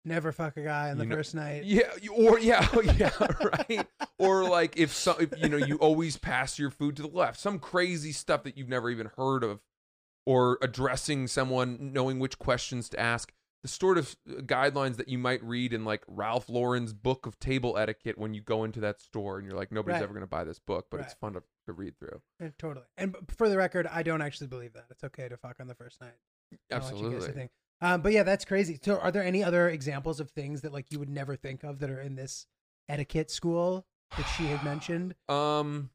Never 0.07 0.31
fuck 0.33 0.57
a 0.57 0.63
guy 0.63 0.91
on 0.91 0.99
the 0.99 1.05
You 1.05 1.11
know- 1.11 1.17
first 1.17 1.35
night. 1.35 1.65
yeah, 1.65 1.91
or 2.15 2.39
yeah, 2.39 2.67
yeah, 2.97 3.11
right. 3.43 3.87
Or 4.19 4.49
like 4.49 4.77
if 4.79 4.93
some, 4.93 5.17
if, 5.21 5.33
you 5.37 5.49
know, 5.49 5.57
you 5.57 5.77
always 5.77 6.17
pass 6.17 6.59
your 6.59 6.71
food 6.71 6.95
to 6.97 7.03
the 7.03 7.09
left, 7.09 7.41
some 7.41 7.59
crazy 7.59 8.13
stuff 8.13 8.45
that 8.45 8.57
you've 8.57 8.69
never 8.69 8.89
even 8.89 9.11
heard 9.17 9.43
of, 9.43 9.61
or 10.25 10.59
addressing 10.63 11.27
someone, 11.27 11.93
knowing 11.93 12.19
which 12.21 12.39
questions 12.39 12.89
to 12.91 13.01
ask. 13.01 13.33
The 13.63 13.69
sort 13.69 13.99
of 13.99 14.15
uh, 14.31 14.43
guidelines 14.43 14.97
that 14.97 15.09
you 15.09 15.19
might 15.19 15.43
read 15.43 15.73
in 15.73 15.85
like 15.85 16.05
Ralph 16.07 16.49
Lauren's 16.49 16.93
book 16.93 17.27
of 17.27 17.37
table 17.41 17.77
etiquette 17.77 18.17
when 18.17 18.33
you 18.33 18.41
go 18.41 18.63
into 18.63 18.79
that 18.81 19.01
store 19.01 19.39
and 19.39 19.47
you're 19.49 19.57
like, 19.59 19.73
nobody's 19.73 19.95
Right. 19.95 20.03
ever 20.05 20.13
going 20.13 20.21
to 20.21 20.29
buy 20.29 20.45
this 20.45 20.61
book, 20.61 20.87
but 20.89 21.01
it's 21.01 21.15
fun 21.15 21.33
to, 21.33 21.43
to 21.67 21.73
read 21.73 21.99
through. 21.99 22.21
Yeah, 22.41 22.51
totally. 22.61 22.87
And 22.97 23.17
for 23.37 23.49
the 23.49 23.57
record, 23.57 23.89
I 23.91 24.05
don't 24.05 24.23
actually 24.23 24.47
believe 24.47 24.75
that. 24.75 24.85
It's 24.91 25.03
okay 25.03 25.29
to 25.29 25.37
fuck 25.37 25.57
on 25.59 25.67
the 25.67 25.75
first 25.75 26.01
night. 26.01 26.13
I'll 26.71 26.79
let 26.79 26.97
you 26.97 27.11
guys 27.11 27.15
Absolutely. 27.25 27.49
Um, 27.81 28.01
but 28.01 28.13
yeah, 28.13 28.23
that's 28.23 28.45
crazy. 28.45 28.79
So, 28.83 28.99
are 28.99 29.11
there 29.11 29.25
any 29.25 29.45
other 29.45 29.69
examples 29.69 30.21
of 30.21 30.31
things 30.31 30.63
that 30.63 30.73
like 30.73 30.91
you 30.91 30.99
would 30.99 31.11
never 31.11 31.37
think 31.37 31.63
of 31.63 31.79
that 31.81 31.91
are 31.91 32.01
in 32.01 32.17
this 32.17 32.47
etiquette 32.89 33.31
school 33.31 33.87
that 34.17 34.27
she 34.37 34.47
had 34.47 34.65
mentioned? 34.65 35.15
Um, 35.29 35.91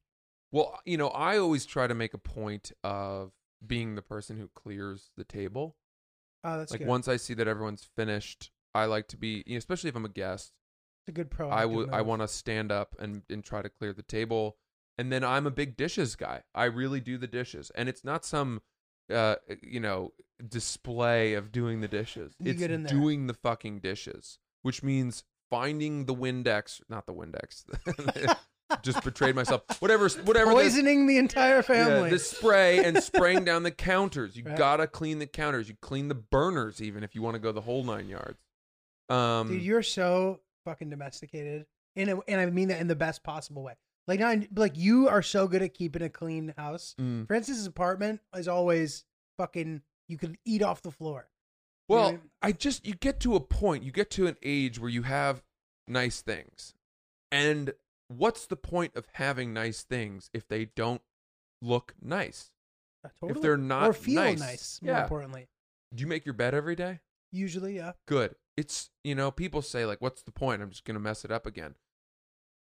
well, 0.51 0.79
you 0.85 0.97
know, 0.97 1.07
I 1.07 1.37
always 1.37 1.65
try 1.65 1.87
to 1.87 1.95
make 1.95 2.13
a 2.13 2.17
point 2.17 2.73
of 2.83 3.31
being 3.65 3.95
the 3.95 4.01
person 4.01 4.37
who 4.37 4.49
clears 4.53 5.11
the 5.15 5.23
table. 5.23 5.77
Oh, 6.43 6.57
that's 6.57 6.71
like 6.71 6.79
good. 6.79 6.87
once 6.87 7.07
I 7.07 7.17
see 7.17 7.33
that 7.35 7.47
everyone's 7.47 7.87
finished, 7.95 8.51
I 8.73 8.85
like 8.85 9.07
to 9.09 9.17
be, 9.17 9.43
you 9.45 9.53
know, 9.53 9.57
especially 9.57 9.89
if 9.89 9.95
I'm 9.95 10.05
a 10.05 10.09
guest. 10.09 10.53
It's 11.01 11.09
a 11.09 11.11
good 11.13 11.31
pro. 11.31 11.49
I 11.49 11.65
would, 11.65 11.89
I 11.91 12.01
want 12.01 12.21
to 12.21 12.27
stand 12.27 12.71
up 12.71 12.95
and 12.99 13.23
and 13.29 13.43
try 13.43 13.61
to 13.61 13.69
clear 13.69 13.93
the 13.93 14.03
table. 14.03 14.57
And 14.97 15.11
then 15.11 15.23
I'm 15.23 15.47
a 15.47 15.51
big 15.51 15.77
dishes 15.77 16.15
guy. 16.15 16.43
I 16.53 16.65
really 16.65 16.99
do 16.99 17.17
the 17.17 17.27
dishes, 17.27 17.71
and 17.75 17.89
it's 17.89 18.03
not 18.03 18.25
some, 18.25 18.61
uh, 19.11 19.35
you 19.61 19.79
know, 19.79 20.11
display 20.49 21.33
of 21.33 21.51
doing 21.51 21.81
the 21.81 21.87
dishes. 21.87 22.33
You 22.39 22.51
it's 22.51 22.59
get 22.59 22.71
in 22.71 22.83
there. 22.83 22.91
doing 22.93 23.27
the 23.27 23.33
fucking 23.33 23.79
dishes, 23.79 24.39
which 24.61 24.83
means 24.83 25.23
finding 25.49 26.05
the 26.05 26.15
Windex, 26.15 26.81
not 26.89 27.05
the 27.05 27.13
Windex. 27.13 27.65
Just 28.83 29.03
betrayed 29.03 29.35
myself. 29.35 29.63
Whatever, 29.81 30.07
whatever. 30.23 30.51
the- 30.51 30.55
poisoning 30.55 31.05
the 31.05 31.17
entire 31.17 31.61
family. 31.61 32.03
yeah, 32.03 32.09
the 32.09 32.19
spray 32.19 32.83
and 32.85 33.03
spraying 33.03 33.43
down 33.43 33.63
the 33.63 33.71
counters. 33.71 34.37
You 34.37 34.43
Right. 34.45 34.57
gotta 34.57 34.87
clean 34.87 35.19
the 35.19 35.27
counters. 35.27 35.67
You 35.67 35.75
clean 35.81 36.07
the 36.07 36.15
burners 36.15 36.81
even 36.81 37.03
if 37.03 37.13
you 37.13 37.21
want 37.21 37.35
to 37.35 37.39
go 37.39 37.51
the 37.51 37.61
whole 37.61 37.83
nine 37.83 38.07
yards. 38.07 38.39
Um, 39.09 39.49
Dude, 39.49 39.61
you're 39.61 39.83
so 39.83 40.39
fucking 40.63 40.89
domesticated, 40.89 41.65
and 41.97 42.09
it- 42.11 42.17
and 42.29 42.39
I 42.39 42.45
mean 42.45 42.69
that 42.69 42.79
in 42.79 42.87
the 42.87 42.95
best 42.95 43.23
possible 43.23 43.61
way. 43.61 43.73
Like 44.07 44.21
not 44.21 44.37
like 44.55 44.77
you 44.77 45.09
are 45.09 45.21
so 45.21 45.47
good 45.49 45.61
at 45.61 45.73
keeping 45.73 46.01
a 46.01 46.09
clean 46.09 46.53
house. 46.57 46.95
mm. 46.99 47.27
Francis's 47.27 47.65
apartment 47.67 48.21
is 48.35 48.47
always 48.47 49.03
fucking. 49.37 49.81
You 50.11 50.17
could 50.17 50.37
eat 50.45 50.61
off 50.61 50.81
the 50.81 50.91
floor. 50.91 51.29
You 51.87 51.95
know 51.95 52.01
Well, 52.01 52.09
I 52.09 52.11
mean? 52.11 52.21
I 52.41 52.51
just 52.51 52.85
you 52.85 52.95
get 52.95 53.21
to 53.21 53.35
a 53.35 53.39
point, 53.39 53.83
you 53.83 53.91
get 53.91 54.11
to 54.11 54.27
an 54.27 54.35
age 54.43 54.77
where 54.77 54.89
you 54.89 55.03
have 55.03 55.41
nice 55.87 56.21
things, 56.21 56.73
and 57.31 57.73
what's 58.09 58.45
the 58.45 58.57
point 58.57 58.95
of 58.95 59.07
having 59.13 59.53
nice 59.53 59.83
things 59.83 60.29
if 60.33 60.45
they 60.47 60.65
don't 60.65 61.01
look 61.61 61.95
nice? 62.01 62.51
Uh, 63.05 63.09
totally. 63.21 63.37
If 63.37 63.41
they're 63.41 63.57
not 63.57 63.87
or 63.87 63.93
feel 63.93 64.15
nice, 64.15 64.39
nice, 64.39 64.79
more 64.81 64.93
yeah. 64.93 65.03
importantly. 65.03 65.47
Do 65.95 66.01
you 66.01 66.07
make 66.07 66.25
your 66.25 66.33
bed 66.33 66.53
every 66.53 66.75
day? 66.75 66.99
Usually, 67.31 67.77
yeah. 67.77 67.93
Good. 68.05 68.35
It's 68.57 68.89
you 69.05 69.15
know 69.15 69.31
people 69.31 69.61
say 69.61 69.85
like, 69.85 70.01
what's 70.01 70.23
the 70.23 70.31
point? 70.31 70.61
I'm 70.61 70.71
just 70.71 70.83
gonna 70.83 70.99
mess 70.99 71.23
it 71.23 71.31
up 71.31 71.45
again. 71.45 71.75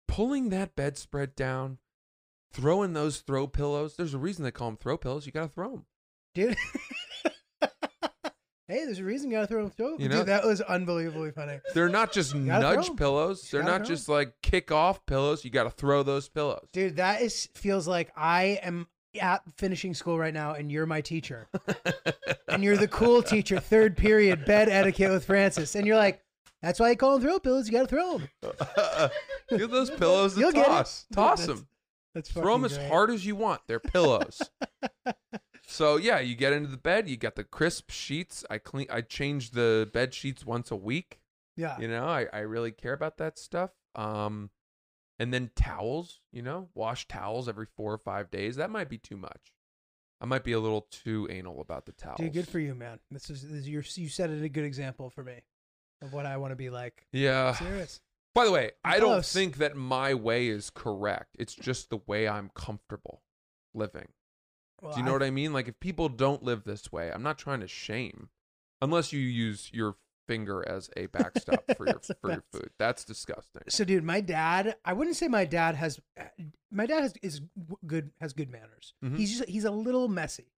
Pulling 0.07 0.51
that 0.51 0.77
bedspread 0.77 1.35
down, 1.35 1.79
throwing 2.53 2.93
those 2.93 3.19
throw 3.19 3.49
pillows. 3.49 3.97
There's 3.97 4.15
a 4.15 4.19
reason 4.19 4.45
they 4.45 4.53
call 4.53 4.69
them 4.69 4.77
throw 4.77 4.97
pillows. 4.97 5.27
You 5.27 5.33
gotta 5.33 5.49
throw 5.49 5.73
them. 5.73 5.87
Dude. 6.35 6.57
hey, 8.69 8.85
there's 8.85 8.99
a 8.99 9.05
reason 9.05 9.31
you 9.31 9.37
gotta 9.37 9.47
throw 9.47 9.63
them 9.63 9.71
through. 9.71 9.97
You 10.01 10.09
know- 10.09 10.19
Dude, 10.19 10.27
that 10.29 10.45
was 10.45 10.61
unbelievably 10.61 11.33
funny. 11.33 11.61
They're 11.75 11.89
not 11.89 12.13
just 12.13 12.33
gotta 12.33 12.43
throw 12.45 12.75
nudge 12.75 12.97
pillows. 12.97 13.51
They're 13.51 13.63
not 13.63 13.79
throw 13.79 13.87
just 13.87 14.09
like 14.09 14.35
kick 14.43 14.71
off 14.73 15.05
pillows. 15.07 15.45
You 15.45 15.51
got 15.51 15.65
to 15.65 15.71
throw 15.71 16.03
those 16.03 16.29
pillows. 16.29 16.69
Dude, 16.73 16.97
that 16.97 17.23
is 17.23 17.49
feels 17.55 17.87
like 17.87 18.13
I 18.17 18.61
am 18.63 18.87
at 19.21 19.43
finishing 19.59 19.93
school 19.93 20.19
right 20.19 20.33
now 20.33 20.53
and 20.55 20.73
you're 20.73 20.87
my 20.87 21.01
teacher. 21.03 21.49
and 22.49 22.65
you're 22.65 22.79
the 22.79 22.89
cool 22.89 23.23
teacher, 23.23 23.61
third 23.61 23.97
period, 23.97 24.45
bed 24.47 24.69
etiquette 24.71 25.11
with 25.11 25.25
Francis. 25.27 25.75
And 25.75 25.87
you're 25.87 25.97
like, 25.99 26.23
that's 26.63 26.81
why 26.81 26.91
you 26.91 26.97
call 26.97 27.19
them 27.19 27.29
throw 27.29 27.39
pillows. 27.41 27.67
You 27.67 27.73
gotta 27.73 27.89
throw 27.89 28.19
them. 28.19 29.11
Give 29.59 29.71
those 29.71 29.91
pillows 29.91 30.37
a 30.37 30.41
You'll 30.41 30.53
get 30.53 30.65
it. 30.67 30.71
toss. 30.71 31.07
Toss 31.13 31.41
That's- 31.41 31.47
them. 31.59 31.69
That's 32.15 32.31
Throw 32.31 32.53
them 32.59 32.63
fucking 32.69 32.85
as 32.85 32.89
hard 32.91 33.09
as 33.09 33.25
you 33.25 33.35
want. 33.37 33.63
They're 33.67 33.81
pillows. 33.81 34.43
So 35.73 35.97
yeah, 35.97 36.21
you 36.21 36.35
get 36.35 36.53
into 36.53 36.71
the 36.71 36.77
bed. 36.77 37.09
You 37.09 37.17
got 37.17 37.35
the 37.35 37.45
crisp 37.45 37.91
sheets. 37.91 38.45
I 38.51 38.59
clean. 38.59 38.87
I 38.91 39.01
change 39.01 39.51
the 39.51 39.89
bed 39.93 40.15
sheets 40.15 40.45
once 40.45 40.71
a 40.71 40.77
week. 40.77 41.21
Yeah. 41.57 41.79
You 41.81 41.89
know, 41.89 42.05
I, 42.05 42.27
I 42.33 42.41
really 42.41 42.71
care 42.71 42.93
about 42.93 43.19
that 43.19 43.39
stuff. 43.39 43.71
Um, 43.95 44.51
and 45.19 45.33
then 45.33 45.51
towels. 45.57 46.21
You 46.33 46.43
know, 46.43 46.69
wash 46.75 47.09
towels 47.09 47.49
every 47.49 47.67
four 47.67 47.93
or 47.93 47.99
five 47.99 48.31
days. 48.31 48.57
That 48.57 48.71
might 48.71 48.89
be 48.89 48.99
too 48.99 49.17
much. 49.17 49.53
I 50.21 50.25
might 50.25 50.45
be 50.45 50.53
a 50.53 50.61
little 50.61 50.87
too 50.91 51.27
anal 51.31 51.61
about 51.61 51.85
the 51.87 51.93
towels. 51.93 52.19
Dude, 52.19 52.33
good 52.33 52.47
for 52.47 52.61
you, 52.61 52.77
man. 52.77 53.01
This 53.11 53.29
is, 53.29 53.43
this 53.43 53.53
is 53.53 53.69
your, 53.69 53.83
you 53.97 54.09
set 54.09 54.31
it 54.31 54.41
a 54.41 54.49
good 54.49 54.63
example 54.63 55.11
for 55.11 55.25
me 55.25 55.43
of 56.01 56.13
what 56.13 56.27
I 56.27 56.37
want 56.37 56.53
to 56.53 56.57
be 56.57 56.71
like. 56.71 57.07
Yeah. 57.11 57.55
Serious. 57.55 58.01
By 58.33 58.45
the 58.45 58.53
way, 58.53 58.71
I 58.85 59.01
don't 59.01 59.25
think 59.25 59.57
that 59.57 59.77
my 59.77 60.15
way 60.15 60.47
is 60.47 60.71
correct. 60.71 61.35
It's 61.41 61.57
just 61.57 61.91
the 61.91 62.01
way 62.07 62.29
I'm 62.29 62.53
comfortable 62.55 63.23
living. 63.75 64.09
Well, 64.83 64.93
Do 64.93 64.99
you 65.01 65.07
know 65.07 65.13
what 65.13 65.23
I 65.23 65.31
mean? 65.31 65.53
Like 65.53 65.69
if 65.69 65.79
people 65.81 66.09
don't 66.09 66.43
live 66.43 66.65
this 66.65 66.91
way, 66.93 67.11
I'm 67.11 67.23
not 67.23 67.39
trying 67.39 67.61
to 67.61 67.69
shame. 67.69 68.29
Unless 68.83 69.13
you 69.13 69.21
use 69.21 69.71
your 69.73 69.95
finger 70.27 70.65
as 70.69 70.91
a 70.97 71.07
backstop 71.07 71.65
for 71.77 71.87
your 71.87 72.01
for 72.21 72.31
your 72.33 72.45
food. 72.53 72.71
That's 72.79 73.05
disgusting. 73.05 73.63
So, 73.69 73.85
dude, 73.85 74.03
my 74.03 74.21
dad. 74.21 74.77
I 74.85 74.93
wouldn't 74.93 75.17
say 75.17 75.29
my 75.29 75.45
dad 75.45 75.77
has. 75.77 76.01
My 76.73 76.87
dad 76.87 77.03
has 77.03 77.15
is 77.23 77.41
good 77.87 78.11
has 78.21 78.33
good 78.33 78.51
manners. 78.51 78.95
Mhm. 79.05 79.17
He's 79.17 79.39
just 79.39 79.49
he's 79.49 79.65
a 79.65 79.71
little 79.71 80.09
messy. 80.09 80.53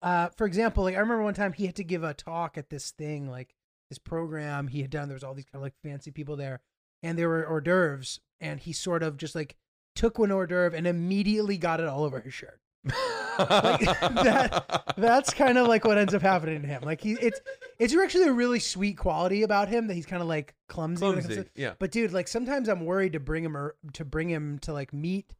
Uh, 0.00 0.30
for 0.30 0.46
example, 0.46 0.82
like 0.84 0.94
I 0.96 0.98
remember 1.00 1.22
one 1.22 1.34
time 1.34 1.52
he 1.52 1.66
had 1.66 1.76
to 1.76 1.84
give 1.84 2.02
a 2.02 2.14
talk 2.14 2.56
at 2.56 2.70
this 2.70 2.90
thing, 2.90 3.28
like 3.28 3.54
this 3.90 3.98
program 3.98 4.68
he 4.68 4.80
had 4.80 4.90
done. 4.90 5.08
There 5.08 5.14
was 5.14 5.24
all 5.24 5.34
these 5.34 5.44
kind 5.44 5.56
of 5.60 5.62
like 5.62 5.74
fancy 5.82 6.10
people 6.10 6.36
there, 6.36 6.60
and 7.02 7.18
there 7.18 7.28
were 7.28 7.46
hors 7.46 7.60
d'oeuvres, 7.60 8.18
and 8.40 8.60
he 8.60 8.72
sort 8.72 9.02
of 9.02 9.16
just 9.18 9.34
like 9.34 9.56
took 9.94 10.18
one 10.18 10.30
hors 10.32 10.46
d'oeuvre 10.46 10.76
and 10.76 10.86
immediately 10.86 11.58
got 11.58 11.80
it 11.80 11.86
all 11.86 12.02
over 12.04 12.20
his 12.20 12.32
shirt. 12.34 12.60
Like, 12.84 13.80
that 14.00 14.94
that's 14.96 15.32
kind 15.34 15.56
of 15.58 15.66
like 15.68 15.84
what 15.84 15.98
ends 15.98 16.14
up 16.14 16.22
happening 16.22 16.62
to 16.62 16.68
him. 16.68 16.82
Like 16.82 17.00
he, 17.00 17.12
it's 17.12 17.40
it's 17.78 17.94
actually 17.96 18.26
a 18.28 18.32
really 18.32 18.58
sweet 18.58 18.96
quality 18.98 19.42
about 19.42 19.68
him 19.68 19.86
that 19.88 19.94
he's 19.94 20.06
kind 20.06 20.22
of 20.22 20.28
like 20.28 20.54
clumsy. 20.68 21.04
when 21.04 21.12
it 21.18 21.22
comes 21.22 21.26
Clumsy, 21.34 21.44
to- 21.44 21.60
yeah. 21.60 21.72
But 21.78 21.90
dude, 21.92 22.12
like 22.12 22.28
sometimes 22.28 22.68
I'm 22.68 22.84
worried 22.84 23.12
to 23.14 23.20
bring 23.20 23.44
him 23.44 23.56
or 23.56 23.76
to 23.94 24.04
bring 24.04 24.28
him 24.28 24.58
to 24.60 24.72
like 24.72 24.92
meet 24.92 25.34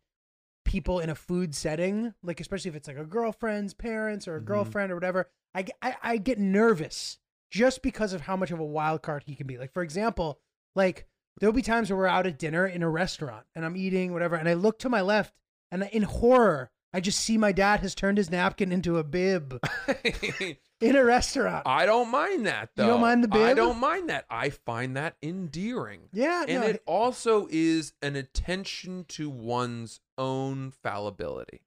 people 0.64 1.00
in 1.00 1.11
a 1.11 1.14
food 1.14 1.55
setting, 1.55 2.14
like 2.22 2.40
especially 2.40 2.70
if 2.70 2.76
it's 2.76 2.88
like 2.88 2.96
a 2.98 3.05
girlfriend's 3.05 3.74
parents 3.74 4.26
or 4.28 4.37
a 4.37 4.40
Mhm. 4.40 4.44
girlfriend 4.46 4.92
or 4.92 4.94
whatever. 4.96 5.28
I, 5.55 5.62
get- 5.62 5.76
I 5.83 5.94
I 6.02 6.16
get 6.16 6.38
nervous 6.38 7.18
just 7.50 7.83
because 7.83 8.14
of 8.14 8.22
how 8.22 8.37
much 8.37 8.50
of 8.50 8.59
a 8.61 8.64
wild 8.64 9.02
card 9.02 9.24
he 9.26 9.35
can 9.35 9.46
be. 9.46 9.59
Like 9.59 9.72
for 9.72 9.83
example, 9.83 10.38
like 10.74 11.07
there'll 11.40 11.52
be 11.52 11.62
times 11.62 11.90
where 11.90 11.98
we're 11.98 12.07
out 12.07 12.26
at 12.26 12.38
dinner 12.38 12.66
in 12.66 12.83
a 12.83 12.88
restaurant 12.88 13.44
and 13.55 13.64
I'm 13.64 13.76
eating 13.76 14.12
whatever, 14.12 14.37
and 14.37 14.48
I 14.48 14.55
look 14.55 14.78
to 14.81 14.88
my 14.88 15.02
left 15.02 15.35
and 15.70 15.83
in 15.92 16.05
horror. 16.05 16.70
I 16.94 17.00
just 17.00 17.20
see 17.20 17.38
my 17.38 17.52
dad 17.52 17.81
has 17.81 17.94
turned 17.94 18.18
his 18.18 18.31
napkin 18.31 18.70
into 18.70 18.98
a 18.98 19.05
bib 19.05 19.59
in 20.81 20.96
a 20.96 21.05
restaurant. 21.05 21.66
I 21.66 21.87
don't 21.87 22.11
mind 22.11 22.46
that 22.46 22.70
though. 22.76 22.85
You 22.85 22.90
don't 22.90 23.00
mind 23.00 23.24
the 23.24 23.28
bib? 23.28 23.40
I 23.40 23.55
don't 23.55 23.78
mind 23.81 24.11
that. 24.11 24.26
I 24.28 24.50
find 24.50 24.96
that 24.96 25.16
endearing. 25.22 26.02
yeah, 26.12 26.44
And 26.46 26.61
no, 26.61 26.66
it 26.66 26.83
also 26.87 27.48
is 27.50 27.94
an 28.02 28.16
attention 28.16 29.07
to 29.09 29.31
one's 29.31 30.00
own 30.18 30.72
fallibility. 30.83 31.62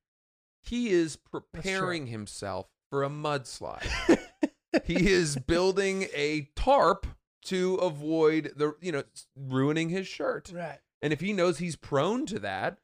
He 0.61 0.89
is 0.89 1.15
preparing 1.15 2.07
himself 2.07 2.67
for 2.89 3.03
a 3.03 3.09
mudslide. 3.09 3.87
he 4.83 5.09
is 5.11 5.35
building 5.35 6.07
a 6.13 6.49
tarp 6.55 7.07
to 7.45 7.75
avoid 7.75 8.53
the 8.55 8.73
you 8.81 8.91
know 8.91 9.03
ruining 9.35 9.89
his 9.89 10.07
shirt. 10.07 10.51
right. 10.53 10.79
And 11.01 11.13
if 11.13 11.21
he 11.21 11.33
knows 11.33 11.59
he's 11.59 11.75
prone 11.75 12.25
to 12.27 12.39
that, 12.39 12.79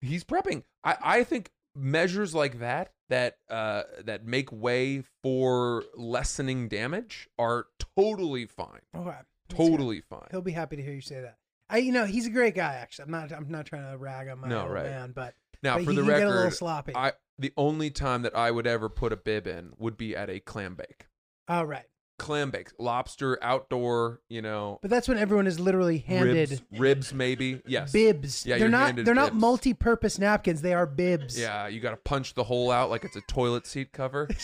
he's 0.00 0.22
prepping. 0.22 0.62
I, 0.84 0.96
I 1.02 1.24
think 1.24 1.50
measures 1.76 2.34
like 2.34 2.58
that 2.60 2.92
that 3.08 3.36
uh, 3.50 3.82
that 4.04 4.24
make 4.26 4.50
way 4.52 5.02
for 5.22 5.84
lessening 5.96 6.68
damage 6.68 7.28
are 7.38 7.66
totally 7.96 8.46
fine. 8.46 8.80
Okay. 8.96 9.16
Totally 9.48 10.00
fine. 10.00 10.26
He'll 10.30 10.40
be 10.40 10.52
happy 10.52 10.76
to 10.76 10.82
hear 10.82 10.94
you 10.94 11.00
say 11.00 11.20
that. 11.20 11.36
I, 11.68 11.78
you 11.78 11.92
know, 11.92 12.06
he's 12.06 12.26
a 12.26 12.30
great 12.30 12.54
guy. 12.54 12.74
Actually, 12.74 13.06
I'm 13.06 13.10
not. 13.10 13.32
I'm 13.32 13.50
not 13.50 13.66
trying 13.66 13.90
to 13.90 13.98
rag 13.98 14.28
on 14.28 14.40
my 14.40 14.48
No, 14.48 14.66
right. 14.68 14.84
man, 14.84 15.12
but 15.14 15.34
Now, 15.62 15.76
but 15.76 15.84
for 15.84 15.90
he 15.90 15.96
the 15.96 16.02
can 16.02 16.10
get 16.10 16.26
a 16.26 16.30
little 16.30 16.50
sloppy. 16.50 16.92
I 16.94 17.12
the 17.38 17.52
only 17.56 17.90
time 17.90 18.22
that 18.22 18.36
I 18.36 18.50
would 18.50 18.66
ever 18.66 18.88
put 18.88 19.12
a 19.12 19.16
bib 19.16 19.46
in 19.46 19.72
would 19.78 19.96
be 19.96 20.14
at 20.16 20.30
a 20.30 20.40
clam 20.40 20.74
bake. 20.76 21.06
oh, 21.48 21.62
right. 21.64 21.86
Clam 22.18 22.50
bake, 22.50 22.70
lobster, 22.78 23.38
outdoor, 23.42 24.20
you 24.28 24.40
know, 24.40 24.78
But 24.82 24.90
that's 24.90 25.08
when 25.08 25.18
everyone 25.18 25.46
is 25.46 25.58
literally 25.58 25.98
handed 25.98 26.50
ribs, 26.50 26.62
ribs 26.72 27.14
maybe. 27.14 27.60
Yes, 27.66 27.92
bibs. 27.92 28.46
Yeah, 28.46 28.54
they're 28.54 28.60
you're 28.60 28.68
not. 28.68 28.86
handed 28.86 29.06
They're 29.06 29.14
not 29.14 29.32
bibs. 29.32 29.40
multi-purpose 29.40 30.18
napkins. 30.18 30.62
They 30.62 30.74
are 30.74 30.86
bibs. 30.86 31.38
Yeah, 31.38 31.66
you 31.66 31.80
got 31.80 31.90
to 31.90 31.96
punch 31.96 32.34
the 32.34 32.44
hole 32.44 32.70
out 32.70 32.88
like 32.90 33.04
it's 33.04 33.16
a 33.16 33.20
toilet 33.22 33.66
seat 33.66 33.92
cover. 33.92 34.28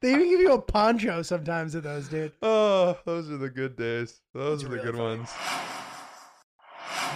They 0.00 0.12
even 0.12 0.30
give 0.30 0.40
you 0.40 0.52
a 0.54 0.62
poncho 0.62 1.20
sometimes 1.20 1.74
of 1.74 1.82
those, 1.82 2.08
dude. 2.08 2.32
oh, 2.42 2.96
those 3.04 3.30
are 3.30 3.36
the 3.36 3.50
good 3.50 3.76
days. 3.76 4.22
Those 4.32 4.64
are 4.64 4.68
the 4.68 4.78
good 4.78 4.96
ones. 4.96 5.28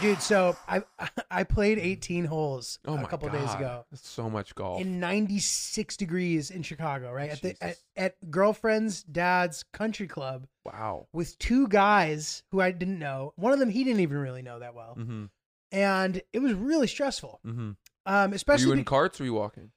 Dude, 0.00 0.20
so 0.20 0.56
I 0.68 0.82
I 1.30 1.44
played 1.44 1.78
18 1.78 2.24
holes 2.26 2.78
Oh 2.86 2.96
a 2.98 3.06
couple 3.06 3.28
god, 3.28 3.38
days 3.40 3.54
ago 3.54 3.84
That's 3.90 4.06
so 4.08 4.28
much 4.28 4.54
golf. 4.54 4.80
in 4.80 5.00
96 5.00 5.96
degrees 5.96 6.50
in 6.50 6.62
Chicago, 6.62 7.10
right 7.12 7.30
at 7.30 7.40
the 7.40 7.56
at, 7.62 7.76
at 7.96 8.30
girlfriend's 8.30 9.02
dad's 9.02 9.62
country 9.72 10.06
club 10.06 10.46
wow. 10.64 11.06
with 11.12 11.38
two 11.38 11.68
guys 11.68 12.42
who 12.50 12.60
I 12.60 12.70
didn't 12.72 12.98
know. 12.98 13.32
One 13.36 13.52
of 13.52 13.58
them 13.58 13.70
he 13.70 13.82
didn't 13.84 14.00
even 14.00 14.18
really 14.18 14.42
know 14.42 14.58
that 14.58 14.74
well, 14.74 14.94
Mm-hmm. 14.98 15.24
and 15.72 16.22
it 16.32 16.40
was 16.40 16.52
really 16.52 16.86
stressful. 16.86 17.40
Mm-hmm. 17.46 17.70
Um, 18.06 18.30
Were 18.30 18.36
especially 18.36 18.66
you 18.66 18.72
in 18.72 18.78
be- 18.78 18.84
carts 18.84 19.20
or 19.20 19.22
were 19.24 19.26
you 19.26 19.34
walking? 19.34 19.70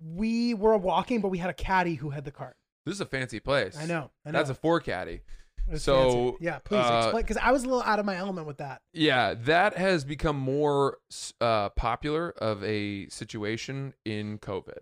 we 0.00 0.54
were 0.54 0.76
walking, 0.76 1.20
but 1.20 1.28
we 1.28 1.38
had 1.38 1.50
a 1.50 1.54
caddy 1.54 1.94
who 1.96 2.10
had 2.10 2.24
the 2.24 2.30
cart. 2.30 2.56
This 2.86 2.94
is 2.94 3.00
a 3.00 3.06
fancy 3.06 3.40
place. 3.40 3.76
I 3.76 3.84
know, 3.86 4.10
I 4.24 4.30
know. 4.30 4.38
That's 4.38 4.50
a 4.50 4.54
four 4.54 4.80
caddy. 4.80 5.20
So, 5.76 6.02
fancy. 6.02 6.36
yeah, 6.40 6.58
please 6.60 6.84
uh, 6.84 7.02
explain 7.02 7.22
because 7.22 7.36
I 7.36 7.52
was 7.52 7.64
a 7.64 7.66
little 7.66 7.82
out 7.82 7.98
of 7.98 8.06
my 8.06 8.16
element 8.16 8.46
with 8.46 8.58
that. 8.58 8.82
Yeah, 8.92 9.34
that 9.34 9.76
has 9.76 10.04
become 10.04 10.36
more 10.36 10.98
uh, 11.40 11.68
popular 11.70 12.30
of 12.30 12.64
a 12.64 13.08
situation 13.08 13.94
in 14.04 14.38
COVID, 14.38 14.78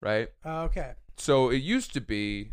right? 0.00 0.28
Uh, 0.44 0.62
okay, 0.64 0.92
So 1.16 1.50
it 1.50 1.62
used 1.62 1.92
to 1.94 2.00
be 2.00 2.52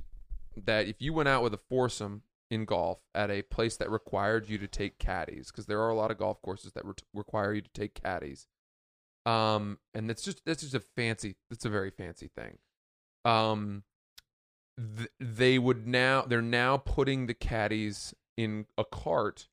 that 0.57 0.87
if 0.87 1.01
you 1.01 1.13
went 1.13 1.29
out 1.29 1.43
with 1.43 1.53
a 1.53 1.59
foursome 1.69 2.23
in 2.49 2.65
golf 2.65 2.99
at 3.13 3.29
a 3.29 3.41
place 3.41 3.77
that 3.77 3.89
required 3.91 4.49
you 4.49 4.57
to 4.57 4.67
take 4.67 4.97
caddies, 4.97 5.51
because 5.51 5.65
there 5.65 5.81
are 5.81 5.89
a 5.89 5.95
lot 5.95 6.11
of 6.11 6.17
golf 6.17 6.41
courses 6.41 6.73
that 6.73 6.85
re- 6.85 6.93
require 7.13 7.53
you 7.53 7.61
to 7.61 7.71
take 7.73 8.01
caddies, 8.01 8.47
um, 9.25 9.79
and 9.93 10.09
that's 10.09 10.23
just 10.23 10.41
that's 10.45 10.61
just 10.61 10.75
a 10.75 10.79
fancy, 10.79 11.35
that's 11.49 11.65
a 11.65 11.69
very 11.69 11.91
fancy 11.91 12.29
thing. 12.35 12.57
Um, 13.25 13.83
th- 14.77 15.09
they 15.19 15.57
would 15.59 15.87
now 15.87 16.21
they're 16.23 16.41
now 16.41 16.77
putting 16.77 17.27
the 17.27 17.33
caddies 17.33 18.13
in 18.37 18.65
a 18.77 18.83
cart 18.85 19.47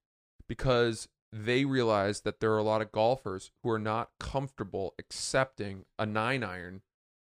because 0.48 1.08
they 1.32 1.64
realize 1.64 2.20
that 2.22 2.40
there 2.40 2.52
are 2.52 2.58
a 2.58 2.62
lot 2.62 2.82
of 2.82 2.92
golfers 2.92 3.50
who 3.62 3.70
are 3.70 3.78
not 3.78 4.10
comfortable 4.20 4.94
accepting 4.98 5.84
a 5.98 6.04
nine 6.04 6.44
iron 6.44 6.82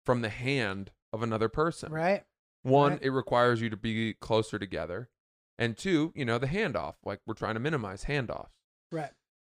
from 0.05 0.21
the 0.21 0.29
hand 0.29 0.91
of 1.11 1.23
another 1.23 1.49
person. 1.49 1.91
right? 1.91 2.23
One, 2.61 2.93
Right. 2.93 3.03
it 3.03 3.09
requires 3.11 3.61
you 3.61 3.69
to 3.69 3.77
be 3.77 4.13
closer 4.13 4.59
together. 4.59 5.09
And 5.57 5.77
two, 5.77 6.11
you 6.15 6.25
know, 6.25 6.37
the 6.37 6.47
handoff. 6.47 6.95
Like 7.03 7.21
we're 7.25 7.33
trying 7.33 7.53
to 7.55 7.59
minimize 7.59 8.03
handoffs. 8.05 8.57
Right. 8.91 9.11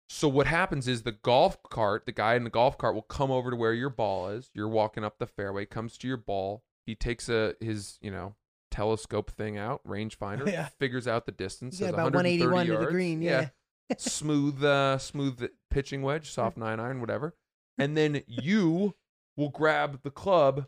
So 0.10 0.28
what 0.30 0.48
happens 0.48 0.88
is 0.88 1.02
the 1.04 1.12
golf 1.12 1.62
cart, 1.64 2.06
the 2.06 2.12
guy 2.14 2.36
in 2.36 2.44
the 2.46 2.50
golf 2.50 2.78
cart 2.78 2.96
will 2.96 3.02
come 3.02 3.32
over 3.32 3.50
to 3.50 3.56
where 3.58 3.74
your 3.74 3.90
ball 3.90 4.30
is. 4.30 4.50
You're 4.54 4.68
walking 4.70 5.04
up 5.04 5.18
the 5.20 5.28
fairway, 5.28 5.66
comes 5.66 5.98
to 5.98 6.08
your 6.08 6.16
ball. 6.18 6.64
He 6.88 6.96
takes 6.96 7.30
a 7.30 7.54
his, 7.60 8.00
you 8.02 8.10
know, 8.10 8.34
telescope 8.72 9.30
thing 9.30 9.58
out, 9.60 9.82
rangefinder, 9.88 10.48
Yeah. 10.52 10.70
figures 10.80 11.08
out 11.08 11.26
the 11.28 11.32
distance. 11.32 11.80
Yeah, 11.80 11.90
about 11.90 12.14
130 12.14 12.46
181 12.48 12.66
to 12.66 12.72
the 12.72 12.78
yards. 12.80 12.92
green, 12.92 13.22
yeah. 13.22 13.50
smooth, 13.98 14.64
uh, 14.64 14.98
smooth 14.98 15.48
pitching 15.70 16.02
wedge, 16.02 16.32
soft 16.32 16.58
nine 16.58 16.80
iron, 16.80 17.00
whatever. 17.00 17.36
and 17.78 17.96
then 17.96 18.24
you 18.26 18.96
will 19.36 19.50
grab 19.50 20.02
the 20.04 20.10
club 20.12 20.66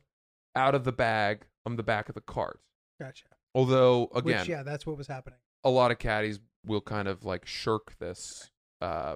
out 0.55 0.75
of 0.75 0.83
the 0.83 0.91
bag 0.91 1.47
on 1.65 1.75
the 1.75 1.83
back 1.83 2.07
of 2.09 2.15
the 2.15 2.21
cart. 2.21 2.59
Gotcha. 3.01 3.25
Although 3.55 4.09
again, 4.13 4.39
Which, 4.41 4.49
yeah, 4.49 4.61
that's 4.63 4.85
what 4.85 4.97
was 4.97 5.07
happening. 5.07 5.39
a 5.63 5.69
lot 5.69 5.89
of 5.91 5.97
caddies 5.99 6.39
will 6.65 6.81
kind 6.81 7.07
of 7.07 7.23
like 7.25 7.45
shirk 7.45 7.97
this 7.99 8.51
uh, 8.81 9.15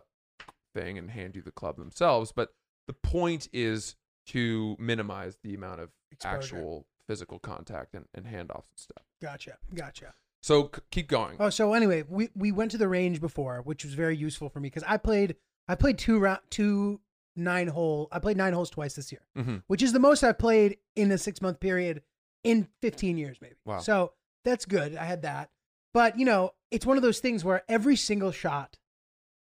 thing 0.74 0.98
and 0.98 1.12
hand 1.12 1.36
you 1.36 1.42
the 1.42 1.52
club 1.52 1.78
themselves. 1.78 2.32
But 2.36 2.50
the 2.88 2.94
point 2.94 3.48
is 3.54 3.96
to 4.28 4.76
minimize 4.80 5.38
the 5.44 5.54
amount 5.54 5.82
of 5.82 5.90
Exposure. 6.12 6.38
actual 6.38 6.86
physical 7.08 7.40
contact 7.40 7.94
and, 7.96 8.06
and 8.14 8.26
handoffs 8.26 8.70
and 8.70 8.78
stuff. 8.78 9.04
Gotcha. 9.22 9.58
Gotcha. 9.74 10.14
So 10.42 10.70
c- 10.76 10.82
keep 10.92 11.08
going. 11.08 11.38
Oh, 11.40 11.50
so 11.50 11.74
anyway, 11.74 12.04
we 12.08 12.30
we 12.36 12.52
went 12.52 12.72
to 12.72 12.78
the 12.78 12.88
range 12.90 13.22
before, 13.22 13.62
which 13.64 13.84
was 13.86 13.94
very 13.94 14.16
useful 14.18 14.50
for 14.50 14.60
me 14.60 14.68
because 14.70 14.84
I 14.88 14.98
played 14.98 15.36
I 15.68 15.76
played 15.76 15.98
two 15.98 16.20
round 16.20 16.40
two 16.50 17.00
nine 17.36 17.68
hole. 17.68 18.08
I 18.12 18.20
played 18.20 18.38
nine 18.38 18.54
holes 18.54 18.70
twice 18.70 18.94
this 18.96 19.12
year, 19.12 19.22
Mhm. 19.38 19.64
which 19.68 19.82
is 19.82 19.94
the 19.94 20.00
most 20.00 20.24
I've 20.24 20.38
played 20.38 20.78
in 20.96 21.12
a 21.12 21.18
six 21.18 21.42
month 21.42 21.60
period 21.60 22.02
in 22.44 22.68
fifteen 22.82 23.18
years, 23.18 23.38
maybe. 23.42 23.56
Wow. 23.66 23.80
So 23.80 24.14
that's 24.44 24.66
good. 24.66 24.96
I 24.98 25.06
had 25.06 25.22
that, 25.22 25.50
but 25.94 26.20
you 26.20 26.26
know, 26.26 26.52
it's 26.72 26.86
one 26.86 26.98
of 26.98 27.04
those 27.04 27.20
things 27.20 27.46
where 27.46 27.64
every 27.70 27.96
single 27.96 28.32
shot, 28.34 28.78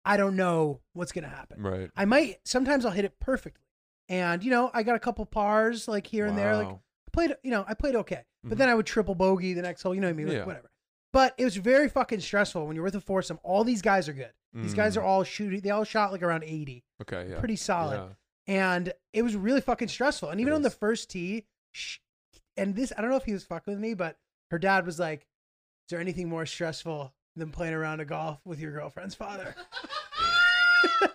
I 0.05 0.17
don't 0.17 0.35
know 0.35 0.81
what's 0.95 1.13
gonna 1.13 1.29
happen. 1.29 1.63
Right. 1.63 1.91
I 1.97 2.05
might 2.05 2.41
sometimes 2.45 2.85
I'll 2.85 2.91
hit 2.93 3.05
it 3.05 3.21
perfectly, 3.21 3.65
and 4.09 4.43
you 4.43 4.51
know, 4.51 4.71
I 4.75 4.83
got 4.83 4.97
a 4.97 5.01
couple 5.01 5.25
pars 5.27 5.87
like 5.87 6.09
here 6.09 6.27
and 6.27 6.37
there. 6.37 6.57
Like 6.57 6.67
Wow. 6.67 6.83
Played, 7.13 7.35
you 7.43 7.51
know, 7.51 7.65
I 7.69 7.75
played 7.75 7.95
okay, 7.97 8.25
but 8.45 8.55
Mhm. 8.55 8.59
then 8.59 8.69
I 8.69 8.75
would 8.75 8.87
triple 8.87 9.15
bogey 9.15 9.53
the 9.55 9.63
next 9.63 9.83
hole. 9.83 9.95
You 9.95 10.01
know 10.01 10.09
what 10.09 10.15
I 10.15 10.17
mean? 10.17 10.29
Like, 10.29 10.37
Yeah. 10.39 10.45
Whatever. 10.45 10.71
But 11.13 11.35
it 11.39 11.45
was 11.45 11.57
very 11.57 11.89
fucking 11.89 12.21
stressful 12.21 12.67
when 12.67 12.77
you're 12.77 12.85
with 12.85 12.95
a 12.95 13.01
foursome. 13.01 13.41
All 13.43 13.65
these 13.65 13.83
guys 13.83 14.09
are 14.09 14.13
good. 14.13 14.33
These 14.53 14.75
guys 14.75 14.97
Mm. 14.97 14.99
are 14.99 15.05
all 15.05 15.23
shooting. 15.25 15.61
They 15.61 15.71
all 15.71 15.85
shot 15.85 16.13
like 16.13 16.23
around 16.23 16.45
80, 16.45 16.85
Okay. 17.03 17.29
Yeah. 17.31 17.39
pretty 17.39 17.57
solid. 17.57 17.97
Yeah. 17.97 18.09
And 18.55 18.93
it 19.13 19.23
was 19.23 19.37
really 19.37 19.61
fucking 19.61 19.89
stressful. 19.89 20.31
And 20.31 20.41
even 20.41 20.53
on 20.53 20.63
the 20.63 20.71
first 20.71 21.11
tee, 21.11 21.47
sh- 21.73 21.99
and 22.57 22.75
this, 22.75 22.93
I 22.97 23.01
don't 23.01 23.11
know 23.11 23.17
if 23.17 23.25
he 23.25 23.33
was 23.33 23.45
fucking 23.45 23.73
with 23.73 23.81
me, 23.81 23.95
but 23.95 24.19
her 24.51 24.59
dad 24.59 24.87
was 24.87 24.99
like, 24.99 25.21
"Is 25.21 25.91
there 25.91 26.01
anything 26.01 26.29
more 26.29 26.47
stressful 26.47 27.15
than 27.37 27.51
playing 27.53 27.75
around 27.75 28.01
a 28.01 28.05
golf 28.05 28.41
with 28.45 28.59
your 28.61 28.73
girlfriend's 28.73 29.15
father?" 29.15 29.55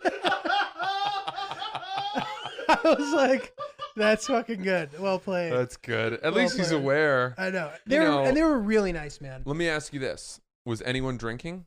I 2.67 2.95
was 2.97 3.13
like, 3.13 3.53
"That's 3.95 4.27
fucking 4.27 4.61
good. 4.63 4.97
Well 4.99 5.19
played." 5.19 5.51
That's 5.51 5.77
good. 5.77 6.13
At 6.13 6.23
Well 6.23 6.33
least 6.43 6.57
he's 6.57 6.67
played. 6.69 6.81
aware. 6.81 7.35
I 7.37 7.49
know. 7.49 7.71
They 7.85 7.99
were, 7.99 8.05
know- 8.05 8.25
and 8.25 8.35
they 8.37 8.43
were 8.43 8.59
really 8.59 8.91
nice, 8.93 9.19
man. 9.21 9.43
Let 9.45 9.55
me 9.55 9.67
ask 9.69 9.93
you 9.93 9.99
this: 9.99 10.39
Was 10.65 10.81
anyone 10.83 11.17
drinking? 11.17 11.65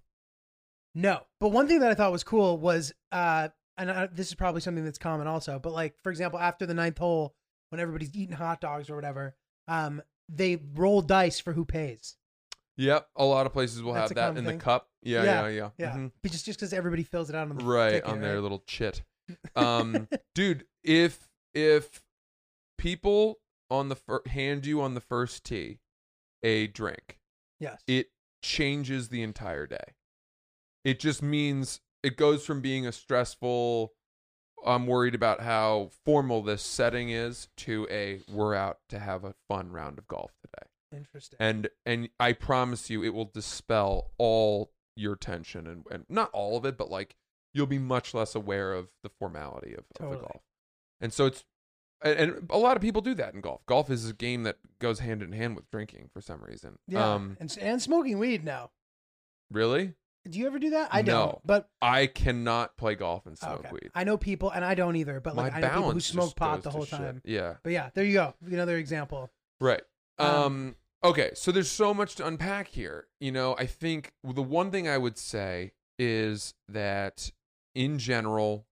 No, 0.94 1.20
but 1.40 1.50
one 1.50 1.68
thing 1.68 1.80
that 1.80 1.90
I 1.90 1.94
thought 1.94 2.10
was 2.12 2.24
cool 2.24 2.58
was, 2.58 2.92
uh, 3.12 3.48
and 3.76 3.90
I, 3.90 4.06
this 4.06 4.28
is 4.28 4.34
probably 4.34 4.60
something 4.60 4.84
that's 4.84 4.98
common 4.98 5.26
also, 5.26 5.58
but 5.58 5.72
like 5.72 5.94
for 6.02 6.10
example, 6.10 6.38
after 6.40 6.66
the 6.66 6.74
ninth 6.74 6.98
hole, 6.98 7.34
when 7.70 7.80
everybody's 7.80 8.14
eating 8.16 8.34
hot 8.34 8.60
dogs 8.60 8.90
or 8.90 8.96
whatever, 8.96 9.36
um, 9.68 10.02
they 10.28 10.58
roll 10.74 11.00
dice 11.02 11.38
for 11.38 11.52
who 11.52 11.64
pays. 11.64 12.16
Yep. 12.76 13.08
A 13.16 13.24
lot 13.24 13.44
of 13.46 13.52
places 13.52 13.82
will 13.82 13.92
That's 13.92 14.04
have 14.04 14.10
a 14.12 14.14
that 14.14 14.26
common 14.28 14.38
in 14.38 14.44
thing. 14.46 14.58
the 14.58 14.64
cup. 14.64 14.88
Yeah. 15.02 15.24
Yeah, 15.24 15.42
Yeah. 15.42 15.48
Yeah. 15.48 15.70
Yeah, 15.78 15.92
Mhm. 15.96 16.12
but 16.22 16.32
just 16.32 16.44
just 16.46 16.58
because 16.58 16.72
everybody 16.72 17.02
fills 17.02 17.28
it 17.28 17.36
out 17.36 17.48
on 17.50 17.56
the 17.56 17.64
right 17.64 17.90
ticket, 17.90 18.08
on 18.08 18.20
their 18.20 18.34
right? 18.34 18.42
little 18.42 18.62
chit 18.66 19.02
um 19.56 20.08
dude 20.34 20.64
if 20.84 21.28
if 21.54 22.02
people 22.78 23.40
on 23.70 23.88
the 23.88 23.96
fir- 23.96 24.22
hand 24.26 24.64
you 24.64 24.80
on 24.80 24.94
the 24.94 25.00
first 25.00 25.44
tee 25.44 25.80
a 26.42 26.66
drink. 26.68 27.18
Yes, 27.60 27.82
it 27.86 28.08
changes 28.42 29.08
the 29.08 29.22
entire 29.22 29.66
day. 29.66 29.94
It 30.84 31.00
just 31.00 31.22
means 31.22 31.80
it 32.02 32.16
goes 32.16 32.46
from 32.46 32.60
being 32.60 32.86
a 32.86 32.92
stressful 32.92 33.92
i'm 34.66 34.86
worried 34.86 35.14
about 35.14 35.40
how 35.40 35.90
formal 36.04 36.42
this 36.42 36.62
setting 36.62 37.10
is 37.10 37.48
to 37.56 37.86
a 37.90 38.20
we're 38.28 38.54
out 38.54 38.78
to 38.88 38.98
have 38.98 39.24
a 39.24 39.34
fun 39.48 39.70
round 39.70 39.98
of 39.98 40.08
golf 40.08 40.32
today. 40.42 40.68
Interesting. 40.96 41.36
and 41.40 41.68
and 41.84 42.08
I 42.18 42.32
promise 42.32 42.88
you 42.88 43.04
it 43.04 43.14
will 43.14 43.30
dispel 43.32 44.10
all 44.18 44.72
your 44.96 45.16
tension 45.16 45.66
and, 45.66 45.84
and 45.90 46.04
not 46.08 46.30
all 46.32 46.56
of 46.56 46.64
it, 46.64 46.76
but 46.76 46.90
like 46.90 47.14
you'll 47.54 47.66
be 47.66 47.78
much 47.78 48.14
less 48.14 48.34
aware 48.34 48.72
of 48.72 48.88
the 49.02 49.10
formality 49.10 49.74
of, 49.74 49.84
of 50.00 50.10
the 50.10 50.16
golf. 50.16 50.42
And 51.00 51.12
so 51.12 51.26
it's 51.26 51.44
and, 52.02 52.46
a 52.50 52.58
lot 52.58 52.76
of 52.76 52.82
people 52.82 53.02
do 53.02 53.14
that 53.14 53.34
in 53.34 53.40
golf. 53.40 53.64
Golf 53.66 53.90
is 53.90 54.08
a 54.08 54.12
game 54.14 54.42
that 54.44 54.56
goes 54.78 54.98
hand 55.00 55.22
in 55.22 55.32
hand 55.32 55.56
with 55.56 55.70
drinking 55.70 56.10
for 56.12 56.20
some 56.20 56.42
reason. 56.42 56.78
yeah, 56.86 57.14
Um 57.14 57.36
and 57.40 57.56
and 57.60 57.82
smoking 57.82 58.18
weed 58.18 58.44
now. 58.44 58.70
really? 59.50 59.94
Do 60.28 60.38
you 60.38 60.46
ever 60.46 60.58
do 60.58 60.70
that? 60.70 60.90
I 60.92 61.00
No. 61.00 61.12
don't, 61.12 61.46
but 61.46 61.70
I 61.80 62.06
cannot 62.06 62.76
play 62.76 62.94
golf 62.96 63.24
and 63.26 63.38
smoke 63.38 63.60
okay. 63.60 63.70
weed. 63.72 63.90
I 63.94 64.04
know 64.04 64.18
people, 64.18 64.50
and 64.50 64.62
I 64.62 64.74
don't 64.74 64.96
either. 64.96 65.20
But 65.20 65.36
like 65.36 65.52
My 65.52 65.58
I 65.58 65.60
know 65.62 65.68
people 65.76 65.90
who 65.92 66.00
smoke 66.00 66.36
pot 66.36 66.62
the 66.62 66.70
whole 66.70 66.84
shit. 66.84 66.98
time. 66.98 67.22
Yeah. 67.24 67.54
But 67.62 67.72
yeah, 67.72 67.90
there 67.94 68.04
you 68.04 68.12
go. 68.12 68.34
Another 68.44 68.76
example. 68.76 69.30
Right. 69.58 69.80
Um, 70.18 70.26
Um, 70.28 70.76
okay, 71.02 71.30
so 71.34 71.50
there's 71.50 71.70
so 71.70 71.94
much 71.94 72.14
to 72.16 72.26
unpack 72.26 72.68
here. 72.68 73.06
You 73.20 73.32
know, 73.32 73.54
I 73.56 73.64
think 73.64 74.12
the 74.22 74.42
one 74.42 74.70
thing 74.70 74.86
I 74.86 74.98
would 74.98 75.16
say 75.16 75.72
is 75.98 76.52
that 76.68 77.32
in 77.74 77.98
general, 77.98 78.66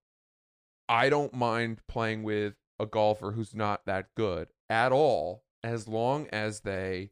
I 0.91 1.09
don't 1.09 1.33
mind 1.33 1.81
playing 1.89 2.23
with 2.23 2.55
a 2.79 2.87
golfer 2.87 3.33
who's 3.33 3.55
not 3.55 3.87
that 3.87 4.09
good 4.17 4.49
at 4.69 4.93
all 4.93 5.45
as 5.63 5.89
long 5.89 6.27
as 6.33 6.61
they 6.61 7.11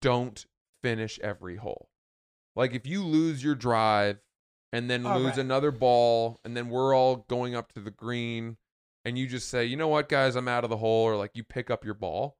don't 0.00 0.46
finish 0.82 1.18
every 1.20 1.56
hole. 1.56 1.88
Like 2.56 2.74
if 2.74 2.86
you 2.86 3.04
lose 3.04 3.42
your 3.42 3.54
drive 3.54 4.18
and 4.72 4.90
then 4.90 5.06
Oh, 5.06 5.16
lose 5.18 5.30
right. 5.30 5.38
another 5.38 5.70
ball 5.70 6.40
and 6.44 6.56
then 6.56 6.68
we're 6.68 6.94
all 6.94 7.16
going 7.28 7.54
up 7.54 7.72
to 7.72 7.80
the 7.80 7.90
green 7.90 8.56
and 9.04 9.18
you 9.18 9.26
just 9.26 9.48
say, 9.48 9.64
"You 9.64 9.76
know 9.76 9.88
what, 9.88 10.08
guys, 10.08 10.36
I'm 10.36 10.48
out 10.48 10.64
of 10.64 10.70
the 10.70 10.76
hole," 10.76 11.04
or 11.04 11.16
like 11.16 11.32
you 11.34 11.42
pick 11.42 11.70
up 11.70 11.84
your 11.84 11.94
ball, 11.94 12.38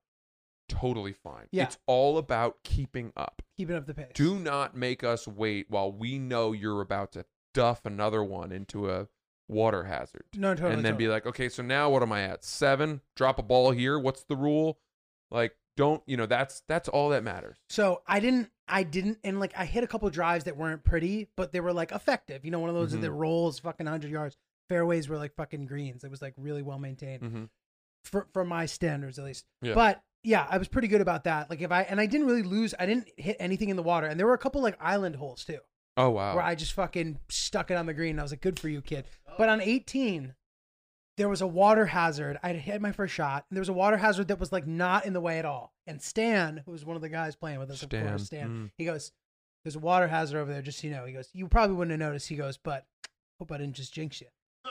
totally 0.69 1.13
fine. 1.13 1.49
Yeah. 1.51 1.65
It's 1.65 1.79
all 1.87 2.19
about 2.19 2.59
keeping 2.63 3.13
up. 3.17 3.43
Keeping 3.57 3.75
up 3.77 3.87
the 3.87 3.95
pace. 3.95 4.13
Do 4.15 4.39
not 4.39 4.77
make 4.77 5.03
us 5.03 5.27
wait 5.27 5.67
while 5.71 5.91
we 5.93 6.19
know 6.19 6.53
you're 6.53 6.81
about 6.81 7.13
to 7.13 7.25
duff 7.53 7.85
another 7.85 8.23
one 8.23 8.53
into 8.53 8.89
a 8.91 9.09
water 9.53 9.85
hazard. 9.85 10.25
No, 10.35 10.55
totally. 10.55 10.75
and 10.75 10.85
then 10.85 10.93
totally. 10.95 11.07
be 11.07 11.09
like, 11.13 11.27
okay, 11.27 11.49
so 11.49 11.63
now 11.63 11.91
what 11.91 12.03
am 12.03 12.11
I 12.13 12.23
at? 12.23 12.45
Seven? 12.45 13.01
Drop 13.17 13.39
a 13.39 13.43
ball 13.43 13.71
here. 13.71 13.99
What's 13.99 14.25
the 14.25 14.37
rule? 14.37 14.79
Like, 15.31 15.55
don't 15.77 16.03
you 16.07 16.17
know? 16.17 16.27
That's 16.27 16.63
that's 16.69 16.89
all 16.89 17.11
that 17.11 17.23
matters. 17.25 17.57
So 17.71 18.03
I 18.07 18.21
didn't, 18.21 18.51
I 18.69 18.83
didn't, 18.83 19.19
and 19.25 19.41
like 19.41 19.53
I 19.57 19.65
hit 19.65 19.85
a 19.85 19.87
couple 19.87 20.09
drives 20.11 20.45
that 20.45 20.57
weren't 20.57 20.85
pretty, 20.85 21.29
but 21.37 21.53
they 21.53 21.61
were 21.61 21.73
like 21.73 21.93
effective. 21.93 22.45
You 22.45 22.51
know, 22.51 22.59
one 22.59 22.69
of 22.69 22.75
those 22.75 22.93
Mhm. 22.95 23.01
that 23.03 23.11
rolls 23.13 23.59
fucking 23.61 23.87
hundred 23.87 24.11
yards. 24.11 24.37
Fairways 24.69 25.09
were 25.09 25.17
like 25.19 25.35
fucking 25.35 25.67
greens. 25.67 26.05
It 26.05 26.11
was 26.11 26.21
like 26.23 26.35
really 26.37 26.63
well 26.63 26.79
maintained 26.79 27.23
Mm-hmm. 27.23 27.45
for 28.05 28.27
for 28.33 28.45
my 28.45 28.67
standards 28.67 29.19
at 29.19 29.25
least. 29.25 29.45
Yeah. 29.63 29.75
But 29.75 30.03
yeah, 30.25 30.47
I 30.49 30.59
was 30.59 30.69
pretty 30.69 30.89
good 30.89 31.01
about 31.01 31.25
that. 31.25 31.51
Like 31.51 31.61
if 31.63 31.73
I 31.73 31.83
and 31.83 32.01
I 32.01 32.07
didn't 32.07 32.27
really 32.27 32.43
lose. 32.43 32.75
I 32.79 32.87
didn't 32.87 33.09
hit 33.17 33.37
anything 33.41 33.71
in 33.71 33.77
the 33.77 33.83
water, 33.83 34.07
and 34.07 34.19
there 34.21 34.27
were 34.27 34.35
a 34.35 34.39
couple 34.39 34.61
like 34.63 34.77
island 34.81 35.17
holes 35.17 35.45
too, 35.45 35.59
Oh 35.97 36.11
wow. 36.11 36.35
where 36.37 36.45
I 36.45 36.55
just 36.55 36.73
fucking 36.73 37.19
stuck 37.29 37.71
it 37.71 37.77
on 37.77 37.87
the 37.87 37.95
green. 37.95 38.19
I 38.19 38.23
was 38.23 38.33
like, 38.33 38.41
good 38.41 38.59
for 38.59 38.69
you, 38.69 38.81
kid. 38.81 39.05
But 39.37 39.49
on 39.49 39.61
18, 39.61 40.35
there 41.19 41.29
was 41.29 41.43
a 41.43 41.47
water 41.47 41.87
hazard. 41.87 42.39
I 42.43 42.55
hit 42.55 42.81
my 42.81 42.93
first 42.93 43.13
shot, 43.15 43.45
and 43.51 43.57
there 43.57 43.61
was 43.61 43.69
a 43.69 43.75
water 43.75 43.99
hazard 43.99 44.29
that 44.29 44.41
was 44.41 44.53
like 44.53 44.67
not 44.67 45.05
in 45.05 45.13
the 45.13 45.21
way 45.21 45.39
at 45.39 45.45
all. 45.45 45.75
And 45.87 46.01
Stan, 46.01 46.63
who 46.65 46.73
was 46.73 46.85
one 46.85 46.97
of 46.97 47.03
the 47.03 47.09
guys 47.11 47.37
playing 47.37 47.59
with 47.59 47.71
us, 47.71 47.83
of 47.83 47.89
Stan, 47.91 48.09
course, 48.09 48.25
Stan, 48.25 48.49
mm. 48.49 48.71
he 48.79 48.85
goes, 48.87 49.13
"There's 49.65 49.77
a 49.77 49.81
water 49.81 50.09
hazard 50.09 50.39
over 50.39 50.51
there, 50.53 50.63
just 50.63 50.81
so 50.81 50.87
you 50.87 50.95
know." 50.95 51.05
He 51.05 51.13
goes, 51.13 51.29
"You 51.35 51.47
probably 51.49 51.77
wouldn't 51.77 51.91
have 52.01 52.09
noticed." 52.09 52.29
He 52.29 52.37
goes, 52.37 52.57
"But 52.57 52.87
hope 53.39 53.53
I 53.53 53.59
didn't 53.59 53.75
just 53.77 53.93
jinx 53.93 54.21
you." 54.21 54.29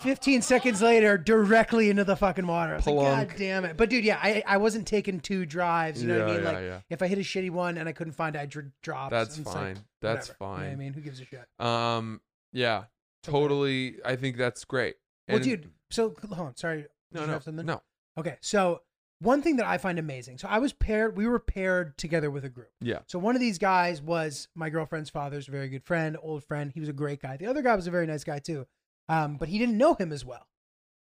15 0.00 0.42
seconds 0.42 0.80
later, 0.80 1.18
directly 1.18 1.90
into 1.90 2.04
the 2.04 2.14
fucking 2.14 2.46
water. 2.46 2.74
I 2.74 2.76
was 2.76 2.86
like, 2.86 3.28
God 3.28 3.36
damn 3.36 3.64
it. 3.64 3.76
But 3.76 3.90
dude, 3.90 4.04
yeah, 4.04 4.18
I, 4.22 4.42
I 4.46 4.56
wasn't 4.58 4.86
taking 4.86 5.18
two 5.18 5.44
drives. 5.44 6.00
You 6.02 6.08
know 6.08 6.20
what 6.20 6.28
I 6.28 6.30
Yeah, 6.30 6.34
mean? 6.36 6.44
yeah, 6.44 6.50
like, 6.52 6.62
yeah. 6.62 6.80
if 6.90 7.02
I 7.02 7.08
hit 7.08 7.18
a 7.18 7.22
shitty 7.22 7.50
one 7.50 7.76
and 7.78 7.88
I 7.88 7.92
couldn't 7.92 8.12
find 8.12 8.36
it, 8.36 8.38
I 8.38 8.46
dr- 8.46 8.70
dropped. 8.82 9.10
That's 9.10 9.38
It's 9.38 9.46
like, 9.46 9.56
fine. 9.56 9.78
That's 10.00 10.28
whatever. 10.38 10.54
You 10.56 10.62
know 10.62 10.66
what 10.68 10.72
I 10.72 10.76
mean? 10.76 10.92
Who 10.94 11.00
gives 11.00 11.20
a 11.20 11.24
shit? 11.24 11.44
Um. 11.58 12.20
Yeah. 12.52 12.84
Totally. 13.22 13.96
I 14.04 14.16
think 14.16 14.36
that's 14.36 14.64
great. 14.64 14.96
Well, 15.28 15.36
And- 15.36 15.44
dude, 15.44 15.70
so 15.90 16.14
hold 16.32 16.48
on. 16.48 16.56
Sorry. 16.56 16.82
Did 16.82 16.88
No. 17.12 17.26
No. 17.26 17.32
have 17.34 17.42
something? 17.42 17.66
No. 17.66 17.82
Okay. 18.16 18.36
So, 18.40 18.82
one 19.20 19.42
thing 19.42 19.56
that 19.56 19.66
I 19.66 19.78
find 19.78 19.98
amazing. 19.98 20.38
So, 20.38 20.48
I 20.48 20.58
was 20.58 20.72
paired, 20.72 21.16
we 21.16 21.26
were 21.26 21.38
paired 21.40 21.98
together 21.98 22.30
with 22.30 22.44
a 22.44 22.48
group. 22.48 22.70
Yeah. 22.80 23.00
So, 23.06 23.18
one 23.18 23.34
of 23.34 23.40
these 23.40 23.58
guys 23.58 24.00
was 24.00 24.48
my 24.54 24.70
girlfriend's 24.70 25.10
father's 25.10 25.46
very 25.46 25.68
good 25.68 25.84
friend, 25.84 26.16
old 26.22 26.44
friend. 26.44 26.70
He 26.72 26.80
was 26.80 26.88
a 26.88 26.92
great 26.92 27.20
guy. 27.20 27.36
The 27.36 27.46
other 27.46 27.62
guy 27.62 27.74
was 27.74 27.86
a 27.86 27.90
very 27.90 28.06
nice 28.06 28.24
guy, 28.24 28.38
too. 28.38 28.66
Um, 29.08 29.36
but 29.36 29.48
he 29.48 29.58
didn't 29.58 29.76
know 29.78 29.94
him 29.94 30.12
as 30.12 30.24
well. 30.24 30.46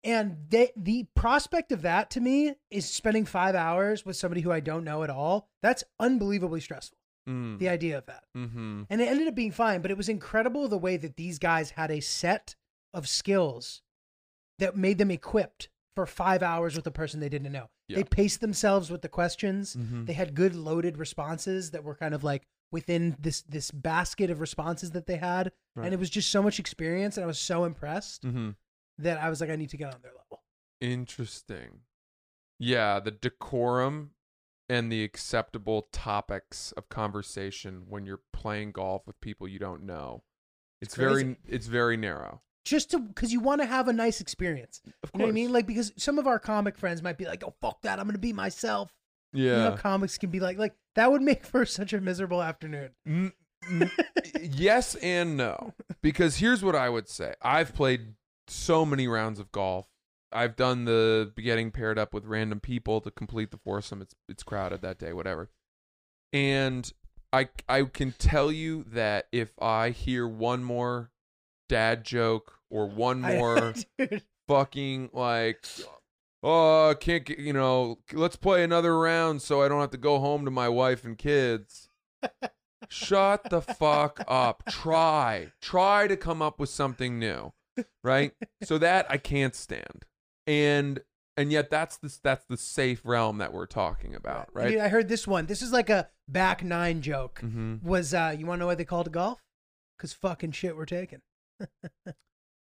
And 0.04 0.36
they, 0.48 0.70
the 0.76 1.06
prospect 1.14 1.72
of 1.72 1.82
that 1.82 2.10
to 2.10 2.20
me 2.20 2.54
is 2.70 2.88
spending 2.88 3.24
five 3.24 3.54
hours 3.56 4.06
with 4.06 4.16
somebody 4.16 4.40
who 4.42 4.52
I 4.52 4.60
don't 4.60 4.84
know 4.84 5.02
at 5.02 5.10
all. 5.10 5.48
That's 5.62 5.82
unbelievably 5.98 6.60
stressful. 6.60 6.97
Mm. 7.28 7.58
The 7.58 7.68
idea 7.68 7.98
of 7.98 8.06
that. 8.06 8.24
Mm-hmm. 8.36 8.84
And 8.88 9.00
it 9.00 9.08
ended 9.08 9.28
up 9.28 9.34
being 9.34 9.52
fine, 9.52 9.82
but 9.82 9.90
it 9.90 9.96
was 9.96 10.08
incredible 10.08 10.66
the 10.68 10.78
way 10.78 10.96
that 10.96 11.16
these 11.16 11.38
guys 11.38 11.70
had 11.70 11.90
a 11.90 12.00
set 12.00 12.54
of 12.94 13.06
skills 13.08 13.82
that 14.58 14.76
made 14.76 14.98
them 14.98 15.10
equipped 15.10 15.68
for 15.94 16.06
five 16.06 16.42
hours 16.42 16.74
with 16.74 16.86
a 16.86 16.90
person 16.90 17.20
they 17.20 17.28
didn't 17.28 17.52
know. 17.52 17.68
Yeah. 17.88 17.96
They 17.96 18.04
paced 18.04 18.40
themselves 18.40 18.90
with 18.90 19.02
the 19.02 19.08
questions. 19.08 19.76
Mhm. 19.76 20.06
They 20.06 20.12
had 20.12 20.34
good 20.34 20.54
loaded 20.54 20.96
responses 20.96 21.72
that 21.72 21.84
were 21.84 21.94
kind 21.94 22.14
of 22.14 22.24
like 22.24 22.46
within 22.70 23.16
this 23.18 23.42
this 23.42 23.70
basket 23.70 24.30
of 24.30 24.40
responses 24.40 24.92
that 24.92 25.06
they 25.06 25.16
had. 25.16 25.52
Right. 25.74 25.86
And 25.86 25.94
it 25.94 25.98
was 25.98 26.10
just 26.10 26.30
so 26.30 26.42
much 26.42 26.58
experience 26.58 27.16
and 27.16 27.24
I 27.24 27.26
was 27.26 27.38
so 27.38 27.64
impressed. 27.64 28.22
Mm-hmm. 28.24 28.50
that 28.98 29.18
I 29.18 29.30
was 29.30 29.40
like, 29.40 29.50
I 29.50 29.56
need 29.56 29.70
to 29.70 29.76
get 29.76 29.94
on 29.94 30.00
their 30.02 30.12
level. 30.12 30.42
Interesting. 30.80 31.80
Yeah, 32.58 32.98
the 33.00 33.12
decorum 33.12 34.10
and 34.68 34.92
the 34.92 35.02
acceptable 35.02 35.88
topics 35.92 36.72
of 36.72 36.88
conversation 36.88 37.84
when 37.88 38.04
you're 38.04 38.20
playing 38.32 38.72
golf 38.72 39.06
with 39.06 39.20
people 39.20 39.48
you 39.48 39.58
don't 39.58 39.82
know. 39.82 40.22
It's, 40.80 40.90
It's 40.90 40.96
very 40.96 41.36
it's 41.46 41.66
very 41.66 41.96
narrow. 41.96 42.42
Just 42.64 42.90
to 42.90 42.98
because 42.98 43.32
you 43.32 43.40
want 43.40 43.60
to 43.62 43.66
have 43.66 43.88
a 43.88 43.92
nice 43.92 44.20
experience. 44.20 44.80
Of 45.02 45.10
You 45.14 45.18
know 45.18 45.24
what 45.24 45.30
I 45.30 45.32
mean? 45.32 45.52
Like 45.52 45.66
because 45.66 45.92
some 45.96 46.18
of 46.18 46.26
our 46.26 46.38
comic 46.38 46.76
friends 46.76 47.02
might 47.02 47.18
be 47.18 47.24
like, 47.24 47.42
"Oh 47.44 47.54
fuck 47.60 47.82
that, 47.82 47.98
I'm 47.98 48.06
gonna 48.06 48.18
be 48.18 48.32
myself." 48.32 48.92
Yeah. 49.32 49.56
You 49.56 49.70
know, 49.70 49.76
comics 49.76 50.18
can 50.18 50.30
be 50.30 50.40
like, 50.40 50.58
like 50.58 50.74
that 50.94 51.10
would 51.10 51.22
make 51.22 51.44
for 51.46 51.64
such 51.64 51.92
a 51.92 52.00
miserable 52.00 52.42
afternoon. 52.42 52.90
N- 53.06 53.32
yes 54.40 54.94
and 54.96 55.36
no. 55.36 55.74
Because 56.02 56.36
here's 56.36 56.62
what 56.62 56.76
I 56.76 56.88
would 56.88 57.08
say. 57.08 57.34
I've 57.42 57.74
played 57.74 58.14
so 58.46 58.84
many 58.86 59.08
rounds 59.08 59.40
of 59.40 59.52
golf. 59.52 59.86
I've 60.32 60.56
done 60.56 60.84
the 60.84 61.32
getting 61.36 61.70
paired 61.70 61.98
up 61.98 62.12
with 62.12 62.24
random 62.24 62.60
people 62.60 63.00
to 63.00 63.10
complete 63.10 63.50
the 63.50 63.58
foursome. 63.58 64.02
It's 64.02 64.14
it's 64.28 64.42
crowded 64.42 64.82
that 64.82 64.98
day, 64.98 65.12
whatever. 65.12 65.50
And 66.32 66.90
I 67.32 67.48
I 67.68 67.82
can 67.84 68.12
tell 68.12 68.52
you 68.52 68.84
that 68.88 69.28
if 69.32 69.50
I 69.60 69.90
hear 69.90 70.26
one 70.26 70.64
more 70.64 71.10
dad 71.68 72.04
joke 72.04 72.54
or 72.70 72.86
one 72.86 73.20
more 73.20 73.74
fucking 74.46 75.10
like 75.12 75.66
oh 76.42 76.90
I 76.90 76.94
can't 76.94 77.24
get 77.24 77.38
you 77.38 77.52
know 77.52 77.98
let's 78.12 78.36
play 78.36 78.64
another 78.64 78.98
round 78.98 79.42
so 79.42 79.62
I 79.62 79.68
don't 79.68 79.80
have 79.80 79.90
to 79.90 79.98
go 79.98 80.18
home 80.18 80.44
to 80.44 80.50
my 80.50 80.68
wife 80.68 81.04
and 81.04 81.16
kids. 81.16 81.88
Shut 82.88 83.50
the 83.50 83.60
fuck 83.60 84.24
up. 84.26 84.62
Try. 84.68 85.52
Try 85.60 86.06
to 86.06 86.16
come 86.16 86.40
up 86.40 86.58
with 86.58 86.70
something 86.70 87.18
new. 87.18 87.52
Right? 88.02 88.32
So 88.62 88.78
that 88.78 89.06
I 89.10 89.18
can't 89.18 89.54
stand. 89.54 90.04
And 90.48 91.00
and 91.36 91.52
yet 91.52 91.70
that's 91.70 91.98
the 91.98 92.12
that's 92.24 92.44
the 92.46 92.56
safe 92.56 93.02
realm 93.04 93.38
that 93.38 93.52
we're 93.52 93.66
talking 93.66 94.14
about, 94.14 94.48
right? 94.52 94.70
Dude, 94.70 94.80
I 94.80 94.88
heard 94.88 95.08
this 95.08 95.26
one. 95.26 95.46
This 95.46 95.62
is 95.62 95.72
like 95.72 95.90
a 95.90 96.08
back 96.26 96.64
nine 96.64 97.02
joke. 97.02 97.40
Mhm. 97.44 97.82
Was 97.82 98.14
uh, 98.14 98.34
you 98.36 98.46
want 98.46 98.58
to 98.58 98.60
know 98.60 98.66
why 98.66 98.74
they 98.74 98.84
called 98.84 99.06
it 99.06 99.12
golf? 99.12 99.40
Because 99.96 100.12
fucking 100.14 100.52
shit 100.52 100.76
we're 100.76 100.86
taking. 100.86 101.20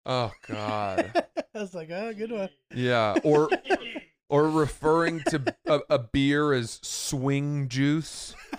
Oh 0.07 0.33
god. 0.47 1.13
I 1.55 1.59
was 1.61 1.75
like, 1.75 1.91
oh, 1.91 2.13
good 2.15 2.33
one. 2.33 2.49
Yeah, 2.75 3.17
or 3.23 3.51
or 4.31 4.49
referring 4.49 5.21
to 5.29 5.55
a, 5.67 5.81
a 5.91 5.99
beer 5.99 6.53
as 6.53 6.79
swing 6.83 7.69
juice. 7.69 8.35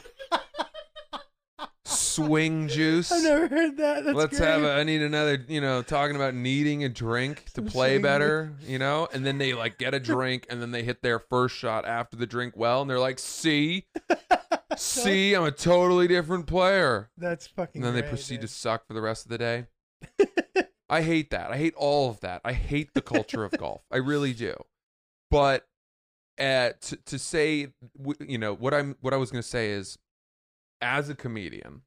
Swing 1.90 2.68
juice. 2.70 3.12
I've 3.12 3.24
never 3.24 3.48
heard 3.48 3.78
that. 3.78 4.06
That's 4.06 4.16
Let's 4.16 4.38
great. 4.38 4.48
have 4.48 4.64
a, 4.64 4.74
I 4.74 4.84
need 4.84 5.02
another, 5.02 5.44
you 5.48 5.62
know, 5.62 5.82
talking 5.82 6.16
about 6.16 6.34
needing 6.34 6.84
a 6.84 6.90
drink 6.90 7.46
to 7.46 7.52
Some 7.56 7.66
play 7.66 7.96
swing 7.96 8.02
better, 8.02 8.54
you 8.66 8.80
know? 8.80 9.08
And 9.14 9.26
then 9.26 9.38
they 9.38 9.54
like 9.54 9.78
get 9.78 9.94
a 9.94 10.00
drink 10.00 10.46
and 10.50 10.62
then 10.62 10.72
they 10.72 10.84
hit 10.84 11.02
their 11.02 11.20
first 11.20 11.56
shot 11.56 11.86
after 11.86 12.16
the 12.18 12.26
drink 12.26 12.56
well 12.56 12.82
and 12.82 12.90
they're 12.90 13.00
like, 13.00 13.20
"See? 13.20 13.88
See, 14.78 15.34
I'm 15.34 15.44
a 15.44 15.52
totally 15.52 16.08
different 16.08 16.48
player." 16.48 17.10
That's 17.18 17.48
fucking. 17.48 17.82
And 17.82 17.88
then 17.88 17.94
they 17.94 18.02
great, 18.02 18.10
proceed 18.10 18.42
to 18.42 18.48
suck 18.48 18.88
for 18.88 18.94
the 18.94 19.02
rest 19.02 19.26
of 19.26 19.30
the 19.30 19.38
day. 19.38 19.66
I 20.90 21.02
hate 21.02 21.30
that. 21.32 21.52
I 21.52 21.58
hate 21.58 21.76
all 21.76 22.10
of 22.10 22.20
that. 22.22 22.42
I 22.44 22.54
hate 22.54 22.94
the 22.94 23.02
culture 23.02 23.44
of 23.44 23.52
golf. 23.52 23.82
I 23.92 23.98
really 23.98 24.34
do. 24.34 24.56
But 25.30 25.68
uh, 26.40 26.72
to 26.82 26.96
to 27.06 27.20
say, 27.20 27.68
you 28.20 28.38
know, 28.38 28.54
what 28.56 28.74
I'm 28.74 28.96
what 29.02 29.14
I 29.14 29.18
was 29.18 29.32
going 29.32 29.42
to 29.42 29.48
say 29.48 29.70
is, 29.72 29.98
as 30.82 31.10
a 31.10 31.16
comedian 31.16 31.82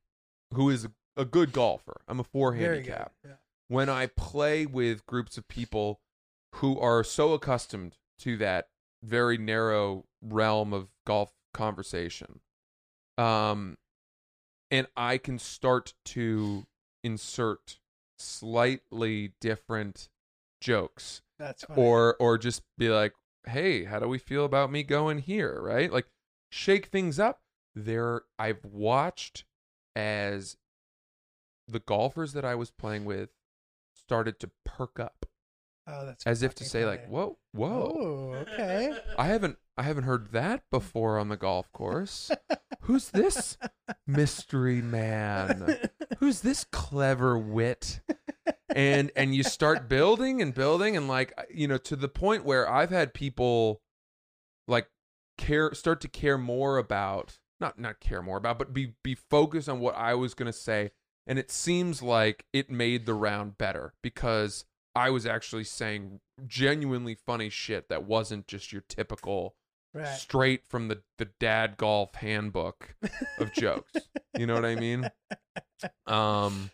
who 0.55 0.70
is 0.70 0.88
a, 1.16 1.24
good 1.24 1.53
golfer, 1.53 2.01
I'm 2.09 2.20
a 2.20 2.24
four 2.24 2.53
Very 2.53 2.76
handicap. 2.76 3.12
Yeah. 3.24 3.32
When 3.68 3.88
I 3.88 4.07
play 4.07 4.66
with 4.66 5.07
groups 5.07 5.38
of 5.38 5.49
people 5.49 6.01
who 6.57 6.78
are 6.78 7.03
so 7.03 7.32
accustomed 7.32 7.97
to 8.20 8.36
that 8.38 8.68
very 9.03 9.38
narrow 9.38 10.05
realm 10.20 10.72
of 10.72 10.88
golf 11.07 11.32
conversation, 11.55 12.40
um, 13.18 13.78
and 14.70 14.86
I 14.97 15.18
can 15.18 15.38
start 15.38 15.95
to 16.07 16.66
insert 17.05 17.78
slightly 18.18 19.32
different 19.40 20.09
jokes 20.61 21.22
That's 21.38 21.64
funny. 21.64 21.82
or 21.82 22.16
or 22.20 22.38
just 22.38 22.62
be 22.78 22.88
like 22.88 23.14
hey 23.47 23.84
how 23.84 23.99
do 23.99 24.07
we 24.07 24.18
feel 24.18 24.45
about 24.45 24.70
me 24.70 24.84
going 24.84 25.18
here 25.18 25.61
right 25.61 25.93
like 25.93 26.07
shake 26.51 26.86
things 26.86 27.18
up 27.18 27.41
there 27.75 28.23
i've 28.39 28.64
watched 28.64 29.45
as 29.97 30.57
the 31.68 31.81
golfers 31.81 32.33
that 32.33 32.45
i 32.45 32.55
was 32.55 32.70
playing 32.70 33.05
with 33.05 33.31
started 33.95 34.39
to 34.41 34.51
perk 34.64 34.99
up. 34.99 35.27
Oh, 35.87 36.07
that's 36.07 36.25
as 36.27 36.43
if 36.43 36.55
to 36.57 36.64
say 36.64 36.85
like 36.87 37.09
whoa 37.09 37.39
whoa. 37.53 37.93
Oh, 37.97 38.35
okay. 38.43 38.97
i 39.18 39.27
haven't 39.27 39.59
i 39.77 39.83
haven't 39.83 40.05
heard 40.05 40.31
that 40.31 40.62
before 40.70 41.18
on 41.18 41.29
the 41.29 41.37
golf 41.37 41.73
course. 41.73 42.31
Who's 42.83 43.11
this 43.11 43.57
mystery 44.07 44.81
man? 44.81 45.79
Who's 46.18 46.41
this 46.41 46.64
clever 46.64 47.37
wit? 47.37 48.01
And 48.75 49.11
and 49.16 49.35
you 49.35 49.43
start 49.43 49.89
building 49.89 50.41
and 50.41 50.55
building 50.55 50.97
and 50.97 51.09
like 51.09 51.33
uh, 51.37 51.43
you 51.53 51.66
know 51.66 51.79
to 51.79 51.97
the 51.97 52.09
point 52.09 52.45
where 52.45 52.70
i've 52.70 52.91
had 52.91 53.12
people 53.12 53.83
like 54.68 54.89
care 55.37 55.75
start 55.75 56.01
to 56.03 56.09
care 56.09 56.39
more 56.39 56.79
about 56.79 57.39
not 57.62 57.78
not 57.78 57.98
care 58.00 58.20
more 58.20 58.36
about 58.36 58.58
but 58.58 58.74
be 58.74 58.92
be 59.02 59.14
focused 59.14 59.68
on 59.68 59.80
what 59.80 59.94
i 59.96 60.12
was 60.14 60.34
going 60.34 60.46
to 60.46 60.52
say 60.52 60.90
and 61.26 61.38
it 61.38 61.50
seems 61.50 62.02
like 62.02 62.44
it 62.52 62.68
made 62.70 63.06
the 63.06 63.14
round 63.14 63.56
better 63.56 63.94
because 64.02 64.64
i 64.94 65.08
was 65.08 65.24
actually 65.24 65.64
saying 65.64 66.20
genuinely 66.46 67.14
funny 67.14 67.48
shit 67.48 67.88
that 67.88 68.04
wasn't 68.04 68.46
just 68.46 68.72
your 68.72 68.82
typical 68.88 69.54
Right. 69.94 70.06
straight 70.08 70.62
from 70.70 70.88
the 70.88 71.02
the 71.18 71.26
dad 71.38 71.76
golf 71.76 72.14
handbook 72.14 72.96
of 73.38 73.52
jokes 73.52 73.92
you 74.38 74.46
know 74.46 74.54
what 74.54 74.64
i 74.64 74.74
mean 74.74 75.10
um 76.06 76.70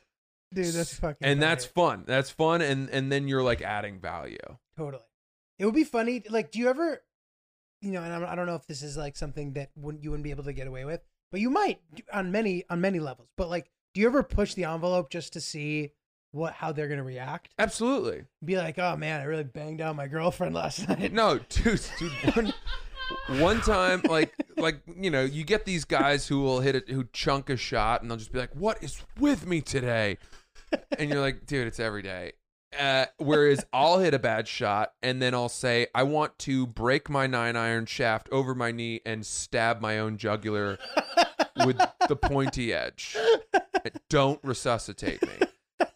Dude, 0.55 0.67
that's 0.73 0.95
fucking. 0.95 1.27
and 1.27 1.43
that's 1.43 1.65
fun 1.65 2.05
that's 2.07 2.31
fun 2.31 2.63
and 2.63 2.89
and 2.91 3.11
then 3.13 3.27
you're 3.29 3.43
like 3.43 3.61
adding 3.63 3.99
value 4.01 4.39
Totally. 4.77 5.03
It 5.59 5.65
would 5.65 5.75
be 5.75 5.83
funny. 5.83 6.23
Like, 6.31 6.53
do 6.53 6.61
you 6.61 6.69
ever, 6.69 7.03
you 7.81 7.91
know, 7.93 8.03
and 8.03 8.13
I 8.25 8.35
don't- 8.35 8.47
know 8.47 8.55
if 8.57 8.67
this 8.67 8.83
is 8.83 8.97
like 8.97 9.17
something 9.17 9.53
that 9.55 9.71
wouldn't 9.77 10.03
you 10.05 10.11
wouldn't 10.11 10.25
be 10.25 10.31
able 10.31 10.45
to 10.45 10.53
get 10.53 10.67
away 10.67 10.85
with, 10.85 11.01
but 11.31 11.41
you 11.41 11.51
might 11.51 11.81
on 12.13 12.33
many 12.33 12.65
on 12.71 12.81
many 12.81 12.99
levels. 13.01 13.29
But 13.37 13.49
like, 13.49 13.71
do 13.95 14.01
you 14.01 14.07
ever 14.07 14.23
push 14.23 14.55
the 14.55 14.65
envelope 14.65 15.11
just 15.11 15.33
to 15.35 15.41
see 15.41 15.93
what 16.33 16.55
how 16.55 16.73
they're 16.73 16.89
gonna 16.89 17.03
react? 17.05 17.55
absolutely 17.59 18.25
Be 18.45 18.57
like, 18.57 18.79
oh 18.79 18.97
man, 18.97 19.21
I 19.21 19.25
really 19.25 19.45
banged 19.45 19.81
out 19.81 19.97
my 19.97 20.07
girlfriend 20.09 20.55
last 20.63 20.89
night. 20.89 21.13
no 21.13 21.39
dude 21.49 21.81
dude 21.99 22.13
one 22.35 22.53
one 23.39 23.61
time 23.63 24.03
like 24.09 24.35
like 24.59 24.81
you 25.01 25.11
know 25.11 25.23
you 25.23 25.43
get 25.45 25.65
these 25.65 25.85
guys 25.87 26.27
who 26.29 26.41
will 26.41 26.61
hit 26.61 26.75
it 26.77 26.91
who 26.91 27.05
chunk 27.13 27.49
a 27.49 27.57
shot 27.57 28.03
and 28.03 28.11
they'll 28.11 28.19
just 28.19 28.33
be 28.33 28.39
like 28.39 28.55
what 28.55 28.83
is 28.83 29.03
with 29.19 29.47
me 29.47 29.61
today 29.63 30.19
and 30.99 31.09
you're 31.09 31.21
like 31.21 31.47
dude 31.47 31.67
it's 31.67 31.81
every 31.81 32.03
day 32.03 32.33
uh, 32.79 33.07
whereas 33.19 33.65
I'll 33.73 33.99
hit 33.99 34.15
a 34.15 34.19
bad 34.19 34.49
shot 34.49 34.93
and 35.03 35.23
then 35.23 35.35
I'll 35.35 35.49
say 35.49 35.87
I 35.95 36.03
want 36.03 36.39
to 36.41 36.67
break 36.67 37.09
my 37.09 37.27
nine 37.27 37.57
iron 37.57 37.87
shaft 37.87 38.29
over 38.31 38.55
my 38.55 38.73
knee 38.73 39.01
and 39.07 39.25
stab 39.25 39.81
my 39.81 39.99
own 39.99 40.19
jugular 40.19 40.79
with 41.65 41.79
the 42.09 42.17
pointy 42.17 42.73
edge. 42.73 43.17
Don't 44.09 44.41
resuscitate 44.43 45.23
me. 45.23 45.48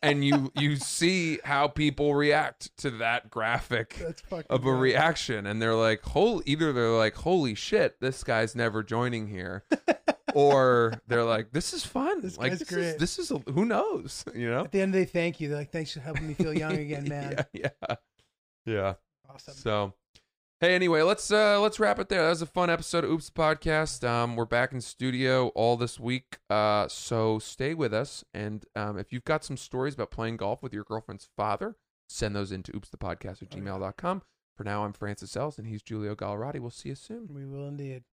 And 0.02 0.24
you 0.24 0.52
you 0.56 0.76
see 0.76 1.38
how 1.44 1.68
people 1.68 2.14
react 2.14 2.76
to 2.78 2.90
that 2.98 3.30
graphic 3.30 4.00
of 4.30 4.42
a 4.50 4.58
great. 4.58 4.80
reaction 4.80 5.46
and 5.46 5.60
they're 5.62 5.74
like 5.74 6.02
holy 6.02 6.42
either 6.46 6.72
they're 6.72 6.90
like 6.90 7.14
holy 7.14 7.54
shit 7.54 8.00
this 8.00 8.22
guy's 8.24 8.54
never 8.56 8.82
joining 8.82 9.28
here 9.28 9.64
or 10.34 10.94
they're 11.08 11.24
like 11.24 11.52
this 11.52 11.72
is 11.72 11.84
fun 11.84 12.20
This 12.20 12.36
like 12.38 12.52
this 12.52 12.70
is, 12.72 12.96
this 12.96 13.18
is 13.18 13.30
a, 13.30 13.38
who 13.50 13.64
knows 13.64 14.24
you 14.34 14.50
know 14.50 14.64
At 14.64 14.72
the 14.72 14.80
end, 14.80 14.92
they 14.94 15.04
thank 15.04 15.40
you. 15.40 15.48
They're 15.48 15.58
like, 15.58 15.70
thanks 15.72 15.92
for 15.92 16.00
helping 16.00 16.26
me 16.28 16.34
feel 16.34 16.54
young 16.56 16.76
again, 16.76 17.08
man. 17.08 17.44
yeah 17.52 17.68
yeah 17.88 17.96
yeah 18.66 18.94
Awesome. 19.32 19.54
so 19.54 19.94
hey 20.62 20.76
anyway 20.76 21.02
let's 21.02 21.28
uh 21.32 21.60
let's 21.60 21.80
wrap 21.80 21.98
it 21.98 22.08
there. 22.08 22.22
That 22.22 22.28
was 22.28 22.40
a 22.40 22.46
fun 22.46 22.70
episode 22.70 23.02
of 23.02 23.10
oops 23.10 23.30
podcast. 23.30 24.08
Um 24.08 24.36
we're 24.36 24.44
back 24.44 24.72
in 24.72 24.80
studio 24.80 25.48
all 25.56 25.76
this 25.76 25.98
week. 25.98 26.38
Uh 26.48 26.86
so 26.86 27.40
stay 27.40 27.74
with 27.74 27.92
us. 27.92 28.22
And 28.32 28.64
um 28.76 28.96
if 28.96 29.12
you've 29.12 29.24
got 29.24 29.42
some 29.44 29.56
stories 29.56 29.94
about 29.94 30.12
playing 30.12 30.36
golf 30.36 30.62
with 30.62 30.72
your 30.72 30.84
girlfriend's 30.84 31.28
father 31.36 31.74
send 32.08 32.36
those 32.36 32.52
into 32.52 32.70
oopsthepodcast 32.72 33.42
at 33.42 33.50
gmail.com 33.50 34.22
for 34.54 34.64
now 34.64 34.84
i'm 34.84 34.92
francis 34.92 35.34
Ellis 35.34 35.58
and 35.58 35.66
he's 35.66 35.82
julio 35.82 36.14
Gallarotti. 36.14 36.60
We'll 36.60 36.70
see 36.70 36.90
you 36.90 36.94
soon. 36.94 37.28
We 37.34 37.44
will 37.44 37.66
indeed. 37.66 38.04